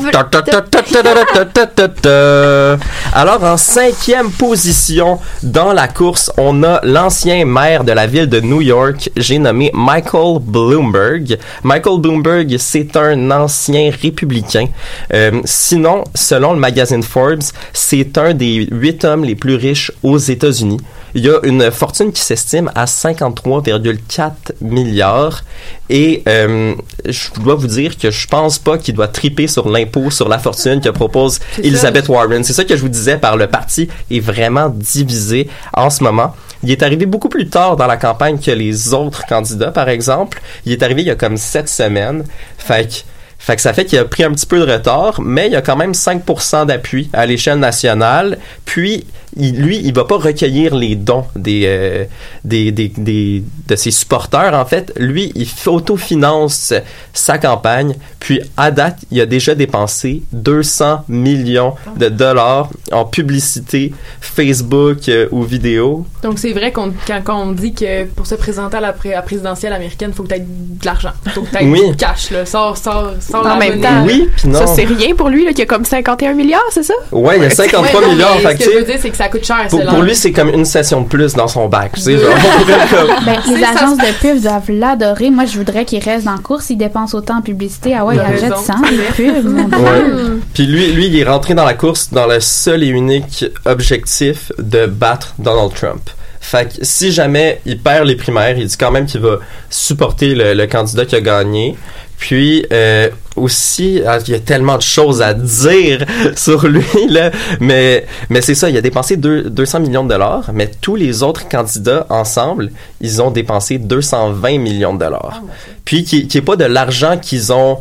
Alors, 3.13 3.43
en 3.43 3.57
cinquième 3.57 4.31
position 4.31 5.19
dans 5.43 5.73
la 5.73 5.87
course, 5.87 6.31
on 6.37 6.63
a 6.63 6.79
l'ancien 6.83 7.45
maire 7.45 7.83
de 7.83 7.91
la 7.91 8.07
ville 8.07 8.27
de 8.27 8.39
New 8.39 8.61
York, 8.61 9.09
j'ai 9.17 9.39
nommé 9.39 9.71
Michael 9.73 10.39
Bloomberg. 10.41 11.37
Michael 11.63 11.99
Bloomberg, 11.99 12.55
c'est 12.59 12.95
un 12.95 13.31
ancien 13.31 13.91
républicain. 14.01 14.67
Euh, 15.13 15.41
sinon, 15.45 16.03
selon 16.13 16.53
le 16.53 16.59
magazine 16.59 17.03
Forbes, 17.03 17.43
c'est 17.73 18.17
un 18.17 18.33
des 18.33 18.67
huit 18.71 19.03
hommes 19.05 19.23
les 19.23 19.35
plus 19.35 19.55
riches 19.55 19.91
aux 20.03 20.17
États-Unis. 20.17 20.79
Il 21.15 21.25
y 21.25 21.29
a 21.29 21.39
une 21.43 21.71
fortune 21.71 22.11
qui 22.11 22.21
s'estime 22.21 22.71
à 22.75 22.85
53,4 22.85 24.31
milliards. 24.61 25.43
Et 25.89 26.23
euh, 26.27 26.75
je 27.05 27.29
dois 27.39 27.55
vous 27.55 27.67
dire 27.67 27.97
que 27.97 28.11
je 28.11 28.27
pense 28.27 28.59
pas 28.59 28.77
qu'il 28.77 28.95
doit 28.95 29.07
triper 29.07 29.47
sur 29.47 29.69
l'impôt 29.69 30.11
sur 30.11 30.27
la 30.27 30.37
fortune 30.37 30.81
que 30.81 30.89
propose. 30.89 31.39
Elizabeth 31.63 32.09
Warren. 32.09 32.43
C'est 32.43 32.53
ça 32.53 32.65
que 32.65 32.75
je 32.75 32.81
vous 32.81 32.89
disais 32.89 33.17
par 33.17 33.37
le 33.37 33.47
parti 33.47 33.87
est 34.11 34.19
vraiment 34.19 34.69
divisé 34.69 35.49
en 35.73 35.89
ce 35.89 36.03
moment. 36.03 36.35
Il 36.63 36.71
est 36.71 36.83
arrivé 36.83 37.05
beaucoup 37.05 37.29
plus 37.29 37.47
tard 37.49 37.75
dans 37.77 37.87
la 37.87 37.97
campagne 37.97 38.39
que 38.39 38.51
les 38.51 38.93
autres 38.93 39.25
candidats, 39.27 39.71
par 39.71 39.89
exemple. 39.89 40.41
Il 40.65 40.71
est 40.71 40.83
arrivé 40.83 41.03
il 41.03 41.07
y 41.07 41.11
a 41.11 41.15
comme 41.15 41.37
sept 41.37 41.69
semaines. 41.69 42.23
Fait 42.57 42.87
que 42.87 42.95
fait 43.39 43.55
que 43.55 43.61
ça 43.61 43.71
fait 43.71 43.85
qu'il 43.85 43.99
a 43.99 44.05
pris 44.05 44.23
un 44.23 44.31
petit 44.31 44.45
peu 44.45 44.59
de 44.59 44.69
retard, 44.69 45.21
mais 45.21 45.47
il 45.47 45.53
y 45.53 45.55
a 45.55 45.61
quand 45.61 45.75
même 45.75 45.91
5% 45.91 46.65
d'appui 46.65 47.09
à 47.13 47.25
l'échelle 47.25 47.59
nationale. 47.59 48.39
Puis, 48.65 49.05
il- 49.39 49.61
lui, 49.61 49.79
il 49.83 49.93
va 49.93 50.05
pas 50.05 50.17
recueillir 50.17 50.75
les 50.75 50.95
dons 50.95 51.25
des, 51.35 51.63
euh, 51.65 52.05
des, 52.43 52.71
des, 52.71 52.89
des- 52.97 53.43
de 53.67 53.75
ses 53.75 53.91
supporters. 53.91 54.53
En 54.53 54.65
fait, 54.65 54.91
lui, 54.97 55.31
il 55.35 55.47
autofinance 55.67 56.73
sa 57.13 57.37
campagne. 57.37 57.95
Puis, 58.19 58.41
à 58.57 58.71
date, 58.71 58.97
il 59.11 59.21
a 59.21 59.25
déjà 59.25 59.55
dépensé 59.55 60.21
200 60.33 61.03
millions 61.07 61.75
de 61.97 62.09
dollars 62.09 62.69
en 62.91 63.05
publicité 63.05 63.93
Facebook 64.21 65.07
euh, 65.09 65.27
ou 65.31 65.43
vidéo. 65.43 66.05
Donc, 66.23 66.39
c'est 66.39 66.51
vrai 66.53 66.71
qu'on, 66.71 66.91
quand, 67.07 67.21
quand 67.23 67.41
on 67.41 67.51
dit 67.51 67.73
que 67.73 68.05
pour 68.05 68.27
se 68.27 68.35
présenter 68.35 68.77
à 68.77 68.81
la, 68.81 68.93
pré- 68.93 69.13
à 69.13 69.17
la 69.17 69.21
présidentielle 69.21 69.73
américaine, 69.73 70.13
faut 70.13 70.23
que 70.23 70.29
tu 70.29 70.35
aies 70.35 70.45
de 70.47 70.85
l'argent. 70.85 71.11
Faut 71.33 71.41
que 71.41 71.49
tu 71.49 71.63
aies 71.63 71.67
Oui. 71.69 71.89
du 71.91 71.95
cash, 71.95 72.31
là. 72.31 72.45
Sors, 72.45 72.77
sors, 72.77 73.11
sors 73.19 73.45
En 73.45 73.57
même 73.57 73.79
temps. 73.81 74.03
Oui, 74.05 74.29
puis 74.35 74.49
non. 74.49 74.59
ça 74.59 74.67
c'est 74.67 74.85
rien 74.85 75.15
pour 75.15 75.29
lui 75.29 75.45
là, 75.45 75.53
qui 75.53 75.61
a 75.61 75.65
comme 75.65 75.85
51 75.85 76.33
milliards, 76.33 76.61
c'est 76.71 76.83
ça? 76.83 76.93
Ouais, 77.11 77.37
il 77.37 77.43
y 77.43 77.45
a 77.45 77.49
53 77.49 78.01
Ouais, 78.01 78.07
non, 78.07 78.13
millions. 78.13 78.25
mais 78.37 78.41
fait 78.55 78.63
Ce 78.63 78.67
que, 78.67 78.73
je 78.73 78.77
veux 78.79 78.85
dire, 78.85 78.95
c'est 79.01 79.09
que 79.09 79.17
ça 79.17 79.26
coûte 79.27 79.45
cher, 79.45 79.67
pour, 79.69 79.83
pour 79.85 80.01
lui, 80.01 80.15
c'est 80.15 80.31
comme 80.31 80.49
une 80.49 80.65
session 80.65 81.01
de 81.01 81.07
plus 81.07 81.33
dans 81.33 81.47
son 81.47 81.67
bac. 81.67 81.91
Tu 81.95 82.01
sais, 82.01 82.17
genre, 82.17 82.31
on 82.35 82.59
pourrait 82.59 82.87
comme- 82.89 83.07
Ben, 83.25 83.39
les 83.55 83.63
agences 83.63 83.97
de 83.97 84.19
pub 84.19 84.41
doivent 84.41 84.69
l'adorer. 84.71 85.29
Moi, 85.29 85.45
je 85.45 85.57
voudrais 85.57 85.85
qu'il 85.85 86.03
reste 86.03 86.25
dans 86.25 86.33
la 86.33 86.37
course. 86.39 86.69
Il 86.69 86.77
dépense 86.77 87.13
autant 87.13 87.37
en 87.37 87.41
publicité. 87.41 87.95
Ah 87.97 88.05
ouais, 88.05 88.15
il 88.15 88.19
achète 88.21 88.41
raison. 88.53 88.55
100 88.55 88.73
des 88.89 89.23
pubs. 89.31 89.45
mon 89.45 89.63
Dieu. 89.67 89.77
Ouais. 89.77 90.39
Puis 90.53 90.65
lui, 90.65 90.91
lui, 90.91 91.07
il 91.07 91.19
est 91.19 91.23
rentré 91.23 91.53
dans 91.53 91.65
la 91.65 91.73
course 91.73 92.11
dans 92.11 92.27
le 92.27 92.39
seul 92.39 92.83
et 92.83 92.87
unique 92.87 93.45
objectif 93.65 94.51
de 94.59 94.85
battre 94.85 95.33
Donald 95.39 95.73
Trump. 95.73 96.09
Fait 96.39 96.65
que 96.69 96.85
si 96.85 97.11
jamais 97.11 97.59
il 97.65 97.79
perd 97.79 98.05
les 98.07 98.15
primaires, 98.15 98.57
il 98.57 98.67
dit 98.67 98.77
quand 98.77 98.91
même 98.91 99.05
qu'il 99.05 99.19
va 99.21 99.37
supporter 99.69 100.33
le, 100.35 100.53
le 100.53 100.67
candidat 100.67 101.05
qui 101.05 101.15
a 101.15 101.21
gagné. 101.21 101.75
Puis, 102.17 102.65
euh, 102.71 103.09
aussi, 103.37 104.01
ah, 104.05 104.17
il 104.27 104.31
y 104.33 104.35
a 104.35 104.39
tellement 104.39 104.77
de 104.77 104.81
choses 104.81 105.21
à 105.21 105.33
dire 105.33 106.05
sur 106.35 106.67
lui, 106.67 106.83
là. 107.09 107.31
Mais, 107.59 108.05
mais 108.29 108.41
c'est 108.41 108.55
ça, 108.55 108.69
il 108.69 108.77
a 108.77 108.81
dépensé 108.81 109.15
deux- 109.17 109.43
200 109.49 109.79
millions 109.81 110.03
de 110.03 110.09
dollars, 110.09 110.49
mais 110.53 110.69
tous 110.81 110.95
les 110.95 111.23
autres 111.23 111.47
candidats 111.47 112.05
ensemble, 112.09 112.71
ils 113.01 113.21
ont 113.21 113.31
dépensé 113.31 113.77
220 113.77 114.57
millions 114.59 114.93
de 114.93 114.99
dollars. 114.99 115.41
Puis, 115.85 116.03
qui, 116.03 116.27
qui 116.27 116.37
est 116.39 116.41
pas 116.41 116.55
de 116.55 116.65
l'argent 116.65 117.17
qu'ils 117.17 117.53
ont, 117.53 117.79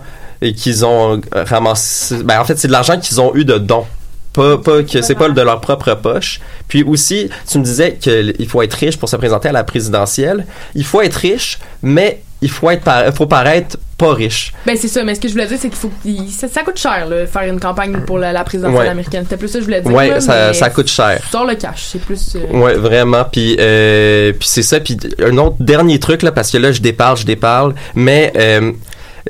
qu'ils 0.57 0.85
ont 0.85 1.21
euh, 1.35 1.45
ramassé. 1.45 2.23
Ben, 2.23 2.41
en 2.41 2.45
fait, 2.45 2.59
c'est 2.59 2.69
de 2.69 2.73
l'argent 2.73 2.99
qu'ils 3.01 3.21
ont 3.21 3.35
eu 3.35 3.45
de 3.45 3.59
dons. 3.59 3.87
Pas, 4.33 4.59
pas 4.59 4.83
que 4.83 5.01
c'est 5.01 5.15
pas 5.15 5.31
de 5.31 5.41
leur 5.41 5.63
propre 5.63 5.95
poche. 5.95 6.41
Puis 6.69 6.83
aussi, 6.83 7.31
tu 7.51 7.59
me 7.59 7.65
disais 7.65 7.95
qu'il 7.95 8.47
faut 8.47 8.61
être 8.61 8.75
riche 8.75 8.99
pour 8.99 9.09
se 9.09 9.17
présenter 9.17 9.49
à 9.49 9.53
la 9.53 9.65
présidentielle. 9.65 10.45
Il 10.75 10.85
faut 10.85 11.01
être 11.01 11.15
riche, 11.15 11.59
mais 11.83 12.21
il 12.43 12.51
faut 12.51 12.71
être 12.71 12.83
par- 12.83 13.13
faut 13.15 13.27
paraître 13.27 13.77
pas 13.99 14.13
riche. 14.13 14.53
Ben 14.67 14.77
c'est 14.77 14.89
ça, 14.89 15.03
mais 15.05 15.15
ce 15.15 15.21
que 15.21 15.27
je 15.29 15.33
voulais 15.33 15.47
dire, 15.47 15.57
c'est 15.59 15.71
qu'il 15.71 15.79
faut 15.79 15.91
ça, 16.31 16.49
ça 16.49 16.63
coûte 16.63 16.79
cher 16.79 17.07
là, 17.09 17.27
faire 17.27 17.45
une 17.45 17.59
campagne 17.59 17.99
pour 18.07 18.19
la, 18.19 18.31
la 18.33 18.45
présidentielle 18.45 18.83
Ouais. 18.83 18.89
américaine. 18.89 19.23
C'était 19.25 19.39
plus 19.39 19.49
ça 19.49 19.55
que 19.55 19.61
je 19.61 19.65
voulais 19.65 19.81
dire. 19.81 19.91
Ouais, 19.93 20.09
là, 20.11 20.21
ça, 20.21 20.53
ça 20.53 20.69
coûte 20.69 20.89
cher. 20.89 21.19
sors 21.31 21.47
le 21.47 21.55
cash, 21.55 21.85
c'est 21.93 22.01
plus. 22.03 22.37
euh, 22.37 22.59
Ouais, 22.59 22.75
vraiment. 22.75 23.25
Puis, 23.25 23.57
euh, 23.59 24.33
puis 24.39 24.49
c'est 24.49 24.63
ça. 24.63 24.81
Puis 24.81 24.99
un 25.25 25.37
autre 25.39 25.57
dernier 25.61 25.99
truc 25.99 26.23
là, 26.23 26.31
parce 26.31 26.51
que 26.51 26.59
là 26.59 26.73
je 26.73 26.81
déparle, 26.83 27.17
je 27.17 27.25
déparle, 27.25 27.75
mais 27.95 28.33
euh, 28.37 28.73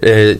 euh, 0.05 0.35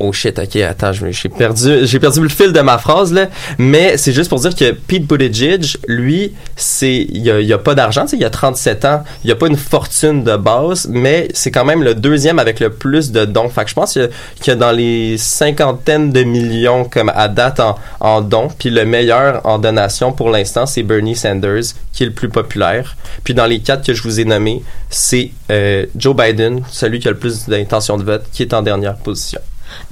Oh 0.00 0.12
shit, 0.12 0.36
ok, 0.40 0.56
attends, 0.56 0.90
j'ai 0.92 1.28
perdu, 1.28 1.86
j'ai 1.86 2.00
perdu 2.00 2.20
le 2.20 2.28
fil 2.28 2.52
de 2.52 2.60
ma 2.60 2.78
phrase 2.78 3.12
là, 3.12 3.28
mais 3.58 3.96
c'est 3.96 4.12
juste 4.12 4.28
pour 4.28 4.40
dire 4.40 4.52
que 4.52 4.72
Pete 4.72 5.06
Buttigieg, 5.06 5.64
lui, 5.86 6.32
c'est, 6.56 7.06
il 7.12 7.30
a, 7.30 7.54
a 7.54 7.58
pas 7.58 7.76
d'argent, 7.76 8.04
il 8.12 8.24
a 8.24 8.28
37 8.28 8.84
ans, 8.86 9.04
il 9.22 9.30
a 9.30 9.36
pas 9.36 9.46
une 9.46 9.56
fortune 9.56 10.24
de 10.24 10.36
base, 10.36 10.88
mais 10.90 11.28
c'est 11.32 11.52
quand 11.52 11.64
même 11.64 11.84
le 11.84 11.94
deuxième 11.94 12.40
avec 12.40 12.58
le 12.58 12.70
plus 12.70 13.12
de 13.12 13.24
dons. 13.24 13.48
Fait 13.48 13.62
que 13.62 13.70
je 13.70 13.74
pense 13.76 13.92
qu'il 13.92 14.02
y 14.02 14.50
a- 14.50 14.54
y 14.54 14.56
dans 14.56 14.72
les 14.72 15.16
cinquantaines 15.16 16.10
de 16.10 16.24
millions 16.24 16.84
comme 16.84 17.12
à 17.14 17.28
date 17.28 17.60
en, 17.60 17.78
en 18.00 18.20
dons, 18.20 18.48
puis 18.58 18.70
le 18.70 18.84
meilleur 18.84 19.46
en 19.46 19.60
donation 19.60 20.10
pour 20.12 20.28
l'instant, 20.28 20.66
c'est 20.66 20.82
Bernie 20.82 21.14
Sanders, 21.14 21.62
qui 21.92 22.02
est 22.02 22.06
le 22.06 22.12
plus 22.12 22.28
populaire. 22.28 22.96
Puis 23.22 23.32
dans 23.32 23.46
les 23.46 23.60
quatre 23.60 23.86
que 23.86 23.94
je 23.94 24.02
vous 24.02 24.18
ai 24.18 24.24
nommés, 24.24 24.60
c'est 24.90 25.30
euh, 25.52 25.86
Joe 25.94 26.16
Biden, 26.16 26.62
celui 26.68 26.98
qui 26.98 27.06
a 27.06 27.12
le 27.12 27.16
plus 27.16 27.46
d'intention 27.48 27.96
de 27.96 28.02
vote, 28.02 28.24
qui 28.32 28.42
est 28.42 28.52
en 28.54 28.60
dernière 28.62 28.96
position. 28.96 29.40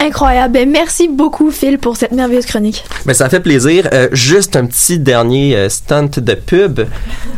Incroyable. 0.01 0.55
Ben, 0.55 0.70
merci 0.70 1.09
beaucoup, 1.09 1.51
Phil, 1.51 1.78
pour 1.78 1.97
cette 1.97 2.12
merveilleuse 2.12 2.47
chronique. 2.47 2.85
Ben, 3.07 3.14
ça 3.14 3.28
fait 3.28 3.41
plaisir. 3.41 3.89
Euh, 3.93 4.09
juste 4.12 4.57
un 4.57 4.66
petit 4.66 4.99
dernier 4.99 5.57
euh, 5.57 5.68
stunt 5.68 6.11
de 6.16 6.35
pub. 6.35 6.80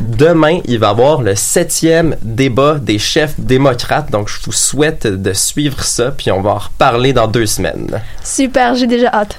Demain, 0.00 0.60
il 0.64 0.78
va 0.78 0.88
y 0.88 0.90
avoir 0.90 1.22
le 1.22 1.34
septième 1.34 2.16
débat 2.22 2.78
des 2.80 2.98
chefs 2.98 3.38
démocrates. 3.38 4.10
Donc, 4.10 4.28
je 4.28 4.38
vous 4.44 4.52
souhaite 4.52 5.06
de 5.06 5.32
suivre 5.32 5.82
ça. 5.82 6.10
Puis, 6.10 6.30
on 6.30 6.40
va 6.40 6.50
en 6.50 6.58
reparler 6.58 7.12
dans 7.12 7.28
deux 7.28 7.46
semaines. 7.46 8.00
Super, 8.22 8.74
j'ai 8.74 8.86
déjà 8.86 9.08
hâte. 9.12 9.38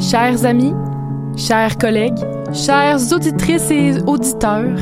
Chers 0.00 0.46
amis, 0.46 0.72
chers 1.36 1.76
collègues, 1.76 2.18
chères 2.54 3.12
auditrices 3.12 3.70
et 3.70 4.00
auditeurs, 4.06 4.78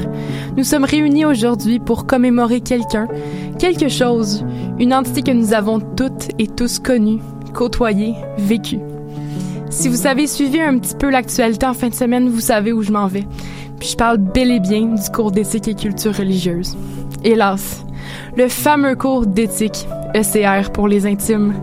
nous 0.56 0.62
sommes 0.62 0.84
réunis 0.84 1.24
aujourd'hui 1.24 1.80
pour 1.80 2.06
commémorer 2.06 2.60
quelqu'un, 2.60 3.08
quelque 3.58 3.88
chose, 3.88 4.44
une 4.78 4.94
entité 4.94 5.22
que 5.22 5.32
nous 5.32 5.54
avons 5.54 5.80
toutes 5.80 6.28
et 6.38 6.46
tous 6.46 6.78
connue, 6.78 7.18
côtoyée, 7.52 8.14
vécue. 8.38 8.78
Si 9.70 9.88
vous 9.88 10.06
avez 10.06 10.28
suivi 10.28 10.60
un 10.60 10.78
petit 10.78 10.94
peu 10.94 11.10
l'actualité 11.10 11.66
en 11.66 11.74
fin 11.74 11.88
de 11.88 11.94
semaine, 11.94 12.28
vous 12.28 12.40
savez 12.40 12.72
où 12.72 12.82
je 12.82 12.92
m'en 12.92 13.08
vais. 13.08 13.26
Puis 13.80 13.88
je 13.90 13.96
parle 13.96 14.18
bel 14.18 14.52
et 14.52 14.60
bien 14.60 14.86
du 14.86 15.10
cours 15.10 15.32
d'éthique 15.32 15.66
et 15.66 15.74
culture 15.74 16.14
religieuse. 16.14 16.76
Hélas, 17.24 17.84
le 18.36 18.46
fameux 18.46 18.94
cours 18.94 19.26
d'éthique, 19.26 19.88
ECR 20.14 20.70
pour 20.72 20.86
les 20.86 21.06
intimes, 21.06 21.54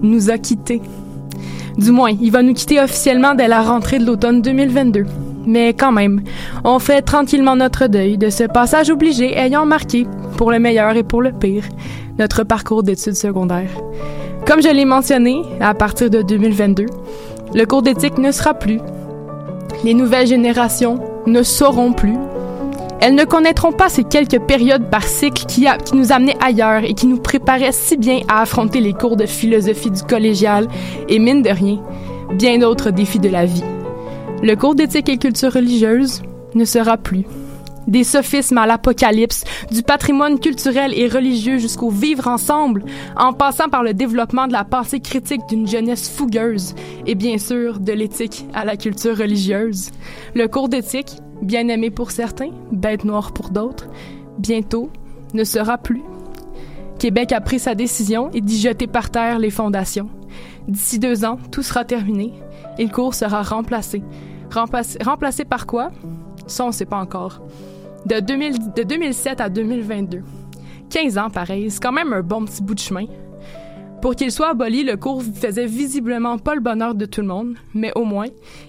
nous 0.00 0.30
a 0.30 0.38
quittés. 0.38 0.80
Du 1.76 1.92
moins, 1.92 2.12
il 2.20 2.30
va 2.30 2.42
nous 2.42 2.54
quitter 2.54 2.80
officiellement 2.80 3.34
dès 3.34 3.48
la 3.48 3.62
rentrée 3.62 3.98
de 3.98 4.04
l'automne 4.04 4.42
2022. 4.42 5.04
Mais 5.46 5.72
quand 5.72 5.92
même, 5.92 6.22
on 6.64 6.78
fait 6.78 7.02
tranquillement 7.02 7.56
notre 7.56 7.86
deuil 7.86 8.18
de 8.18 8.30
ce 8.30 8.44
passage 8.44 8.90
obligé 8.90 9.36
ayant 9.36 9.66
marqué, 9.66 10.06
pour 10.36 10.50
le 10.50 10.58
meilleur 10.58 10.96
et 10.96 11.02
pour 11.02 11.22
le 11.22 11.32
pire, 11.32 11.64
notre 12.18 12.44
parcours 12.44 12.82
d'études 12.82 13.14
secondaires. 13.14 13.70
Comme 14.46 14.62
je 14.62 14.68
l'ai 14.68 14.84
mentionné, 14.84 15.42
à 15.60 15.74
partir 15.74 16.10
de 16.10 16.22
2022, 16.22 16.86
le 17.54 17.64
cours 17.64 17.82
d'éthique 17.82 18.18
ne 18.18 18.32
sera 18.32 18.54
plus. 18.54 18.80
Les 19.84 19.94
nouvelles 19.94 20.26
générations 20.26 20.98
ne 21.26 21.42
sauront 21.42 21.92
plus. 21.92 22.16
Elles 23.02 23.14
ne 23.14 23.24
connaîtront 23.24 23.72
pas 23.72 23.88
ces 23.88 24.04
quelques 24.04 24.40
périodes 24.40 24.90
par 24.90 25.04
cycle 25.04 25.46
qui, 25.46 25.66
qui 25.84 25.94
nous 25.96 26.12
amenaient 26.12 26.36
ailleurs 26.42 26.84
et 26.84 26.92
qui 26.92 27.06
nous 27.06 27.16
préparaient 27.16 27.72
si 27.72 27.96
bien 27.96 28.20
à 28.28 28.42
affronter 28.42 28.80
les 28.80 28.92
cours 28.92 29.16
de 29.16 29.24
philosophie 29.24 29.90
du 29.90 30.02
collégial 30.02 30.68
et, 31.08 31.18
mine 31.18 31.42
de 31.42 31.48
rien, 31.48 31.82
bien 32.34 32.58
d'autres 32.58 32.90
défis 32.90 33.18
de 33.18 33.30
la 33.30 33.46
vie. 33.46 33.64
Le 34.42 34.54
cours 34.54 34.74
d'éthique 34.74 35.08
et 35.08 35.16
culture 35.16 35.52
religieuse 35.52 36.20
ne 36.54 36.66
sera 36.66 36.98
plus. 36.98 37.24
Des 37.86 38.04
sophismes 38.04 38.58
à 38.58 38.66
l'apocalypse, 38.66 39.44
du 39.70 39.82
patrimoine 39.82 40.38
culturel 40.38 40.92
et 40.94 41.08
religieux 41.08 41.56
jusqu'au 41.56 41.88
vivre 41.88 42.28
ensemble, 42.28 42.84
en 43.16 43.32
passant 43.32 43.70
par 43.70 43.82
le 43.82 43.94
développement 43.94 44.46
de 44.46 44.52
la 44.52 44.64
pensée 44.64 45.00
critique 45.00 45.40
d'une 45.48 45.66
jeunesse 45.66 46.10
fougueuse 46.10 46.74
et 47.06 47.14
bien 47.14 47.38
sûr 47.38 47.80
de 47.80 47.92
l'éthique 47.92 48.44
à 48.52 48.66
la 48.66 48.76
culture 48.76 49.16
religieuse. 49.16 49.90
Le 50.34 50.46
cours 50.46 50.68
d'éthique, 50.68 51.16
bien 51.42 51.68
aimé 51.68 51.90
pour 51.90 52.10
certains, 52.10 52.50
bête 52.72 53.04
noire 53.04 53.32
pour 53.32 53.50
d'autres, 53.50 53.88
bientôt 54.38 54.90
ne 55.34 55.44
sera 55.44 55.78
plus. 55.78 56.02
Québec 56.98 57.32
a 57.32 57.40
pris 57.40 57.58
sa 57.58 57.74
décision 57.74 58.30
et 58.32 58.40
d'y 58.40 58.60
jeter 58.60 58.86
par 58.86 59.10
terre 59.10 59.38
les 59.38 59.50
fondations. 59.50 60.10
D'ici 60.68 60.98
deux 60.98 61.24
ans, 61.24 61.38
tout 61.50 61.62
sera 61.62 61.84
terminé 61.84 62.34
et 62.78 62.84
le 62.84 62.90
cours 62.90 63.14
sera 63.14 63.42
remplacé. 63.42 64.02
Remplacé, 64.52 64.98
remplacé 65.02 65.44
par 65.44 65.66
quoi? 65.66 65.90
Ça, 66.46 66.64
on 66.64 66.68
ne 66.68 66.72
sait 66.72 66.84
pas 66.84 66.98
encore. 66.98 67.40
De, 68.06 68.20
2000 68.20 68.72
de 68.74 68.82
2007 68.82 69.40
à 69.40 69.48
2022. 69.48 70.22
15 70.90 71.18
ans, 71.18 71.30
pareil, 71.30 71.70
c'est 71.70 71.82
quand 71.82 71.92
même 71.92 72.12
un 72.12 72.22
bon 72.22 72.44
petit 72.44 72.62
bout 72.62 72.74
de 72.74 72.80
chemin. 72.80 73.06
Pour 74.00 74.14
qu'il 74.16 74.32
soit 74.32 74.50
aboli, 74.50 74.82
le 74.82 74.96
cours 74.96 75.22
faisait 75.22 75.66
visiblement 75.66 76.38
pas 76.38 76.54
le 76.54 76.60
bonheur 76.60 76.94
de 76.94 77.04
tout 77.04 77.20
le 77.20 77.26
monde, 77.26 77.56
mais 77.74 77.92
au 77.94 78.04
moins, 78.04 78.28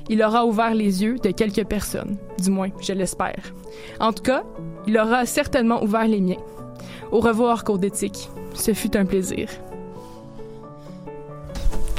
il 0.09 0.21
aura 0.21 0.45
ouvert 0.45 0.73
les 0.73 1.03
yeux 1.03 1.17
de 1.19 1.31
quelques 1.31 1.65
personnes. 1.65 2.17
Du 2.37 2.49
moins, 2.49 2.69
je 2.81 2.91
l'espère. 2.91 3.53
En 4.01 4.11
tout 4.11 4.23
cas, 4.23 4.43
il 4.87 4.97
aura 4.97 5.25
certainement 5.25 5.81
ouvert 5.83 6.07
les 6.07 6.19
miens. 6.19 6.41
Au 7.11 7.19
revoir, 7.21 7.63
cours 7.63 7.79
d'éthique. 7.79 8.29
Ce 8.53 8.73
fut 8.73 8.97
un 8.97 9.05
plaisir. 9.05 9.47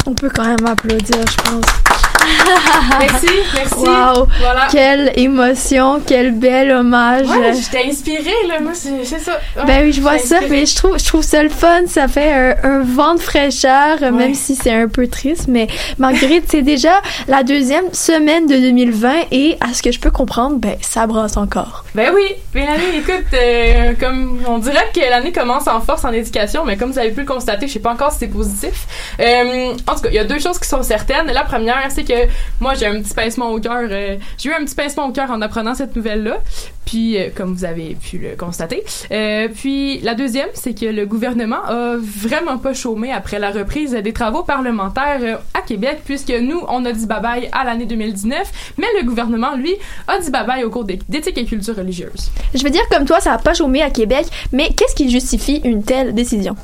On 0.06 0.14
peut 0.14 0.30
quand 0.34 0.44
même 0.44 0.66
applaudir, 0.66 1.24
je 1.26 1.36
pense. 1.36 1.91
Merci, 3.00 3.26
merci. 3.54 3.74
Wow, 3.76 4.26
Voilà. 4.40 4.66
quelle 4.70 5.12
émotion, 5.16 6.00
quel 6.06 6.32
bel 6.32 6.70
hommage. 6.70 7.26
Ouais, 7.26 7.52
j'étais 7.54 7.88
inspirée, 7.88 8.30
là. 8.48 8.60
Moi, 8.60 8.72
c'est 8.74 9.04
ça. 9.18 9.32
Ouais, 9.56 9.62
Ben 9.66 9.84
oui, 9.84 9.92
je 9.92 10.00
vois 10.00 10.18
ça, 10.18 10.38
mais 10.48 10.66
je 10.66 10.76
trouve, 10.76 10.98
je 10.98 11.04
trouve 11.04 11.22
ça 11.22 11.42
le 11.42 11.48
fun. 11.48 11.82
Ça 11.86 12.08
fait 12.08 12.32
un, 12.32 12.54
un 12.62 12.82
vent 12.82 13.14
de 13.14 13.20
fraîcheur, 13.20 14.00
Ouais. 14.00 14.10
même 14.10 14.34
si 14.34 14.54
c'est 14.54 14.72
un 14.72 14.88
peu 14.88 15.06
triste. 15.08 15.46
Mais 15.48 15.66
Marguerite, 15.98 16.44
c'est 16.50 16.62
déjà 16.62 17.00
la 17.28 17.42
deuxième 17.42 17.92
semaine 17.92 18.46
de 18.46 18.56
2020 18.56 19.12
et 19.30 19.56
à 19.60 19.72
ce 19.74 19.82
que 19.82 19.90
je 19.92 19.98
peux 20.00 20.10
comprendre, 20.10 20.56
ben 20.56 20.76
ça 20.80 21.06
brasse 21.06 21.36
encore. 21.36 21.84
Ben 21.94 22.10
oui, 22.14 22.22
mais 22.54 22.64
l'année, 22.64 22.98
écoute, 23.00 23.26
euh, 23.34 23.92
comme 24.00 24.40
on 24.48 24.56
dirait 24.58 24.90
que 24.94 25.00
l'année 25.00 25.30
commence 25.30 25.68
en 25.68 25.80
force 25.82 26.06
en 26.06 26.12
éducation, 26.12 26.64
mais 26.64 26.78
comme 26.78 26.90
vous 26.90 26.98
avez 26.98 27.10
pu 27.10 27.20
le 27.20 27.26
constater, 27.26 27.66
je 27.66 27.74
sais 27.74 27.80
pas 27.80 27.92
encore 27.92 28.12
si 28.12 28.18
c'est 28.20 28.28
positif. 28.28 28.86
Euh, 29.20 29.72
en 29.86 29.94
tout 29.94 30.00
cas, 30.00 30.08
il 30.08 30.14
y 30.14 30.18
a 30.18 30.24
deux 30.24 30.38
choses 30.38 30.58
qui 30.58 30.66
sont 30.68 30.82
certaines. 30.82 31.26
La 31.26 31.44
première, 31.44 31.90
c'est 31.90 32.04
que 32.04 32.14
moi, 32.60 32.72
j'ai 32.74 32.86
un 32.86 33.02
petit 33.02 33.12
pincement 33.12 33.50
au 33.50 33.60
cœur. 33.60 33.82
euh, 33.90 34.16
j'ai 34.38 34.48
eu 34.48 34.54
un 34.54 34.64
petit 34.64 34.74
pincement 34.74 35.06
au 35.08 35.12
cœur 35.12 35.30
en 35.30 35.42
apprenant 35.42 35.74
cette 35.74 35.94
nouvelle-là. 35.94 36.38
Puis, 36.86 37.16
euh, 37.16 37.28
comme 37.34 37.54
vous 37.54 37.64
avez 37.64 37.94
pu 37.94 38.18
le 38.18 38.36
constater. 38.36 38.82
Euh, 39.12 39.48
puis, 39.54 40.00
la 40.00 40.14
deuxième, 40.14 40.48
c'est 40.54 40.74
que 40.78 40.86
le 40.86 41.04
gouvernement 41.06 41.62
a 41.64 41.96
vraiment 41.98 42.58
pas 42.58 42.74
chômé 42.74 43.12
après 43.12 43.38
la 43.38 43.50
reprise 43.50 43.92
des 43.92 44.12
travaux 44.12 44.42
parlementaires 44.42 45.18
euh, 45.22 45.36
à 45.54 45.60
Québec, 45.60 46.00
puisque 46.04 46.30
nous, 46.32 46.60
on 46.68 46.84
a 46.86 46.92
dit 46.92 47.06
bye-bye 47.06 47.48
à 47.52 47.64
l'année 47.64 47.84
2019, 47.86 48.74
mais 48.78 48.86
le 49.00 49.06
gouvernement, 49.06 49.54
lui, 49.56 49.74
a 50.08 50.18
dit 50.18 50.30
bye-bye 50.30 50.64
au 50.64 50.70
cours 50.70 50.84
d'é- 50.84 50.98
d'éthique 51.08 51.38
et 51.38 51.44
culture 51.44 51.78
religieuse. 51.82 52.30
Je 52.54 52.62
veux 52.62 52.70
dire, 52.70 52.82
comme 52.90 53.04
toi, 53.04 53.20
ça 53.20 53.30
n'a 53.30 53.38
pas 53.38 53.54
chômé 53.54 53.82
à 53.82 53.90
Québec, 53.90 54.26
mais 54.52 54.70
qu'est-ce 54.70 54.94
qui 54.94 55.10
justifie 55.10 55.60
une 55.64 55.82
telle 55.82 56.14
décision? 56.14 56.56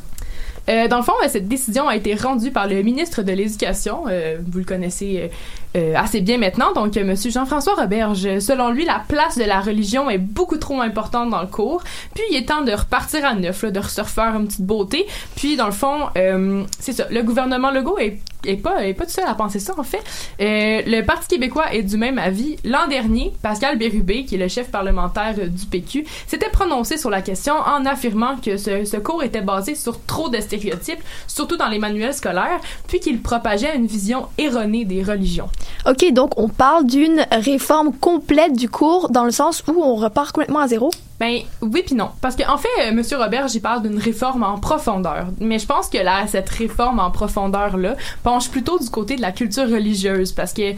Euh, 0.68 0.86
dans 0.86 0.98
le 0.98 1.02
fond, 1.02 1.14
euh, 1.24 1.28
cette 1.28 1.48
décision 1.48 1.88
a 1.88 1.96
été 1.96 2.14
rendue 2.14 2.50
par 2.50 2.66
le 2.66 2.82
ministre 2.82 3.22
de 3.22 3.32
l'Éducation. 3.32 4.04
euh, 4.08 4.38
vous 4.46 4.58
le 4.58 4.64
connaissez 4.64 5.30
euh, 5.76 5.94
assez 5.94 6.20
bien 6.20 6.38
maintenant, 6.38 6.72
donc 6.72 6.96
euh, 6.96 7.04
Monsieur 7.04 7.30
Jean-François 7.30 7.74
Roberge. 7.74 8.38
Selon 8.40 8.70
lui, 8.70 8.84
la 8.84 9.02
place 9.06 9.36
de 9.36 9.44
la 9.44 9.60
religion 9.60 10.08
est 10.08 10.18
beaucoup 10.18 10.56
trop 10.56 10.80
importante 10.80 11.30
dans 11.30 11.42
le 11.42 11.46
cours. 11.46 11.82
Puis 12.14 12.24
il 12.30 12.36
est 12.36 12.46
temps 12.46 12.62
de 12.62 12.72
repartir 12.72 13.24
à 13.24 13.34
neuf, 13.34 13.62
là, 13.62 13.70
de 13.70 13.80
se 13.80 14.00
refaire 14.00 14.34
une 14.34 14.46
petite 14.46 14.62
beauté. 14.62 15.06
Puis 15.36 15.56
dans 15.56 15.66
le 15.66 15.72
fond, 15.72 16.06
euh, 16.16 16.64
c'est 16.78 16.92
ça. 16.92 17.06
Le 17.10 17.22
gouvernement 17.22 17.70
Legault 17.70 17.98
est, 17.98 18.18
est 18.46 18.56
pas 18.56 18.86
est 18.86 18.94
pas 18.94 19.04
tout 19.04 19.12
seul 19.12 19.26
à 19.26 19.34
penser 19.34 19.58
ça 19.58 19.74
en 19.76 19.82
fait. 19.82 20.02
Euh, 20.40 20.82
le 20.86 21.02
Parti 21.02 21.28
québécois 21.28 21.72
est 21.74 21.82
du 21.82 21.96
même 21.96 22.18
avis. 22.18 22.56
L'an 22.64 22.86
dernier, 22.88 23.32
Pascal 23.42 23.76
Bérubé, 23.76 24.24
qui 24.24 24.36
est 24.36 24.38
le 24.38 24.48
chef 24.48 24.70
parlementaire 24.70 25.34
du 25.34 25.66
PQ, 25.66 26.06
s'était 26.26 26.50
prononcé 26.50 26.96
sur 26.96 27.10
la 27.10 27.20
question 27.20 27.54
en 27.54 27.84
affirmant 27.84 28.36
que 28.36 28.56
ce, 28.56 28.84
ce 28.84 28.96
cours 28.96 29.22
était 29.22 29.42
basé 29.42 29.74
sur 29.74 30.04
trop 30.06 30.28
de 30.28 30.40
stéréotypes, 30.40 31.02
surtout 31.26 31.56
dans 31.56 31.68
les 31.68 31.78
manuels 31.78 32.14
scolaires, 32.14 32.60
puis 32.86 33.00
qu'il 33.00 33.20
propageait 33.20 33.76
une 33.76 33.86
vision 33.86 34.26
erronée 34.38 34.84
des 34.84 35.02
religions. 35.02 35.48
OK, 35.86 36.12
donc 36.12 36.32
on 36.36 36.48
parle 36.48 36.86
d'une 36.86 37.24
réforme 37.30 37.92
complète 37.92 38.54
du 38.54 38.68
cours 38.68 39.10
dans 39.10 39.24
le 39.24 39.30
sens 39.30 39.62
où 39.66 39.82
on 39.82 39.94
repart 39.94 40.32
complètement 40.32 40.60
à 40.60 40.68
zéro? 40.68 40.90
Ben 41.20 41.40
oui 41.62 41.82
puis 41.84 41.96
non, 41.96 42.10
parce 42.20 42.36
qu'en 42.36 42.58
fait, 42.58 42.68
euh, 42.80 42.92
Monsieur 42.92 43.16
Robert, 43.16 43.48
j'y 43.48 43.60
parle 43.60 43.82
d'une 43.82 43.98
réforme 43.98 44.44
en 44.44 44.58
profondeur. 44.58 45.26
Mais 45.40 45.58
je 45.58 45.66
pense 45.66 45.88
que 45.88 45.98
là, 45.98 46.26
cette 46.26 46.48
réforme 46.48 47.00
en 47.00 47.10
profondeur 47.10 47.76
là 47.76 47.96
penche 48.22 48.48
plutôt 48.50 48.78
du 48.78 48.88
côté 48.88 49.16
de 49.16 49.22
la 49.22 49.32
culture 49.32 49.68
religieuse, 49.68 50.32
parce 50.32 50.52
que 50.52 50.74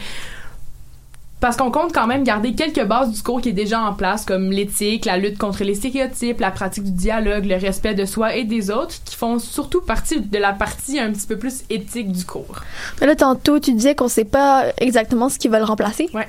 parce 1.41 1.57
qu'on 1.57 1.71
compte 1.71 1.93
quand 1.93 2.07
même 2.07 2.23
garder 2.23 2.55
quelques 2.55 2.85
bases 2.85 3.11
du 3.11 3.23
cours 3.23 3.41
qui 3.41 3.49
est 3.49 3.53
déjà 3.53 3.81
en 3.81 3.95
place, 3.95 4.25
comme 4.25 4.51
l'éthique, 4.51 5.07
la 5.07 5.17
lutte 5.17 5.39
contre 5.39 5.65
les 5.65 5.75
stéréotypes, 5.75 6.41
la 6.41 6.51
pratique 6.51 6.85
du 6.85 6.93
dialogue, 6.93 7.47
le 7.47 7.57
respect 7.57 7.95
de 7.95 8.05
soi 8.05 8.37
et 8.37 8.45
des 8.45 8.71
autres, 8.71 8.95
qui 9.05 9.17
font 9.17 9.39
surtout 9.39 9.81
partie 9.81 10.21
de 10.21 10.39
la 10.39 10.53
partie 10.53 10.99
un 10.99 11.11
petit 11.13 11.27
peu 11.27 11.39
plus 11.39 11.65
éthique 11.71 12.13
du 12.13 12.25
cours. 12.25 12.61
Mais 13.01 13.07
là, 13.07 13.17
tantôt, 13.17 13.59
tu 13.59 13.73
disais 13.73 13.95
qu'on 13.95 14.09
sait 14.09 14.25
pas 14.25 14.67
exactement 14.79 15.29
ce 15.29 15.39
qu'ils 15.39 15.51
veulent 15.51 15.63
remplacer. 15.63 16.09
Ouais. 16.13 16.29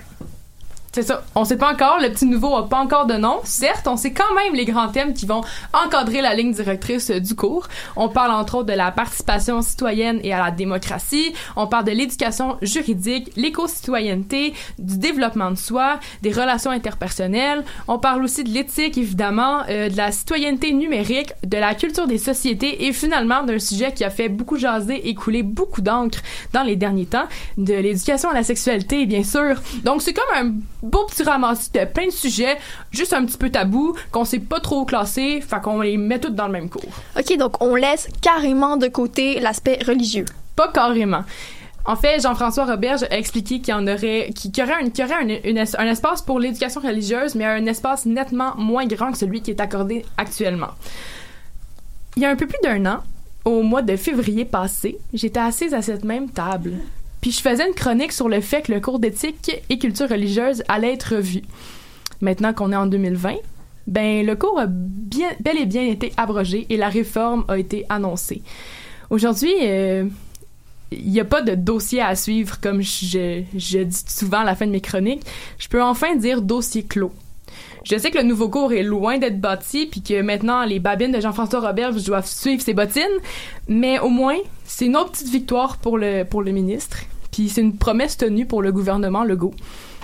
C'est 0.94 1.04
ça. 1.04 1.24
On 1.36 1.46
sait 1.46 1.56
pas 1.56 1.72
encore. 1.72 2.00
Le 2.02 2.10
petit 2.10 2.26
nouveau 2.26 2.54
a 2.58 2.68
pas 2.68 2.80
encore 2.80 3.06
de 3.06 3.14
nom. 3.14 3.40
Certes, 3.46 3.88
on 3.88 3.96
sait 3.96 4.12
quand 4.12 4.36
même 4.36 4.54
les 4.54 4.66
grands 4.66 4.90
thèmes 4.90 5.14
qui 5.14 5.26
vont 5.26 5.42
encadrer 5.72 6.20
la 6.20 6.36
ligne 6.36 6.52
directrice 6.52 7.10
du 7.12 7.34
cours. 7.34 7.70
On 7.96 8.10
parle 8.10 8.32
entre 8.32 8.56
autres 8.56 8.68
de 8.68 8.74
la 8.74 8.92
participation 8.92 9.62
citoyenne 9.62 10.20
et 10.22 10.34
à 10.34 10.44
la 10.44 10.52
démocratie. 10.52 11.34
On 11.56 11.66
parle 11.66 11.86
de 11.86 11.92
l'éducation 11.92 12.58
juridique, 12.62 13.32
l'éco-citoyenneté, 13.38 14.54
du 14.80 14.98
développement 14.98 15.52
de 15.52 15.56
soi, 15.56 15.98
des 16.24 16.32
relations 16.34 16.72
interpersonnelles. 16.72 17.64
On 17.88 17.98
parle 17.98 18.26
aussi 18.26 18.44
de 18.44 18.50
l'éthique, 18.50 18.98
évidemment, 18.98 19.62
euh, 19.70 19.88
de 19.88 19.96
la 19.96 20.12
citoyenneté 20.12 20.74
numérique, 20.74 21.32
de 21.46 21.58
la 21.58 21.74
culture 21.74 22.06
des 22.06 22.18
sociétés 22.18 22.86
et 22.86 22.92
finalement 22.92 23.44
d'un 23.44 23.60
sujet 23.60 23.94
qui 23.94 24.04
a 24.04 24.10
fait 24.10 24.28
beaucoup 24.28 24.58
jaser 24.58 25.08
et 25.08 25.16
couler 25.16 25.44
beaucoup 25.44 25.80
d'encre 25.80 26.20
dans 26.52 26.64
les 26.64 26.76
derniers 26.76 27.06
temps, 27.06 27.28
de 27.58 27.76
l'éducation 27.76 28.30
à 28.30 28.34
la 28.34 28.44
sexualité, 28.44 29.06
bien 29.06 29.24
sûr. 29.24 29.56
Donc 29.86 30.02
c'est 30.02 30.14
comme 30.14 30.26
un 30.36 30.52
beau 30.82 31.06
petit 31.06 31.24
ramassis 31.24 31.72
de 31.72 31.86
plein 31.86 32.08
de 32.08 32.12
sujets, 32.12 32.58
juste 32.92 33.14
un 33.14 33.26
petit 33.26 33.38
peu 33.38 33.50
tabou, 33.50 33.96
qu'on 34.12 34.26
sait 34.26 34.40
pas 34.40 34.60
trop 34.60 34.86
classer, 34.86 35.42
fait 35.42 35.62
qu'on 35.62 35.82
les 35.82 35.98
met 35.98 36.20
toutes 36.20 36.36
dans 36.36 36.48
le 36.48 36.54
même 36.54 36.70
cours. 36.70 36.82
OK, 37.18 37.38
donc 37.38 37.62
on 37.62 37.76
laisse 37.76 38.08
carrément 38.22 38.78
de 38.78 38.88
côté 38.88 39.40
l'aspect 39.40 39.80
religieux. 39.86 40.26
Pas 40.56 40.70
carrément. 40.70 41.24
En 41.86 41.96
fait, 41.96 42.22
Jean-François 42.22 42.66
Roberge 42.66 43.04
a 43.04 43.18
expliqué 43.18 43.60
qu'il 43.60 43.70
y 43.70 43.74
en 43.74 43.88
aurait, 43.88 44.30
qu'il 44.36 44.56
y 44.56 44.62
aurait, 44.62 44.84
un, 44.84 44.90
qu'il 44.90 45.04
y 45.04 45.08
aurait 45.08 45.42
une 45.44 45.58
un 45.58 45.88
espace 45.88 46.22
pour 46.22 46.40
l'éducation 46.40 46.80
religieuse, 46.80 47.34
mais 47.34 47.46
un 47.46 47.66
espace 47.66 48.06
nettement 48.06 48.56
moins 48.56 48.86
grand 48.86 49.12
que 49.12 49.18
celui 49.18 49.42
qui 49.42 49.52
est 49.52 49.60
accordé 49.60 50.06
actuellement. 50.18 50.70
Il 52.16 52.24
y 52.24 52.26
a 52.26 52.30
un 52.30 52.36
peu 52.36 52.46
plus 52.46 52.60
d'un 52.64 52.86
an, 52.86 53.00
au 53.46 53.64
mois 53.64 53.82
de 53.82 53.96
février 53.96 54.46
passé, 54.46 55.00
j'étais 55.14 55.40
assise 55.40 55.74
à 55.74 55.82
cette 55.82 56.04
même 56.04 56.30
table. 56.30 56.74
Puis 57.22 57.32
je 57.32 57.42
faisais 57.42 57.68
une 57.68 57.76
chronique 57.76 58.12
sur 58.12 58.28
le 58.28 58.42
fait 58.42 58.64
que 58.64 58.72
le 58.72 58.82
cours 58.82 59.00
d'éthique 59.00 59.52
et 59.70 59.78
culture 59.78 60.10
religieuse 60.10 60.64
allait 60.68 60.94
être 60.94 61.16
revu. 61.16 61.44
Maintenant 62.20 62.54
qu'on 62.54 62.72
est 62.72 62.76
en 62.76 62.88
2020, 62.88 63.36
ben 63.88 64.26
le 64.26 64.36
cours 64.36 64.60
a 64.60 64.66
bel 64.68 65.58
et 65.58 65.66
bien 65.66 65.84
été 65.84 66.12
abrogé 66.18 66.66
et 66.70 66.78
la 66.78 66.90
réforme 66.90 67.46
a 67.48 67.58
été 67.58 67.86
annoncée. 67.90 68.42
Aujourd'hui, 69.10 69.54
euh, 69.62 70.06
il 70.92 71.10
n'y 71.10 71.20
a 71.20 71.26
pas 71.26 71.42
de 71.42 71.56
dossier 71.56 72.02
à 72.02 72.16
suivre 72.16 72.60
comme 72.60 72.82
je, 72.82 73.44
je 73.56 73.80
dis 73.80 74.04
souvent 74.08 74.40
à 74.40 74.44
la 74.44 74.56
fin 74.56 74.66
de 74.66 74.72
mes 74.72 74.82
chroniques. 74.82 75.26
Je 75.58 75.68
peux 75.68 75.82
enfin 75.82 76.16
dire 76.16 76.42
dossier 76.42 76.84
clos. 76.84 77.12
Je 77.84 77.98
sais 77.98 78.12
que 78.12 78.18
le 78.18 78.24
nouveau 78.24 78.48
cours 78.50 78.74
est 78.74 78.84
loin 78.84 79.18
d'être 79.18 79.42
bâti, 79.42 79.88
puis 79.88 80.02
que 80.02 80.22
maintenant 80.22 80.64
les 80.66 80.80
babines 80.80 81.12
de 81.12 81.20
Jean-François 81.20 81.62
Robert 81.62 81.94
doivent 81.94 82.28
suivre 82.28 82.62
ses 82.62 82.74
bottines, 82.74 83.04
mais 83.68 84.00
au 84.00 84.10
moins 84.10 84.38
c'est 84.66 84.86
une 84.86 84.96
autre 84.96 85.12
petite 85.12 85.30
victoire 85.30 85.78
pour 85.78 85.98
le 85.98 86.24
pour 86.24 86.44
le 86.44 86.52
ministre, 86.52 87.00
puis 87.32 87.50
c'est 87.50 87.62
une 87.62 87.78
promesse 87.78 88.18
tenue 88.18 88.46
pour 88.46 88.62
le 88.62 88.72
gouvernement 88.72 89.24
Legault. 89.24 89.54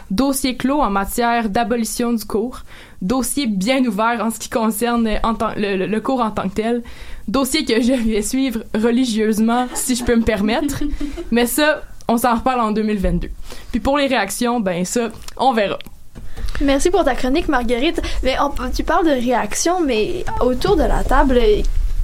Dossier 0.10 0.56
clos 0.56 0.80
en 0.82 0.90
matière 0.90 1.50
d'abolition 1.50 2.14
du 2.14 2.24
cours, 2.24 2.62
dossier 3.02 3.46
bien 3.46 3.84
ouvert 3.84 4.24
en 4.24 4.32
ce 4.32 4.40
qui 4.40 4.50
concerne 4.50 5.10
en 5.24 5.34
tant- 5.36 5.54
le, 5.58 5.76
le- 5.76 5.86
le 5.88 6.00
cours 6.02 6.22
en 6.22 6.32
tant 6.32 6.48
que 6.48 6.56
tel, 6.56 6.82
dossier 7.28 7.66
que 7.66 7.82
je 7.82 7.92
vais 7.92 8.22
suivre 8.22 8.62
religieusement 8.74 9.68
si 9.74 9.96
je 9.96 10.06
peux 10.06 10.16
me 10.16 10.24
permettre, 10.24 10.82
mais 11.32 11.46
ça 11.46 11.82
on 12.08 12.16
s'en 12.18 12.36
reparle 12.36 12.62
en 12.62 12.72
2022. 12.72 13.28
Puis 13.72 13.82
pour 13.82 13.98
les 13.98 14.08
réactions, 14.08 14.62
ben 14.62 14.86
ça 14.86 15.10
on 15.36 15.52
verra. 15.52 15.78
Merci 16.62 16.90
pour 16.90 17.04
ta 17.04 17.14
chronique, 17.14 17.50
Marguerite. 17.50 18.02
Mais 18.24 18.36
on- 18.40 18.52
tu 18.74 18.84
parles 18.86 19.06
de 19.06 19.12
réaction, 19.12 19.82
mais 19.84 20.24
autour 20.40 20.78
de 20.78 20.84
la 20.84 21.04
table, 21.04 21.38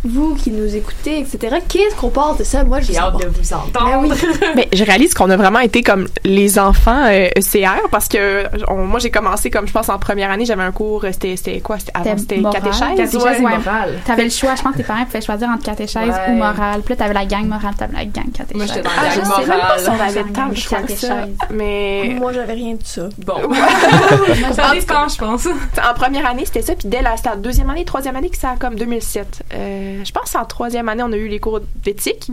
vous 0.03 0.35
qui 0.35 0.51
nous 0.51 0.75
écoutez, 0.75 1.19
etc., 1.19 1.57
qu'est-ce 1.67 1.95
qu'on 1.95 2.09
pense 2.09 2.37
de 2.37 2.43
ça? 2.43 2.63
Moi, 2.63 2.79
j'ai 2.81 2.97
hâte 2.97 3.17
de 3.21 3.27
vous 3.27 3.53
entendre. 3.53 4.13
Mais 4.55 4.67
je 4.73 4.83
réalise 4.83 5.13
qu'on 5.13 5.29
a 5.29 5.37
vraiment 5.37 5.59
été 5.59 5.81
comme 5.81 6.07
les 6.25 6.59
enfants 6.59 7.05
euh, 7.05 7.29
ECR 7.37 7.87
parce 7.91 8.07
que 8.07 8.43
on- 8.69 8.85
moi 8.85 8.99
j'ai 8.99 9.11
commencé 9.11 9.49
comme 9.49 9.67
je 9.67 9.71
pense 9.73 9.89
en 9.89 9.97
première 9.99 10.29
année 10.31 10.45
j'avais 10.45 10.63
un 10.63 10.71
cours 10.71 11.05
euh, 11.05 11.09
c'était 11.11 11.35
c'était 11.37 11.59
quoi? 11.61 11.79
C'était 11.79 11.91
avant 11.95 12.17
c'était 12.17 12.37
morale. 12.37 12.61
catéchèse 12.61 12.97
Catéchèse 12.97 13.23
ouais. 13.23 13.37
et 13.37 13.41
morale. 13.41 13.99
T'avais 14.05 14.23
le 14.25 14.29
choix, 14.29 14.55
je 14.55 14.61
pense 14.61 14.73
que 14.73 14.77
tes 14.77 14.83
parents 14.83 15.05
pouvaient 15.05 15.21
choisir 15.21 15.49
entre 15.49 15.63
catéchèse 15.63 16.07
Ouais. 16.09 16.29
ou 16.29 16.33
morale. 16.33 16.81
Puis 16.81 16.93
là, 16.93 16.95
t'avais 16.97 17.13
la 17.13 17.25
gang 17.25 17.45
morale, 17.45 17.73
t'avais 17.77 17.93
la 17.97 18.05
gang 18.05 18.29
catéchèse. 18.31 18.55
Moi, 18.55 18.65
j'étais 18.65 18.81
dans 18.81 18.89
la 18.89 18.95
Ah, 18.99 19.15
gang 19.15 19.25
je 19.25 19.41
sais 19.43 19.47
même 19.49 19.59
pas 19.59 19.77
si 19.77 19.87
on 19.89 19.91
morale. 19.93 20.09
avait 20.09 20.23
tant 20.31 20.45
le 20.49 20.55
choix 20.55 20.79
que 20.81 20.91
ça, 20.93 21.07
Catéchèse. 21.07 21.35
mais 21.51 22.15
Moi, 22.19 22.33
j'avais 22.33 22.53
rien 22.53 22.73
de 22.73 22.83
ça. 22.83 23.09
Bon. 23.19 23.35
ça 24.53 24.71
dépend, 24.73 25.07
je 25.07 25.17
pense. 25.17 25.47
En 25.47 25.93
première 25.95 26.25
année, 26.25 26.43
c'était 26.45 26.61
ça, 26.61 26.75
puis 26.75 26.87
dès 26.87 27.01
la 27.01 27.15
deuxième 27.37 27.69
année, 27.69 27.85
troisième 27.85 28.15
année 28.15 28.29
que 28.29 28.37
ça 28.37 28.51
a 28.51 28.55
comme 28.57 28.75
2007. 28.75 29.43
Euh, 29.53 29.92
je 30.03 30.11
pense 30.11 30.35
en 30.35 30.45
troisième 30.45 30.89
année, 30.89 31.03
on 31.03 31.11
a 31.11 31.17
eu 31.17 31.27
les 31.27 31.39
cours 31.39 31.59
d'éthique 31.83 32.27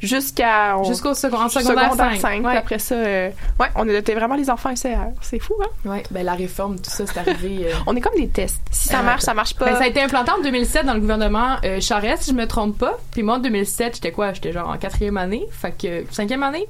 jusqu'à 0.00 0.76
on- 0.78 0.84
Jusqu'au 0.84 1.14
second- 1.14 1.38
en 1.42 1.48
secondaire 1.48 1.94
cinq. 1.94 2.20
cinq. 2.20 2.42
Ouais. 2.44 2.50
Puis 2.50 2.58
après 2.58 2.78
ça, 2.78 2.94
euh, 2.94 3.30
ouais, 3.60 3.66
on 3.74 3.88
était 3.88 4.14
vraiment 4.14 4.34
les 4.34 4.50
enfants 4.50 4.70
SCR. 4.74 5.08
C'est 5.22 5.38
fou, 5.38 5.54
hein? 5.62 5.68
Ouais, 5.90 6.02
ben 6.10 6.24
la 6.24 6.34
réforme, 6.34 6.76
tout 6.76 6.90
ça, 6.90 7.04
c'est 7.06 7.18
arrivé. 7.18 7.66
euh, 7.66 7.72
On 7.86 7.96
est 7.96 8.00
comme 8.00 8.14
des 8.16 8.28
tests. 8.28 8.60
Si 8.70 8.88
ça 8.88 9.00
Euh, 9.00 9.02
marche, 9.02 9.22
ça 9.22 9.34
marche 9.34 9.54
pas. 9.54 9.66
Ben, 9.66 9.76
ça 9.76 9.84
a 9.84 9.86
été 9.86 10.00
implanté 10.02 10.30
en 10.30 10.40
2007 10.42 10.84
dans 10.86 10.94
le 10.94 11.00
gouvernement 11.00 11.56
euh, 11.64 11.80
Charest, 11.80 12.24
si 12.24 12.30
je 12.30 12.36
me 12.36 12.46
trompe 12.46 12.78
pas. 12.78 12.98
Puis 13.12 13.22
moi, 13.22 13.36
en 13.36 13.38
2007, 13.38 13.94
j'étais 13.96 14.12
quoi? 14.12 14.32
J'étais 14.32 14.52
genre 14.52 14.68
en 14.68 14.76
quatrième 14.76 15.16
année. 15.16 15.46
Fait 15.50 15.72
que, 15.72 16.04
cinquième 16.12 16.42
année? 16.42 16.66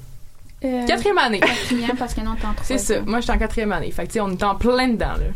Quatrième 0.86 1.18
année. 1.18 1.38
Quatrième, 1.40 1.96
parce 1.96 2.14
que 2.14 2.20
non, 2.22 2.34
t'es 2.34 2.46
en 2.46 2.54
C'est 2.62 2.78
ça. 2.78 2.94
Moi, 3.04 3.20
j'étais 3.20 3.32
en 3.32 3.38
quatrième 3.38 3.72
année. 3.72 3.90
Fait 3.90 4.02
que, 4.02 4.08
tu 4.08 4.12
sais, 4.14 4.20
on 4.20 4.30
était 4.30 4.44
en 4.44 4.54
plein 4.56 4.88
dedans, 4.88 5.12
là. 5.12 5.26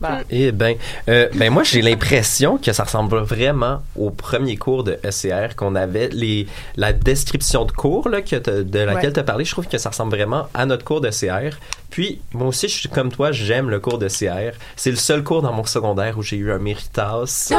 Voilà. 0.00 0.22
Eh 0.30 0.52
ben, 0.52 0.76
euh, 1.08 1.28
ben 1.34 1.50
moi 1.52 1.62
j'ai 1.64 1.82
l'impression 1.82 2.56
que 2.58 2.72
ça 2.72 2.84
ressemble 2.84 3.16
vraiment 3.18 3.82
au 3.96 4.10
premier 4.10 4.56
cours 4.56 4.84
de 4.84 4.98
SCR 5.08 5.56
qu'on 5.56 5.74
avait 5.74 6.08
les 6.12 6.46
la 6.76 6.92
description 6.92 7.64
de 7.64 7.72
cours 7.72 8.08
là 8.08 8.22
que 8.22 8.36
de 8.36 8.78
laquelle 8.78 9.06
Ouais. 9.08 9.12
tu 9.12 9.20
as 9.20 9.24
parlé, 9.24 9.44
je 9.44 9.52
trouve 9.52 9.66
que 9.66 9.78
ça 9.78 9.90
ressemble 9.90 10.14
vraiment 10.16 10.46
à 10.54 10.66
notre 10.66 10.84
cours 10.84 11.00
de 11.00 11.10
CR. 11.10 11.56
Puis 11.90 12.20
moi 12.32 12.46
aussi 12.48 12.68
je 12.68 12.74
suis 12.78 12.88
comme 12.88 13.10
toi, 13.10 13.32
j'aime 13.32 13.70
le 13.70 13.80
cours 13.80 13.98
de 13.98 14.08
CR. 14.08 14.56
C'est 14.76 14.90
le 14.90 14.96
seul 14.96 15.22
cours 15.24 15.42
dans 15.42 15.52
mon 15.52 15.64
secondaire 15.64 16.16
où 16.18 16.22
j'ai 16.22 16.36
eu 16.36 16.52
un 16.52 16.58
méritas. 16.58 17.50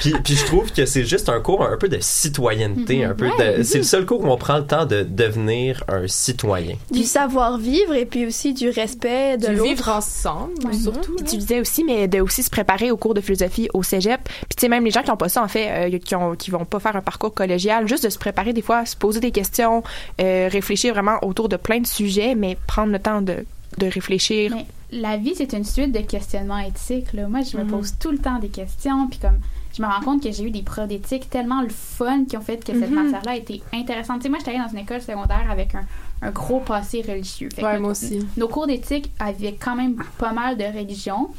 puis, 0.00 0.12
puis 0.24 0.34
je 0.34 0.44
trouve 0.46 0.72
que 0.72 0.86
c'est 0.86 1.04
juste 1.04 1.28
un 1.28 1.40
cours 1.40 1.64
un 1.64 1.76
peu 1.76 1.88
de 1.88 1.98
citoyenneté, 2.00 3.04
Mhm. 3.04 3.10
un 3.10 3.14
peu 3.14 3.28
Ouais. 3.28 3.58
de 3.58 3.62
c'est 3.62 3.78
le 3.78 3.84
seul 3.84 4.06
cours 4.06 4.22
où 4.22 4.28
on 4.28 4.36
prend 4.36 4.58
le 4.58 4.66
temps 4.66 4.86
de 4.86 5.02
devenir 5.02 5.84
un 5.88 6.06
citoyen. 6.08 6.76
Du 6.90 7.04
savoir-vivre 7.04 7.94
et 7.94 8.06
puis 8.06 8.26
aussi 8.26 8.54
du 8.54 8.70
respect 8.70 9.36
de 9.36 9.48
Du 9.48 9.60
ensemble, 10.00 10.74
surtout. 10.74 11.16
Tu 11.16 11.36
disais 11.36 11.60
aussi, 11.60 11.84
mais 11.84 12.08
de 12.08 12.20
aussi 12.20 12.42
se 12.42 12.50
préparer 12.50 12.90
au 12.90 12.96
cours 12.96 13.14
de 13.14 13.20
philosophie 13.20 13.68
au 13.74 13.82
cégep. 13.82 14.20
Puis 14.24 14.56
tu 14.56 14.60
sais, 14.62 14.68
même 14.68 14.84
les 14.84 14.90
gens 14.90 15.02
qui 15.02 15.10
ont 15.10 15.16
pas 15.16 15.28
ça, 15.28 15.42
en 15.42 15.48
fait, 15.48 15.94
euh, 15.94 15.98
qui, 15.98 16.14
ont, 16.14 16.34
qui 16.34 16.50
vont 16.50 16.64
pas 16.64 16.80
faire 16.80 16.96
un 16.96 17.00
parcours 17.02 17.32
collégial, 17.34 17.86
juste 17.88 18.04
de 18.04 18.10
se 18.10 18.18
préparer 18.18 18.52
des 18.52 18.62
fois, 18.62 18.84
se 18.86 18.96
poser 18.96 19.20
des 19.20 19.30
questions, 19.30 19.82
euh, 20.20 20.48
réfléchir 20.50 20.94
vraiment 20.94 21.18
autour 21.22 21.48
de 21.48 21.56
plein 21.56 21.80
de 21.80 21.86
sujets, 21.86 22.34
mais 22.34 22.56
prendre 22.66 22.92
le 22.92 22.98
temps 22.98 23.22
de, 23.22 23.44
de 23.78 23.86
réfléchir. 23.86 24.52
Mais 24.54 24.66
la 24.92 25.16
vie, 25.16 25.34
c'est 25.36 25.52
une 25.52 25.64
suite 25.64 25.92
de 25.92 26.00
questionnements 26.00 26.58
éthiques. 26.58 27.12
Là. 27.12 27.28
Moi, 27.28 27.40
je 27.42 27.56
me 27.56 27.62
Mhm. 27.64 27.70
pose 27.70 27.94
tout 28.00 28.10
le 28.10 28.18
temps 28.18 28.38
des 28.38 28.48
questions, 28.48 29.06
puis 29.08 29.18
comme 29.20 29.38
je 29.76 29.82
me 29.82 29.86
rends 29.86 30.00
compte 30.00 30.22
que 30.22 30.32
j'ai 30.32 30.42
eu 30.42 30.50
des 30.50 30.62
profs 30.62 30.88
d'éthique 30.88 31.30
tellement 31.30 31.62
le 31.62 31.68
fun 31.68 32.24
qui 32.28 32.36
ont 32.36 32.40
fait 32.40 32.56
que 32.58 32.72
cette 32.72 32.90
Mhm. 32.90 33.04
matière-là 33.04 33.32
a 33.32 33.36
été 33.36 33.62
intéressante. 33.72 34.16
Tu 34.18 34.22
sais, 34.24 34.28
moi, 34.28 34.38
j'étais 34.38 34.50
allée 34.50 34.60
dans 34.66 34.72
une 34.72 34.78
école 34.78 35.00
secondaire 35.00 35.46
avec 35.48 35.74
un, 35.76 35.84
un 36.22 36.30
gros 36.30 36.60
passé 36.60 37.02
religieux. 37.02 37.48
Fait 37.54 37.62
Ouais, 37.64 37.74
nos- 37.76 37.80
moi 37.82 37.90
aussi. 37.92 38.26
Nos 38.36 38.48
cours 38.48 38.66
d'éthique 38.66 39.10
avaient 39.18 39.54
quand 39.54 39.74
même 39.76 40.02
pas 40.18 40.32
mal 40.32 40.56
de 40.56 40.64
religion. 40.64 41.30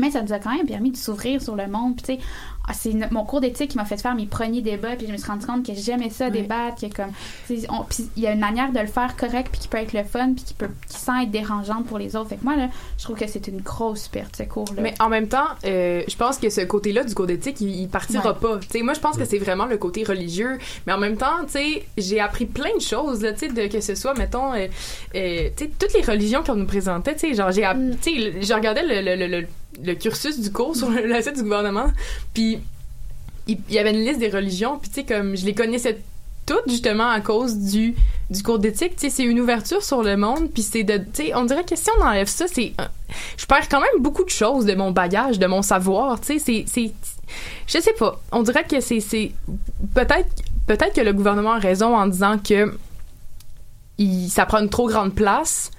Mais 0.00 0.10
ça 0.12 0.22
nous 0.22 0.32
a 0.32 0.38
quand 0.38 0.54
même 0.56 0.66
permis 0.66 0.92
de 0.92 0.96
s'ouvrir 0.96 1.42
sur 1.42 1.56
le 1.56 1.66
monde. 1.66 1.96
Puis, 1.96 2.04
tu 2.04 2.22
sais, 2.22 2.28
c'est 2.74 2.92
no- 2.92 3.06
mon 3.10 3.24
cours 3.24 3.40
d'éthique 3.40 3.70
qui 3.70 3.76
m'a 3.76 3.84
fait 3.84 4.00
faire 4.00 4.14
mes 4.14 4.26
premiers 4.26 4.60
débats. 4.62 4.96
Puis, 4.96 5.06
je 5.06 5.12
me 5.12 5.16
suis 5.16 5.26
rendu 5.26 5.46
compte 5.46 5.64
que 5.66 5.72
j'aimais 5.74 6.10
ça, 6.10 6.30
débattre. 6.30 6.80
Que 6.80 6.94
comme, 6.94 7.12
il 7.50 8.22
y 8.22 8.26
a 8.26 8.32
une 8.32 8.40
manière 8.40 8.72
de 8.72 8.78
le 8.80 8.86
faire 8.86 9.16
correct, 9.16 9.48
puis 9.50 9.60
qui 9.60 9.68
peut 9.68 9.78
être 9.78 9.92
le 9.92 10.04
fun, 10.04 10.32
puis 10.34 10.44
qui 10.44 10.54
peut, 10.54 10.68
qui 10.88 10.96
sans 10.98 11.20
être 11.22 11.30
dérangeante 11.30 11.86
pour 11.86 11.98
les 11.98 12.16
autres. 12.16 12.28
Fait 12.30 12.36
que 12.36 12.44
moi, 12.44 12.56
là, 12.56 12.68
je 12.98 13.04
trouve 13.04 13.16
que 13.16 13.26
c'est 13.26 13.46
une 13.48 13.60
grosse 13.60 14.08
perte, 14.08 14.36
ce 14.36 14.42
cours-là. 14.44 14.82
Mais 14.82 14.94
en 15.00 15.08
même 15.08 15.28
temps, 15.28 15.46
euh, 15.64 16.02
je 16.06 16.16
pense 16.16 16.38
que 16.38 16.50
ce 16.50 16.60
côté-là 16.62 17.04
du 17.04 17.14
cours 17.14 17.26
d'éthique, 17.26 17.60
il, 17.60 17.68
il 17.82 17.88
partira 17.88 18.32
Ouais. 18.32 18.38
pas. 18.40 18.58
Tu 18.58 18.68
sais, 18.70 18.82
moi, 18.82 18.94
je 18.94 19.00
pense 19.00 19.16
que 19.16 19.24
c'est 19.24 19.38
vraiment 19.38 19.66
le 19.66 19.76
côté 19.78 20.04
religieux. 20.04 20.58
Mais 20.86 20.92
en 20.92 20.98
même 20.98 21.16
temps, 21.16 21.44
tu 21.46 21.52
sais, 21.52 21.86
j'ai 21.96 22.20
appris 22.20 22.46
plein 22.46 22.74
de 22.76 22.82
choses, 22.82 23.22
là, 23.22 23.32
tu 23.32 23.46
sais, 23.46 23.48
de 23.52 23.66
que 23.68 23.80
ce 23.80 23.94
soit, 23.94 24.14
mettons, 24.14 24.52
euh, 24.54 24.66
euh, 25.14 25.48
tu 25.56 25.64
sais, 25.64 25.70
toutes 25.78 25.94
les 25.94 26.02
religions 26.02 26.42
qu'on 26.42 26.54
nous 26.56 26.66
présentait, 26.66 27.14
tu 27.14 27.20
sais, 27.28 27.34
genre, 27.34 27.50
j'ai, 27.52 27.62
le- 27.62 28.42
je 28.42 28.52
regardais 28.54 28.82
le, 28.82 29.16
le, 29.16 29.26
le, 29.40 29.46
le, 29.82 29.94
cursus 29.94 30.40
du 30.40 30.50
cours 30.50 30.76
sur 30.76 30.90
le, 30.90 31.22
site 31.22 31.36
du 31.36 31.42
gouvernement, 31.42 31.92
puis 32.34 32.58
il 33.46 33.58
y 33.70 33.78
avait 33.78 33.90
une 33.90 34.04
liste 34.04 34.20
des 34.20 34.28
religions, 34.28 34.78
puis 34.78 34.90
tu 34.90 34.96
sais, 34.96 35.04
comme, 35.04 35.36
je 35.36 35.46
les 35.46 35.54
connaissais 35.54 35.98
toutes 36.44 36.68
justement 36.68 37.08
à 37.10 37.20
cause 37.20 37.58
du 37.58 37.94
du 38.30 38.42
cours 38.42 38.58
d'éthique. 38.58 38.96
Tu 38.96 39.02
sais 39.02 39.10
c'est 39.10 39.24
une 39.24 39.38
ouverture 39.38 39.82
sur 39.82 40.02
le 40.02 40.16
monde 40.16 40.50
puis 40.50 40.62
c'est 40.62 40.82
de 40.82 40.96
tu 40.96 41.04
sais 41.12 41.34
on 41.34 41.44
dirait 41.44 41.64
que 41.64 41.76
si 41.76 41.90
on 41.98 42.02
enlève 42.02 42.26
ça 42.26 42.46
c'est 42.48 42.72
je 43.36 43.44
perds 43.44 43.68
quand 43.68 43.80
même 43.80 44.00
beaucoup 44.00 44.24
de 44.24 44.30
choses 44.30 44.64
de 44.64 44.74
mon 44.74 44.90
bagage 44.90 45.38
de 45.38 45.46
mon 45.46 45.60
savoir 45.60 46.18
tu 46.22 46.38
sais 46.38 46.64
c'est 46.66 46.92
je 47.66 47.78
sais 47.80 47.92
pas. 47.92 48.20
On 48.32 48.42
dirait 48.42 48.64
que 48.64 48.80
c'est 48.80 49.00
c'est 49.00 49.32
peut-être 49.94 50.28
peut-être 50.66 50.94
que 50.94 51.00
le 51.00 51.12
gouvernement 51.12 51.52
a 51.52 51.58
raison 51.58 51.96
en 51.96 52.06
disant 52.06 52.38
que 52.38 52.76
il, 53.98 54.28
ça 54.28 54.46
prend 54.46 54.58
une 54.60 54.70
trop 54.70 54.88
grande 54.88 55.14
place 55.14 55.70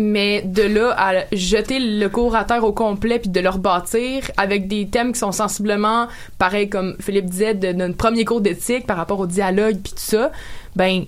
mais 0.00 0.42
de 0.42 0.62
là 0.62 0.94
à 0.96 1.12
jeter 1.32 1.78
le 1.78 2.08
cours 2.08 2.34
à 2.34 2.44
terre 2.44 2.64
au 2.64 2.72
complet 2.72 3.18
puis 3.18 3.30
de 3.30 3.40
le 3.40 3.48
rebâtir 3.48 4.30
avec 4.36 4.66
des 4.68 4.88
thèmes 4.88 5.12
qui 5.12 5.18
sont 5.18 5.32
sensiblement 5.32 6.08
pareil 6.38 6.68
comme 6.68 6.96
Philippe 7.00 7.26
disait 7.26 7.54
de 7.54 7.72
notre 7.72 7.96
premier 7.96 8.24
cours 8.24 8.40
d'éthique 8.40 8.86
par 8.86 8.96
rapport 8.96 9.20
au 9.20 9.26
dialogue 9.26 9.78
puis 9.82 9.92
tout 9.92 9.98
ça 9.98 10.32
ben 10.74 11.04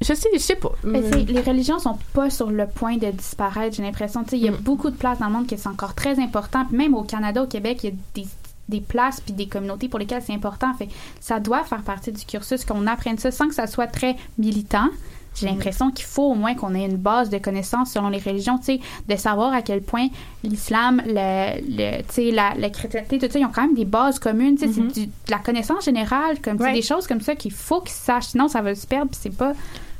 je 0.00 0.12
sais 0.12 0.28
je 0.34 0.38
sais 0.38 0.56
pas 0.56 0.72
Mais 0.82 1.02
sais, 1.02 1.20
les 1.20 1.40
religions 1.40 1.78
sont 1.78 1.98
pas 2.12 2.28
sur 2.28 2.50
le 2.50 2.66
point 2.66 2.96
de 2.96 3.10
disparaître, 3.10 3.76
j'ai 3.76 3.82
l'impression. 3.82 4.22
Tu 4.24 4.30
sais, 4.30 4.36
Mm. 4.36 4.40
il 4.40 4.44
y 4.44 4.48
a 4.48 4.52
beaucoup 4.52 4.90
de 4.90 4.96
places 4.96 5.18
dans 5.20 5.26
le 5.26 5.32
monde 5.32 5.46
qui 5.46 5.56
sont 5.56 5.70
encore 5.70 5.94
très 5.94 6.18
important. 6.20 6.64
Puis 6.66 6.76
même 6.76 6.94
au 6.94 7.04
Canada, 7.04 7.42
au 7.42 7.46
Québec, 7.46 7.80
il 7.84 7.90
y 7.90 7.92
a 7.92 7.96
des, 8.14 8.26
des 8.68 8.80
places 8.80 9.20
puis 9.20 9.32
des 9.32 9.46
communautés 9.46 9.88
pour 9.88 9.98
lesquelles 9.98 10.22
c'est 10.22 10.34
important. 10.34 10.74
Fait 10.74 10.88
ça 11.20 11.40
doit 11.40 11.64
faire 11.64 11.82
partie 11.82 12.12
du 12.12 12.24
cursus, 12.24 12.64
qu'on 12.64 12.86
apprenne 12.86 13.18
ça 13.18 13.30
sans 13.30 13.48
que 13.48 13.54
ça 13.54 13.66
soit 13.66 13.86
très 13.86 14.16
militant. 14.36 14.88
J'ai 15.34 15.46
l'impression 15.46 15.90
qu'il 15.90 16.04
faut 16.04 16.30
au 16.30 16.34
moins 16.34 16.54
qu'on 16.54 16.74
ait 16.74 16.84
une 16.84 16.96
base 16.96 17.28
de 17.28 17.38
connaissances 17.38 17.90
selon 17.92 18.08
les 18.08 18.18
religions, 18.18 18.56
tu 18.58 18.64
sais, 18.66 18.80
de 19.08 19.16
savoir 19.16 19.52
à 19.52 19.62
quel 19.62 19.82
point 19.82 20.06
l'islam, 20.44 21.02
le, 21.06 21.60
le, 21.60 22.02
tu 22.02 22.04
sais, 22.10 22.30
la, 22.30 22.54
la 22.56 22.70
chrétienté, 22.70 23.18
tout 23.18 23.26
ça, 23.30 23.38
ils 23.38 23.44
ont 23.44 23.50
quand 23.52 23.62
même 23.62 23.74
des 23.74 23.84
bases 23.84 24.18
communes, 24.18 24.56
tu 24.56 24.66
sais, 24.66 24.72
c'est 24.72 25.00
du- 25.00 25.06
de 25.06 25.12
la 25.30 25.38
connaissance 25.38 25.84
générale, 25.84 26.40
comme 26.40 26.58
des 26.72 26.82
choses 26.82 27.06
comme 27.06 27.20
ça 27.20 27.34
qu'il 27.34 27.52
faut 27.52 27.80
qu'ils 27.80 27.90
sachent, 27.94 28.26
sinon 28.28 28.46
ça 28.48 28.62
va 28.62 28.74
se 28.74 28.86
perdre, 28.86 29.10
c'est 29.12 29.34
pas... 29.36 29.52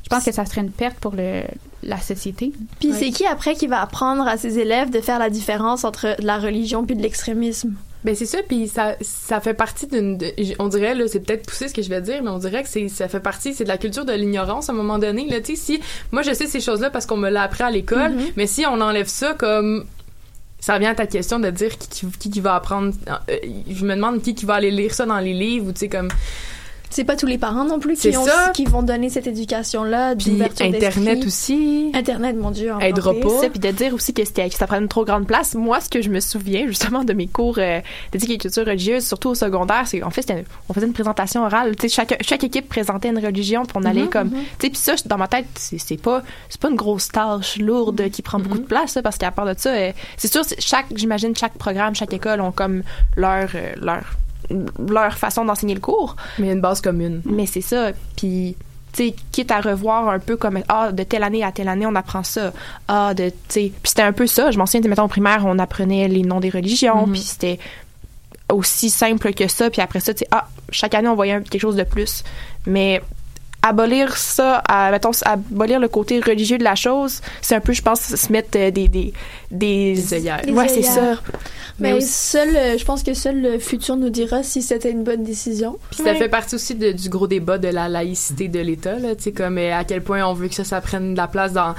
Je 0.04 0.08
pense 0.10 0.24
que 0.24 0.32
ça 0.32 0.44
serait 0.44 0.60
une 0.60 0.70
perte 0.70 0.98
pour 0.98 1.14
le, 1.16 1.42
la 1.82 1.98
société. 1.98 2.52
Puis 2.78 2.92
c'est 2.92 3.10
qui 3.10 3.24
après 3.26 3.54
qui 3.54 3.66
va 3.66 3.80
apprendre 3.80 4.28
à 4.28 4.36
ses 4.36 4.58
élèves 4.58 4.90
de 4.90 5.00
faire 5.00 5.18
la 5.18 5.30
différence 5.30 5.82
entre 5.84 6.20
de 6.20 6.26
la 6.26 6.38
religion 6.38 6.84
puis 6.84 6.94
de 6.94 7.00
l'extrémisme? 7.02 7.74
Ben 8.04 8.14
c'est 8.14 8.26
ça, 8.26 8.38
puis 8.46 8.68
ça, 8.68 8.96
ça 9.00 9.40
fait 9.40 9.54
partie 9.54 9.86
d'une. 9.86 10.18
on 10.58 10.68
dirait, 10.68 10.94
là, 10.94 11.08
c'est 11.08 11.20
peut-être 11.20 11.46
poussé 11.46 11.68
ce 11.68 11.74
que 11.74 11.80
je 11.80 11.88
vais 11.88 12.02
dire, 12.02 12.22
mais 12.22 12.28
on 12.28 12.38
dirait 12.38 12.62
que 12.62 12.68
c'est, 12.68 12.88
ça 12.88 13.08
fait 13.08 13.20
partie, 13.20 13.54
c'est 13.54 13.64
de 13.64 13.68
la 13.68 13.78
culture 13.78 14.04
de 14.04 14.12
l'ignorance 14.12 14.68
à 14.68 14.72
un 14.72 14.76
moment 14.76 14.98
donné. 14.98 15.26
Là, 15.28 15.40
tu 15.40 15.56
sais, 15.56 15.62
si. 15.62 15.80
Moi, 16.12 16.20
je 16.22 16.34
sais 16.34 16.46
ces 16.46 16.60
choses-là 16.60 16.90
parce 16.90 17.06
qu'on 17.06 17.16
me 17.16 17.30
l'a 17.30 17.42
appris 17.42 17.62
à 17.62 17.70
l'école, 17.70 18.12
Mhm. 18.12 18.24
mais 18.36 18.46
si 18.46 18.66
on 18.66 18.80
enlève 18.80 19.06
ça 19.08 19.32
comme. 19.34 19.86
Ça 20.60 20.74
revient 20.74 20.86
à 20.86 20.94
ta 20.94 21.06
question 21.06 21.38
de 21.40 21.50
dire 21.50 21.76
qui, 21.76 21.88
qui, 21.88 22.06
qui- 22.18 22.30
qui 22.30 22.40
va 22.40 22.54
apprendre. 22.54 22.92
euh, 23.28 23.36
je 23.70 23.84
me 23.84 23.94
demande 23.94 24.22
qui, 24.22 24.34
qui 24.34 24.46
va 24.46 24.54
aller 24.54 24.70
lire 24.70 24.94
ça 24.94 25.04
dans 25.06 25.18
les 25.18 25.34
livres 25.34 25.68
ou, 25.68 25.72
tu 25.72 25.80
sais, 25.80 25.88
comme. 25.88 26.08
C'est 26.94 27.02
pas 27.04 27.16
tous 27.16 27.26
les 27.26 27.38
parents 27.38 27.64
non 27.64 27.80
plus 27.80 27.96
qui, 27.96 28.16
ont, 28.16 28.24
ça. 28.24 28.52
qui 28.54 28.66
vont 28.66 28.84
donner 28.84 29.10
cette 29.10 29.26
éducation-là 29.26 30.14
Puis 30.14 30.30
d'ouverture 30.30 30.66
Internet 30.66 31.26
aussi. 31.26 31.90
Internet, 31.92 32.36
mon 32.36 32.52
Dieu. 32.52 32.72
Aidera 32.80 33.12
pas. 33.14 33.48
Puis 33.50 33.58
de 33.58 33.70
dire 33.72 33.92
aussi 33.94 34.14
que, 34.14 34.24
c'était, 34.24 34.48
que 34.48 34.54
ça 34.54 34.68
prenait 34.68 34.82
une 34.82 34.88
trop 34.88 35.04
grande 35.04 35.26
place. 35.26 35.56
Moi, 35.56 35.80
ce 35.80 35.88
que 35.88 36.02
je 36.02 36.08
me 36.08 36.20
souviens 36.20 36.68
justement 36.68 37.02
de 37.02 37.12
mes 37.12 37.26
cours 37.26 37.56
euh, 37.58 37.80
d'éthique 38.12 38.30
et 38.30 38.38
culture 38.38 38.64
religieuse, 38.64 39.04
surtout 39.04 39.30
au 39.30 39.34
secondaire, 39.34 39.88
c'est 39.88 39.98
qu'en 39.98 40.10
fait, 40.10 40.32
on 40.68 40.72
faisait 40.72 40.86
une 40.86 40.92
présentation 40.92 41.44
orale. 41.44 41.74
Tu 41.74 41.88
sais, 41.88 41.94
chaque, 41.96 42.16
chaque 42.22 42.44
équipe 42.44 42.68
présentait 42.68 43.08
une 43.08 43.18
religion, 43.18 43.64
puis 43.64 43.76
on 43.76 43.84
allait 43.84 44.02
Mhm, 44.02 44.10
comme. 44.10 44.28
mhm. 44.28 44.44
Tu 44.60 44.66
sais, 44.66 44.70
puis 44.70 44.78
ça, 44.78 44.94
dans 45.06 45.18
ma 45.18 45.26
tête, 45.26 45.46
c'est, 45.56 45.78
c'est 45.78 45.96
pas 46.00 46.22
c'est 46.48 46.60
pas 46.60 46.70
une 46.70 46.76
grosse 46.76 47.08
tâche 47.08 47.58
lourde 47.58 48.08
qui 48.10 48.22
prend 48.22 48.38
beaucoup 48.38 48.58
de 48.58 48.66
place, 48.66 48.94
là, 48.94 49.02
parce 49.02 49.18
qu'à 49.18 49.32
part 49.32 49.46
de 49.46 49.54
ça, 49.58 49.70
euh, 49.70 49.90
c'est 50.16 50.32
sûr, 50.32 50.42
chaque, 50.60 50.86
j'imagine, 50.94 51.34
chaque 51.34 51.54
programme, 51.54 51.96
chaque 51.96 52.12
école 52.12 52.40
ont 52.40 52.52
comme 52.52 52.84
leur, 53.16 53.48
euh, 53.56 53.72
leur, 53.80 54.04
leur 54.88 55.14
façon 55.14 55.44
d'enseigner 55.44 55.74
le 55.74 55.80
cours. 55.80 56.16
Mais 56.38 56.46
il 56.46 56.48
y 56.48 56.50
a 56.50 56.54
une 56.54 56.60
base 56.60 56.80
commune. 56.80 57.22
Mais 57.24 57.46
c'est 57.46 57.60
ça. 57.60 57.92
Puis, 58.16 58.56
tu 58.92 59.08
sais, 59.08 59.14
quitte 59.32 59.50
à 59.50 59.60
revoir 59.60 60.08
un 60.08 60.18
peu 60.18 60.36
comme, 60.36 60.60
ah, 60.68 60.92
de 60.92 61.02
telle 61.02 61.22
année 61.22 61.42
à 61.42 61.52
telle 61.52 61.68
année, 61.68 61.86
on 61.86 61.94
apprend 61.94 62.22
ça. 62.22 62.52
Ah, 62.88 63.14
de, 63.14 63.28
tu 63.28 63.34
sais. 63.48 63.72
Puis 63.82 63.90
c'était 63.90 64.02
un 64.02 64.12
peu 64.12 64.26
ça. 64.26 64.50
Je 64.50 64.58
m'en 64.58 64.66
souviens, 64.66 64.88
mettons, 64.88 65.04
au 65.04 65.08
primaire, 65.08 65.44
on 65.46 65.58
apprenait 65.58 66.08
les 66.08 66.22
noms 66.22 66.40
des 66.40 66.50
religions. 66.50 67.06
Mhm. 67.06 67.12
Puis 67.12 67.22
c'était 67.22 67.58
aussi 68.52 68.90
simple 68.90 69.32
que 69.32 69.48
ça. 69.48 69.70
Puis 69.70 69.82
après 69.82 70.00
ça, 70.00 70.14
tu 70.14 70.20
sais, 70.20 70.28
ah, 70.30 70.48
chaque 70.70 70.94
année, 70.94 71.08
on 71.08 71.14
voyait 71.14 71.40
quelque 71.42 71.60
chose 71.60 71.76
de 71.76 71.84
plus. 71.84 72.24
Mais 72.66 73.02
abolir 73.66 74.16
ça, 74.16 74.58
à, 74.68 74.90
mettons, 74.90 75.10
abolir 75.24 75.80
le 75.80 75.88
côté 75.88 76.20
religieux 76.20 76.58
de 76.58 76.64
la 76.64 76.74
chose, 76.74 77.20
c'est 77.40 77.54
un 77.54 77.60
peu, 77.60 77.72
je 77.72 77.82
pense, 77.82 78.00
se 78.00 78.30
mettre 78.32 78.56
euh, 78.58 78.70
des, 78.70 78.88
des, 78.88 79.12
des, 79.50 79.94
Des 79.94 80.14
œillères. 80.14 80.42
Les 80.44 80.52
Ouais, 80.52 80.68
c'est 80.68 80.82
ça. 80.82 81.20
Mais, 81.80 81.90
Mais 81.90 81.92
aussi- 81.94 82.06
seul, 82.08 82.56
euh, 82.56 82.78
je 82.78 82.84
pense 82.84 83.02
que 83.02 83.14
seul 83.14 83.40
le 83.40 83.58
futur 83.58 83.96
nous 83.96 84.10
dira 84.10 84.42
si 84.44 84.62
c'était 84.62 84.90
une 84.92 85.02
bonne 85.02 85.24
décision. 85.24 85.76
Puis 85.90 86.04
ça 86.04 86.14
fait 86.14 86.28
partie 86.28 86.54
aussi 86.54 86.74
de- 86.76 86.92
du 86.92 87.08
gros 87.08 87.26
débat 87.26 87.58
de 87.58 87.66
la 87.68 87.88
laïcité 87.88 88.46
de 88.48 88.60
l'État, 88.60 88.96
là, 88.98 89.16
tu 89.16 89.24
sais, 89.24 89.32
comme 89.32 89.58
euh, 89.58 89.74
à 89.76 89.82
quel 89.84 90.02
point 90.02 90.24
on 90.24 90.34
veut 90.34 90.46
que 90.48 90.54
ça, 90.54 90.62
ça 90.64 90.80
prenne 90.80 91.12
de 91.14 91.16
la 91.16 91.26
place 91.26 91.52
dans 91.52 91.74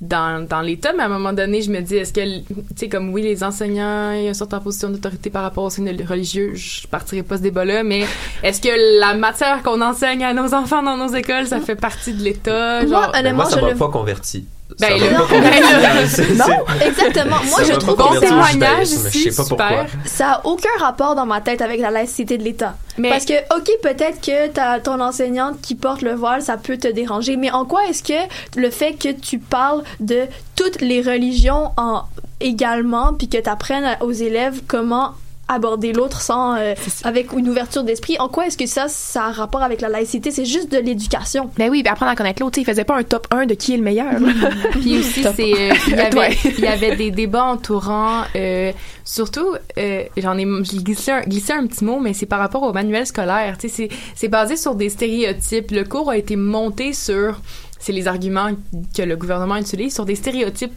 dans, 0.00 0.46
dans 0.46 0.60
l'État, 0.60 0.92
mais 0.94 1.02
à 1.02 1.06
un 1.06 1.08
moment 1.08 1.32
donné, 1.32 1.62
je 1.62 1.70
me 1.70 1.80
dis, 1.80 1.96
est-ce 1.96 2.12
que, 2.12 2.20
tu 2.40 2.44
sais, 2.76 2.88
comme 2.88 3.10
oui, 3.12 3.22
les 3.22 3.42
enseignants, 3.44 4.12
ils 4.12 4.34
sont 4.34 4.52
en 4.54 4.60
position 4.60 4.90
d'autorité 4.90 5.30
par 5.30 5.42
rapport 5.42 5.64
au 5.64 5.70
signe 5.70 5.96
religieux, 6.06 6.52
je 6.54 6.86
partirai 6.88 7.22
pas 7.22 7.38
ce 7.38 7.42
débat-là, 7.42 7.82
mais 7.84 8.04
est-ce 8.42 8.60
que 8.60 9.00
la 9.00 9.14
matière 9.14 9.62
qu'on 9.62 9.80
enseigne 9.80 10.24
à 10.24 10.34
nos 10.34 10.52
enfants 10.52 10.82
dans 10.82 10.96
nos 10.96 11.14
écoles, 11.14 11.46
ça 11.46 11.60
fait 11.60 11.76
partie 11.76 12.12
de 12.12 12.22
l'État? 12.22 12.82
Moi, 12.84 12.90
Genre, 13.02 13.12
honnêtement, 13.14 13.34
moi, 13.42 13.44
ça 13.50 13.56
je 13.60 13.64
m'a 13.64 13.70
le- 13.70 13.76
pas 13.78 13.88
converti. 13.88 14.46
Ben, 14.80 14.98
ça 14.98 15.04
pas 15.04 15.18
Non, 15.18 15.26
ben, 15.30 16.36
Non, 16.36 16.86
exactement. 16.86 17.36
Moi, 17.44 17.58
ça 17.58 17.64
je 17.64 17.72
trouve 17.78 17.96
que 17.96 18.52
judaïsme, 18.52 19.08
je 19.12 19.30
sais 19.30 19.36
pas 19.36 19.44
pourquoi. 19.48 19.86
Ça 20.06 20.32
a 20.32 20.46
aucun 20.46 20.68
rapport 20.80 21.14
dans 21.14 21.26
ma 21.26 21.40
tête 21.40 21.60
avec 21.62 21.80
la 21.80 21.90
laïcité 21.90 22.38
de 22.38 22.42
l'État. 22.42 22.74
Mais- 22.96 23.10
Parce 23.10 23.24
que, 23.24 23.34
ok, 23.56 23.68
peut-être 23.82 24.20
que 24.20 24.48
t'as 24.48 24.80
ton 24.80 25.00
enseignante 25.00 25.60
qui 25.60 25.74
porte 25.74 26.02
le 26.02 26.14
voile, 26.14 26.42
ça 26.42 26.56
peut 26.56 26.76
te 26.78 26.88
déranger, 26.88 27.36
mais 27.36 27.50
en 27.50 27.64
quoi 27.64 27.86
est-ce 27.88 28.02
que 28.02 28.18
le 28.56 28.70
fait 28.70 28.94
que 28.94 29.12
tu 29.12 29.38
parles 29.38 29.82
de 30.00 30.22
toutes 30.56 30.80
les 30.80 31.02
religions 31.02 31.70
en 31.76 32.02
également, 32.40 33.12
puis 33.14 33.28
que 33.28 33.38
tu 33.38 33.48
apprennes 33.48 33.96
aux 34.00 34.12
élèves 34.12 34.60
comment 34.66 35.12
aborder 35.48 35.92
l'autre 35.92 36.20
sans 36.20 36.56
euh, 36.56 36.74
avec 37.04 37.32
une 37.32 37.48
ouverture 37.48 37.84
d'esprit 37.84 38.16
en 38.18 38.28
quoi 38.28 38.46
est-ce 38.46 38.56
que 38.56 38.66
ça 38.66 38.88
ça 38.88 39.24
a 39.26 39.32
rapport 39.32 39.62
avec 39.62 39.80
la 39.80 39.88
laïcité? 39.88 40.30
C'est 40.30 40.44
juste 40.44 40.70
de 40.72 40.78
l'éducation 40.78 41.50
Ben 41.58 41.70
oui, 41.70 41.82
puis 41.82 41.90
apprendre 41.92 42.12
à 42.12 42.16
connaître 42.16 42.42
l'autre, 42.42 42.58
il 42.58 42.64
faisait 42.64 42.84
pas 42.84 42.96
un 42.96 43.02
top 43.02 43.26
1 43.30 43.46
de 43.46 43.54
qui 43.54 43.74
est 43.74 43.76
le 43.76 43.82
meilleur. 43.82 44.14
Puis 44.72 44.98
aussi, 44.98 45.22
c'est, 45.22 45.52
euh, 45.52 45.74
il, 45.88 45.96
y 45.96 46.00
avait, 46.00 46.18
Ouais. 46.18 46.38
il 46.44 46.60
y 46.60 46.66
avait 46.66 46.96
des 46.96 47.10
débats 47.10 47.44
entourant, 47.44 48.22
euh, 48.36 48.72
surtout, 49.04 49.54
euh, 49.78 50.04
j'en 50.16 50.38
ai, 50.38 50.46
j'ai 50.62 50.78
glissé 50.78 51.10
un, 51.12 51.20
glissé 51.22 51.52
un 51.52 51.66
petit 51.66 51.84
mot, 51.84 52.00
mais 52.00 52.12
c'est 52.14 52.26
par 52.26 52.38
rapport 52.38 52.62
au 52.62 52.72
manuel 52.72 53.06
scolaire. 53.06 53.58
Tu 53.58 53.68
sais, 53.68 53.88
c'est, 53.88 53.96
c'est 54.14 54.28
basé 54.28 54.56
sur 54.56 54.74
des 54.74 54.88
stéréotypes. 54.88 55.70
Le 55.70 55.84
cours 55.84 56.10
a 56.10 56.16
été 56.16 56.36
monté 56.36 56.92
sur, 56.92 57.40
c'est 57.78 57.92
les 57.92 58.08
arguments 58.08 58.50
que 58.96 59.02
le 59.02 59.16
gouvernement 59.16 59.56
utilise, 59.56 59.94
sur 59.94 60.04
des 60.04 60.14
stéréotypes, 60.14 60.72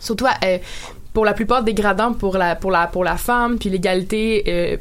surtout 0.00 0.26
euh, 0.26 0.58
pour 1.12 1.24
la 1.24 1.32
plupart 1.32 1.64
dégradants 1.64 2.12
pour 2.12 2.36
la 2.36 2.54
pour 2.54 2.70
la 2.70 2.86
pour 2.86 3.04
la 3.04 3.16
femme 3.16 3.58
puis 3.58 3.68
l'égalité 3.68 4.44
euh, 4.46 4.76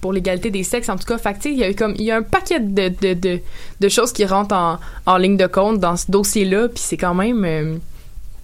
pour 0.00 0.12
l'égalité 0.12 0.50
des 0.50 0.62
sexes 0.62 0.88
en 0.88 0.96
tout 0.96 1.06
cas. 1.06 1.18
Fait 1.18 1.36
il 1.46 1.58
y 1.58 1.64
a 1.64 1.72
comme 1.74 1.94
il 1.98 2.04
y 2.04 2.10
a 2.10 2.16
un 2.16 2.22
paquet 2.22 2.60
de, 2.60 2.88
de, 2.88 3.14
de, 3.14 3.40
de 3.80 3.88
choses 3.88 4.12
qui 4.12 4.24
rentrent 4.24 4.54
en, 4.54 4.78
en 5.06 5.16
ligne 5.16 5.36
de 5.36 5.46
compte 5.46 5.80
dans 5.80 5.96
ce 5.96 6.10
dossier 6.10 6.44
là 6.44 6.68
puis 6.68 6.78
c'est 6.82 6.96
quand 6.96 7.14
même 7.14 7.44
euh, 7.44 7.76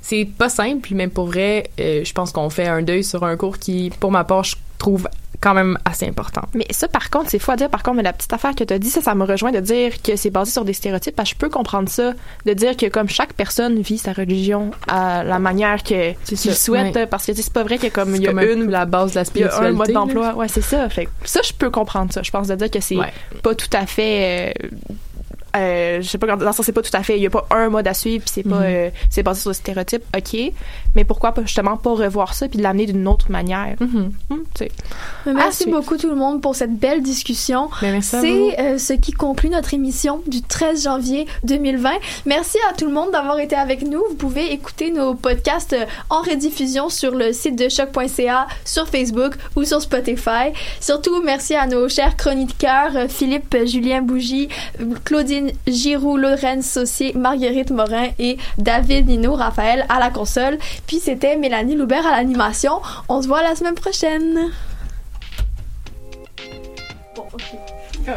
c'est 0.01 0.25
pas 0.25 0.49
simple 0.49 0.81
puis 0.83 0.95
même 0.95 1.11
pour 1.11 1.27
vrai 1.27 1.71
euh, 1.81 2.03
je 2.05 2.13
pense 2.13 2.33
qu'on 2.33 2.51
fait 2.51 2.67
un 2.67 2.83
deuil 2.83 3.05
sur 3.05 3.25
un 3.25 3.37
cours 3.37 3.59
qui 3.59 3.91
pour 4.01 4.11
ma 4.11 4.25
part 4.25 4.45
je 4.45 4.57
trouve 4.79 5.09
quand 5.41 5.55
même 5.55 5.79
assez 5.85 6.07
important 6.07 6.43
Mais 6.55 6.67
ça, 6.71 6.89
par 6.89 7.11
contre, 7.11 7.31
c'est 7.31 7.39
fou 7.39 7.51
à 7.53 7.57
dire. 7.57 7.69
Par 7.71 7.83
contre, 7.83 7.97
mais 7.99 8.03
la 8.03 8.13
petite 8.13 8.33
affaire 8.33 8.55
que 8.55 8.65
tu 8.65 8.75
as 8.75 8.79
dit, 8.79 8.91
ça, 8.91 9.01
ça 9.01 9.15
me 9.15 9.25
rejoint 9.25 9.53
de 9.53 9.61
dire 9.61 10.03
que 10.03 10.17
c'est 10.17 10.31
basé 10.31 10.51
sur 10.51 10.65
des 10.65 10.73
stéréotypes. 10.73 11.15
Parce 11.15 11.29
que 11.31 11.35
je 11.37 11.39
peux 11.39 11.49
comprendre 11.49 11.89
ça, 11.89 12.13
de 12.45 12.53
dire 12.55 12.77
que 12.77 12.87
comme 12.87 13.09
chaque 13.09 13.33
personne 13.35 13.81
vit 13.81 13.99
sa 13.99 14.13
religion 14.13 14.71
à 14.89 15.23
la 15.25 15.39
manière 15.39 15.83
que 15.83 16.13
qu'il 16.25 16.37
souhaite, 16.55 16.95
ouais. 16.97 17.07
parce 17.07 17.25
que 17.27 17.33
c'est 17.35 17.53
pas 17.53 17.63
vrai 17.63 17.79
que 17.79 17.87
comme 17.87 18.15
il 18.17 18.23
y 18.23 18.27
a 18.27 18.31
comme 18.31 18.39
un 18.41 18.53
une 18.53 18.71
la 18.71 18.85
base 18.85 19.13
de 19.13 19.17
la 19.21 19.23
il 19.35 19.41
y 19.41 19.45
a 19.45 19.47
un 19.47 19.51
spiritualité, 19.51 19.77
mode 19.77 19.91
d'emploi. 19.93 20.35
Ouais, 20.35 20.49
c'est 20.49 20.61
ça. 20.63 20.89
Fait 20.89 21.09
ça, 21.25 21.41
je 21.45 21.53
peux 21.53 21.71
comprendre 21.71 22.13
ça. 22.13 22.23
Je 22.23 22.31
pense 22.31 22.49
de 22.49 22.55
dire 22.57 22.71
que 22.71 22.81
c'est 22.81 22.97
Ouais. 22.97 23.13
pas 23.43 23.55
tout 23.55 23.71
à 23.73 23.87
fait. 23.87 24.53
euh, 24.61 24.69
euh, 25.57 26.03
je 26.03 26.07
sais 26.09 26.19
pas 26.19 26.27
dans 26.27 26.37
le 26.47 26.53
sens 26.53 26.67
c'est 26.67 26.73
pas 26.73 26.83
tout 26.83 26.95
à 26.95 27.03
fait 27.03 27.17
il 27.17 27.23
y 27.23 27.27
a 27.27 27.31
pas 27.31 27.47
un 27.51 27.71
mode 27.71 27.89
à 27.89 27.95
suivre 27.95 28.23
puis 28.23 28.31
c'est 28.35 28.43
pas 28.49 28.57
Mhm. 28.61 28.65
euh, 28.67 28.91
c'est 29.09 29.23
basé 29.23 29.41
sur 29.41 29.51
des 29.51 29.55
stéréotypes 29.57 30.05
ok 30.15 30.53
mais 30.95 31.05
pourquoi 31.05 31.33
pas 31.33 31.43
justement 31.43 31.77
pas 31.77 31.93
revoir 31.93 32.35
ça 32.35 32.49
puis 32.49 32.59
de 32.59 32.63
l'amener 32.63 32.87
d'une 32.87 33.07
autre 33.09 33.31
manière? 33.31 33.77
Tu 33.79 34.37
sais. 34.57 34.71
Merci 35.27 35.71
beaucoup 35.71 35.97
tout 35.97 36.09
le 36.09 36.15
monde 36.15 36.41
pour 36.41 36.55
cette 36.55 36.77
belle 36.77 37.03
discussion. 37.03 37.69
Ben, 37.81 37.93
merci 37.93 38.17
à 38.17 38.21
vous. 38.21 38.27
C'est 38.27 38.61
euh, 38.61 38.79
ce 38.79 38.93
qui 38.93 39.13
conclut 39.13 39.51
notre 39.51 39.75
émission 39.75 40.23
du 40.27 40.43
13 40.43 40.85
janvier 40.85 41.27
2020. 41.45 41.91
Merci 42.27 42.59
à 42.71 42.75
tout 42.75 42.87
le 42.87 42.93
monde 42.93 43.11
d'avoir 43.13 43.39
été 43.39 43.57
avec 43.57 43.83
nous. 43.83 44.03
Vous 44.09 44.17
pouvez 44.17 44.53
écouter 44.53 44.91
nos 44.91 45.15
podcasts 45.15 45.73
euh, 45.73 45.85
en 46.11 46.23
rediffusion 46.23 46.89
sur 46.89 47.15
le 47.15 47.33
site 47.33 47.57
de 47.57 47.69
choc.ca, 47.69 48.47
sur 48.65 48.89
Facebook 48.89 49.35
ou 49.57 49.65
sur 49.65 49.81
Spotify. 49.81 50.53
Surtout, 50.81 51.23
merci 51.23 51.55
à 51.55 51.67
nos 51.67 51.89
chers 51.89 52.17
chroniqueurs 52.17 52.97
euh, 52.97 53.09
Philippe 53.09 53.57
Julien 53.67 54.03
Bougie, 54.03 54.49
Claudine 55.05 55.51
Giroux, 55.67 56.17
Lorraine 56.17 56.63
Saucier, 56.63 57.13
Marguerite 57.15 57.71
Morin 57.71 58.09
et 58.19 58.39
David 58.59 59.09
Nino 59.09 59.35
Raphaël 59.35 59.87
à 59.89 59.99
la 59.99 60.11
console. 60.11 60.59
Puis 60.89 61.01
c'était 61.01 61.37
Mélanie 61.37 61.77
Loubert 61.77 62.07
à 62.07 62.13
l'animation. 62.13 62.81
On 63.11 63.21
se 63.21 63.29
voit 63.29 63.43
la 63.43 63.55
semaine 63.55 63.75
prochaine. 63.75 64.51
Bon, 67.15 67.25
ok. 67.33 67.43
Ah, 68.09 68.17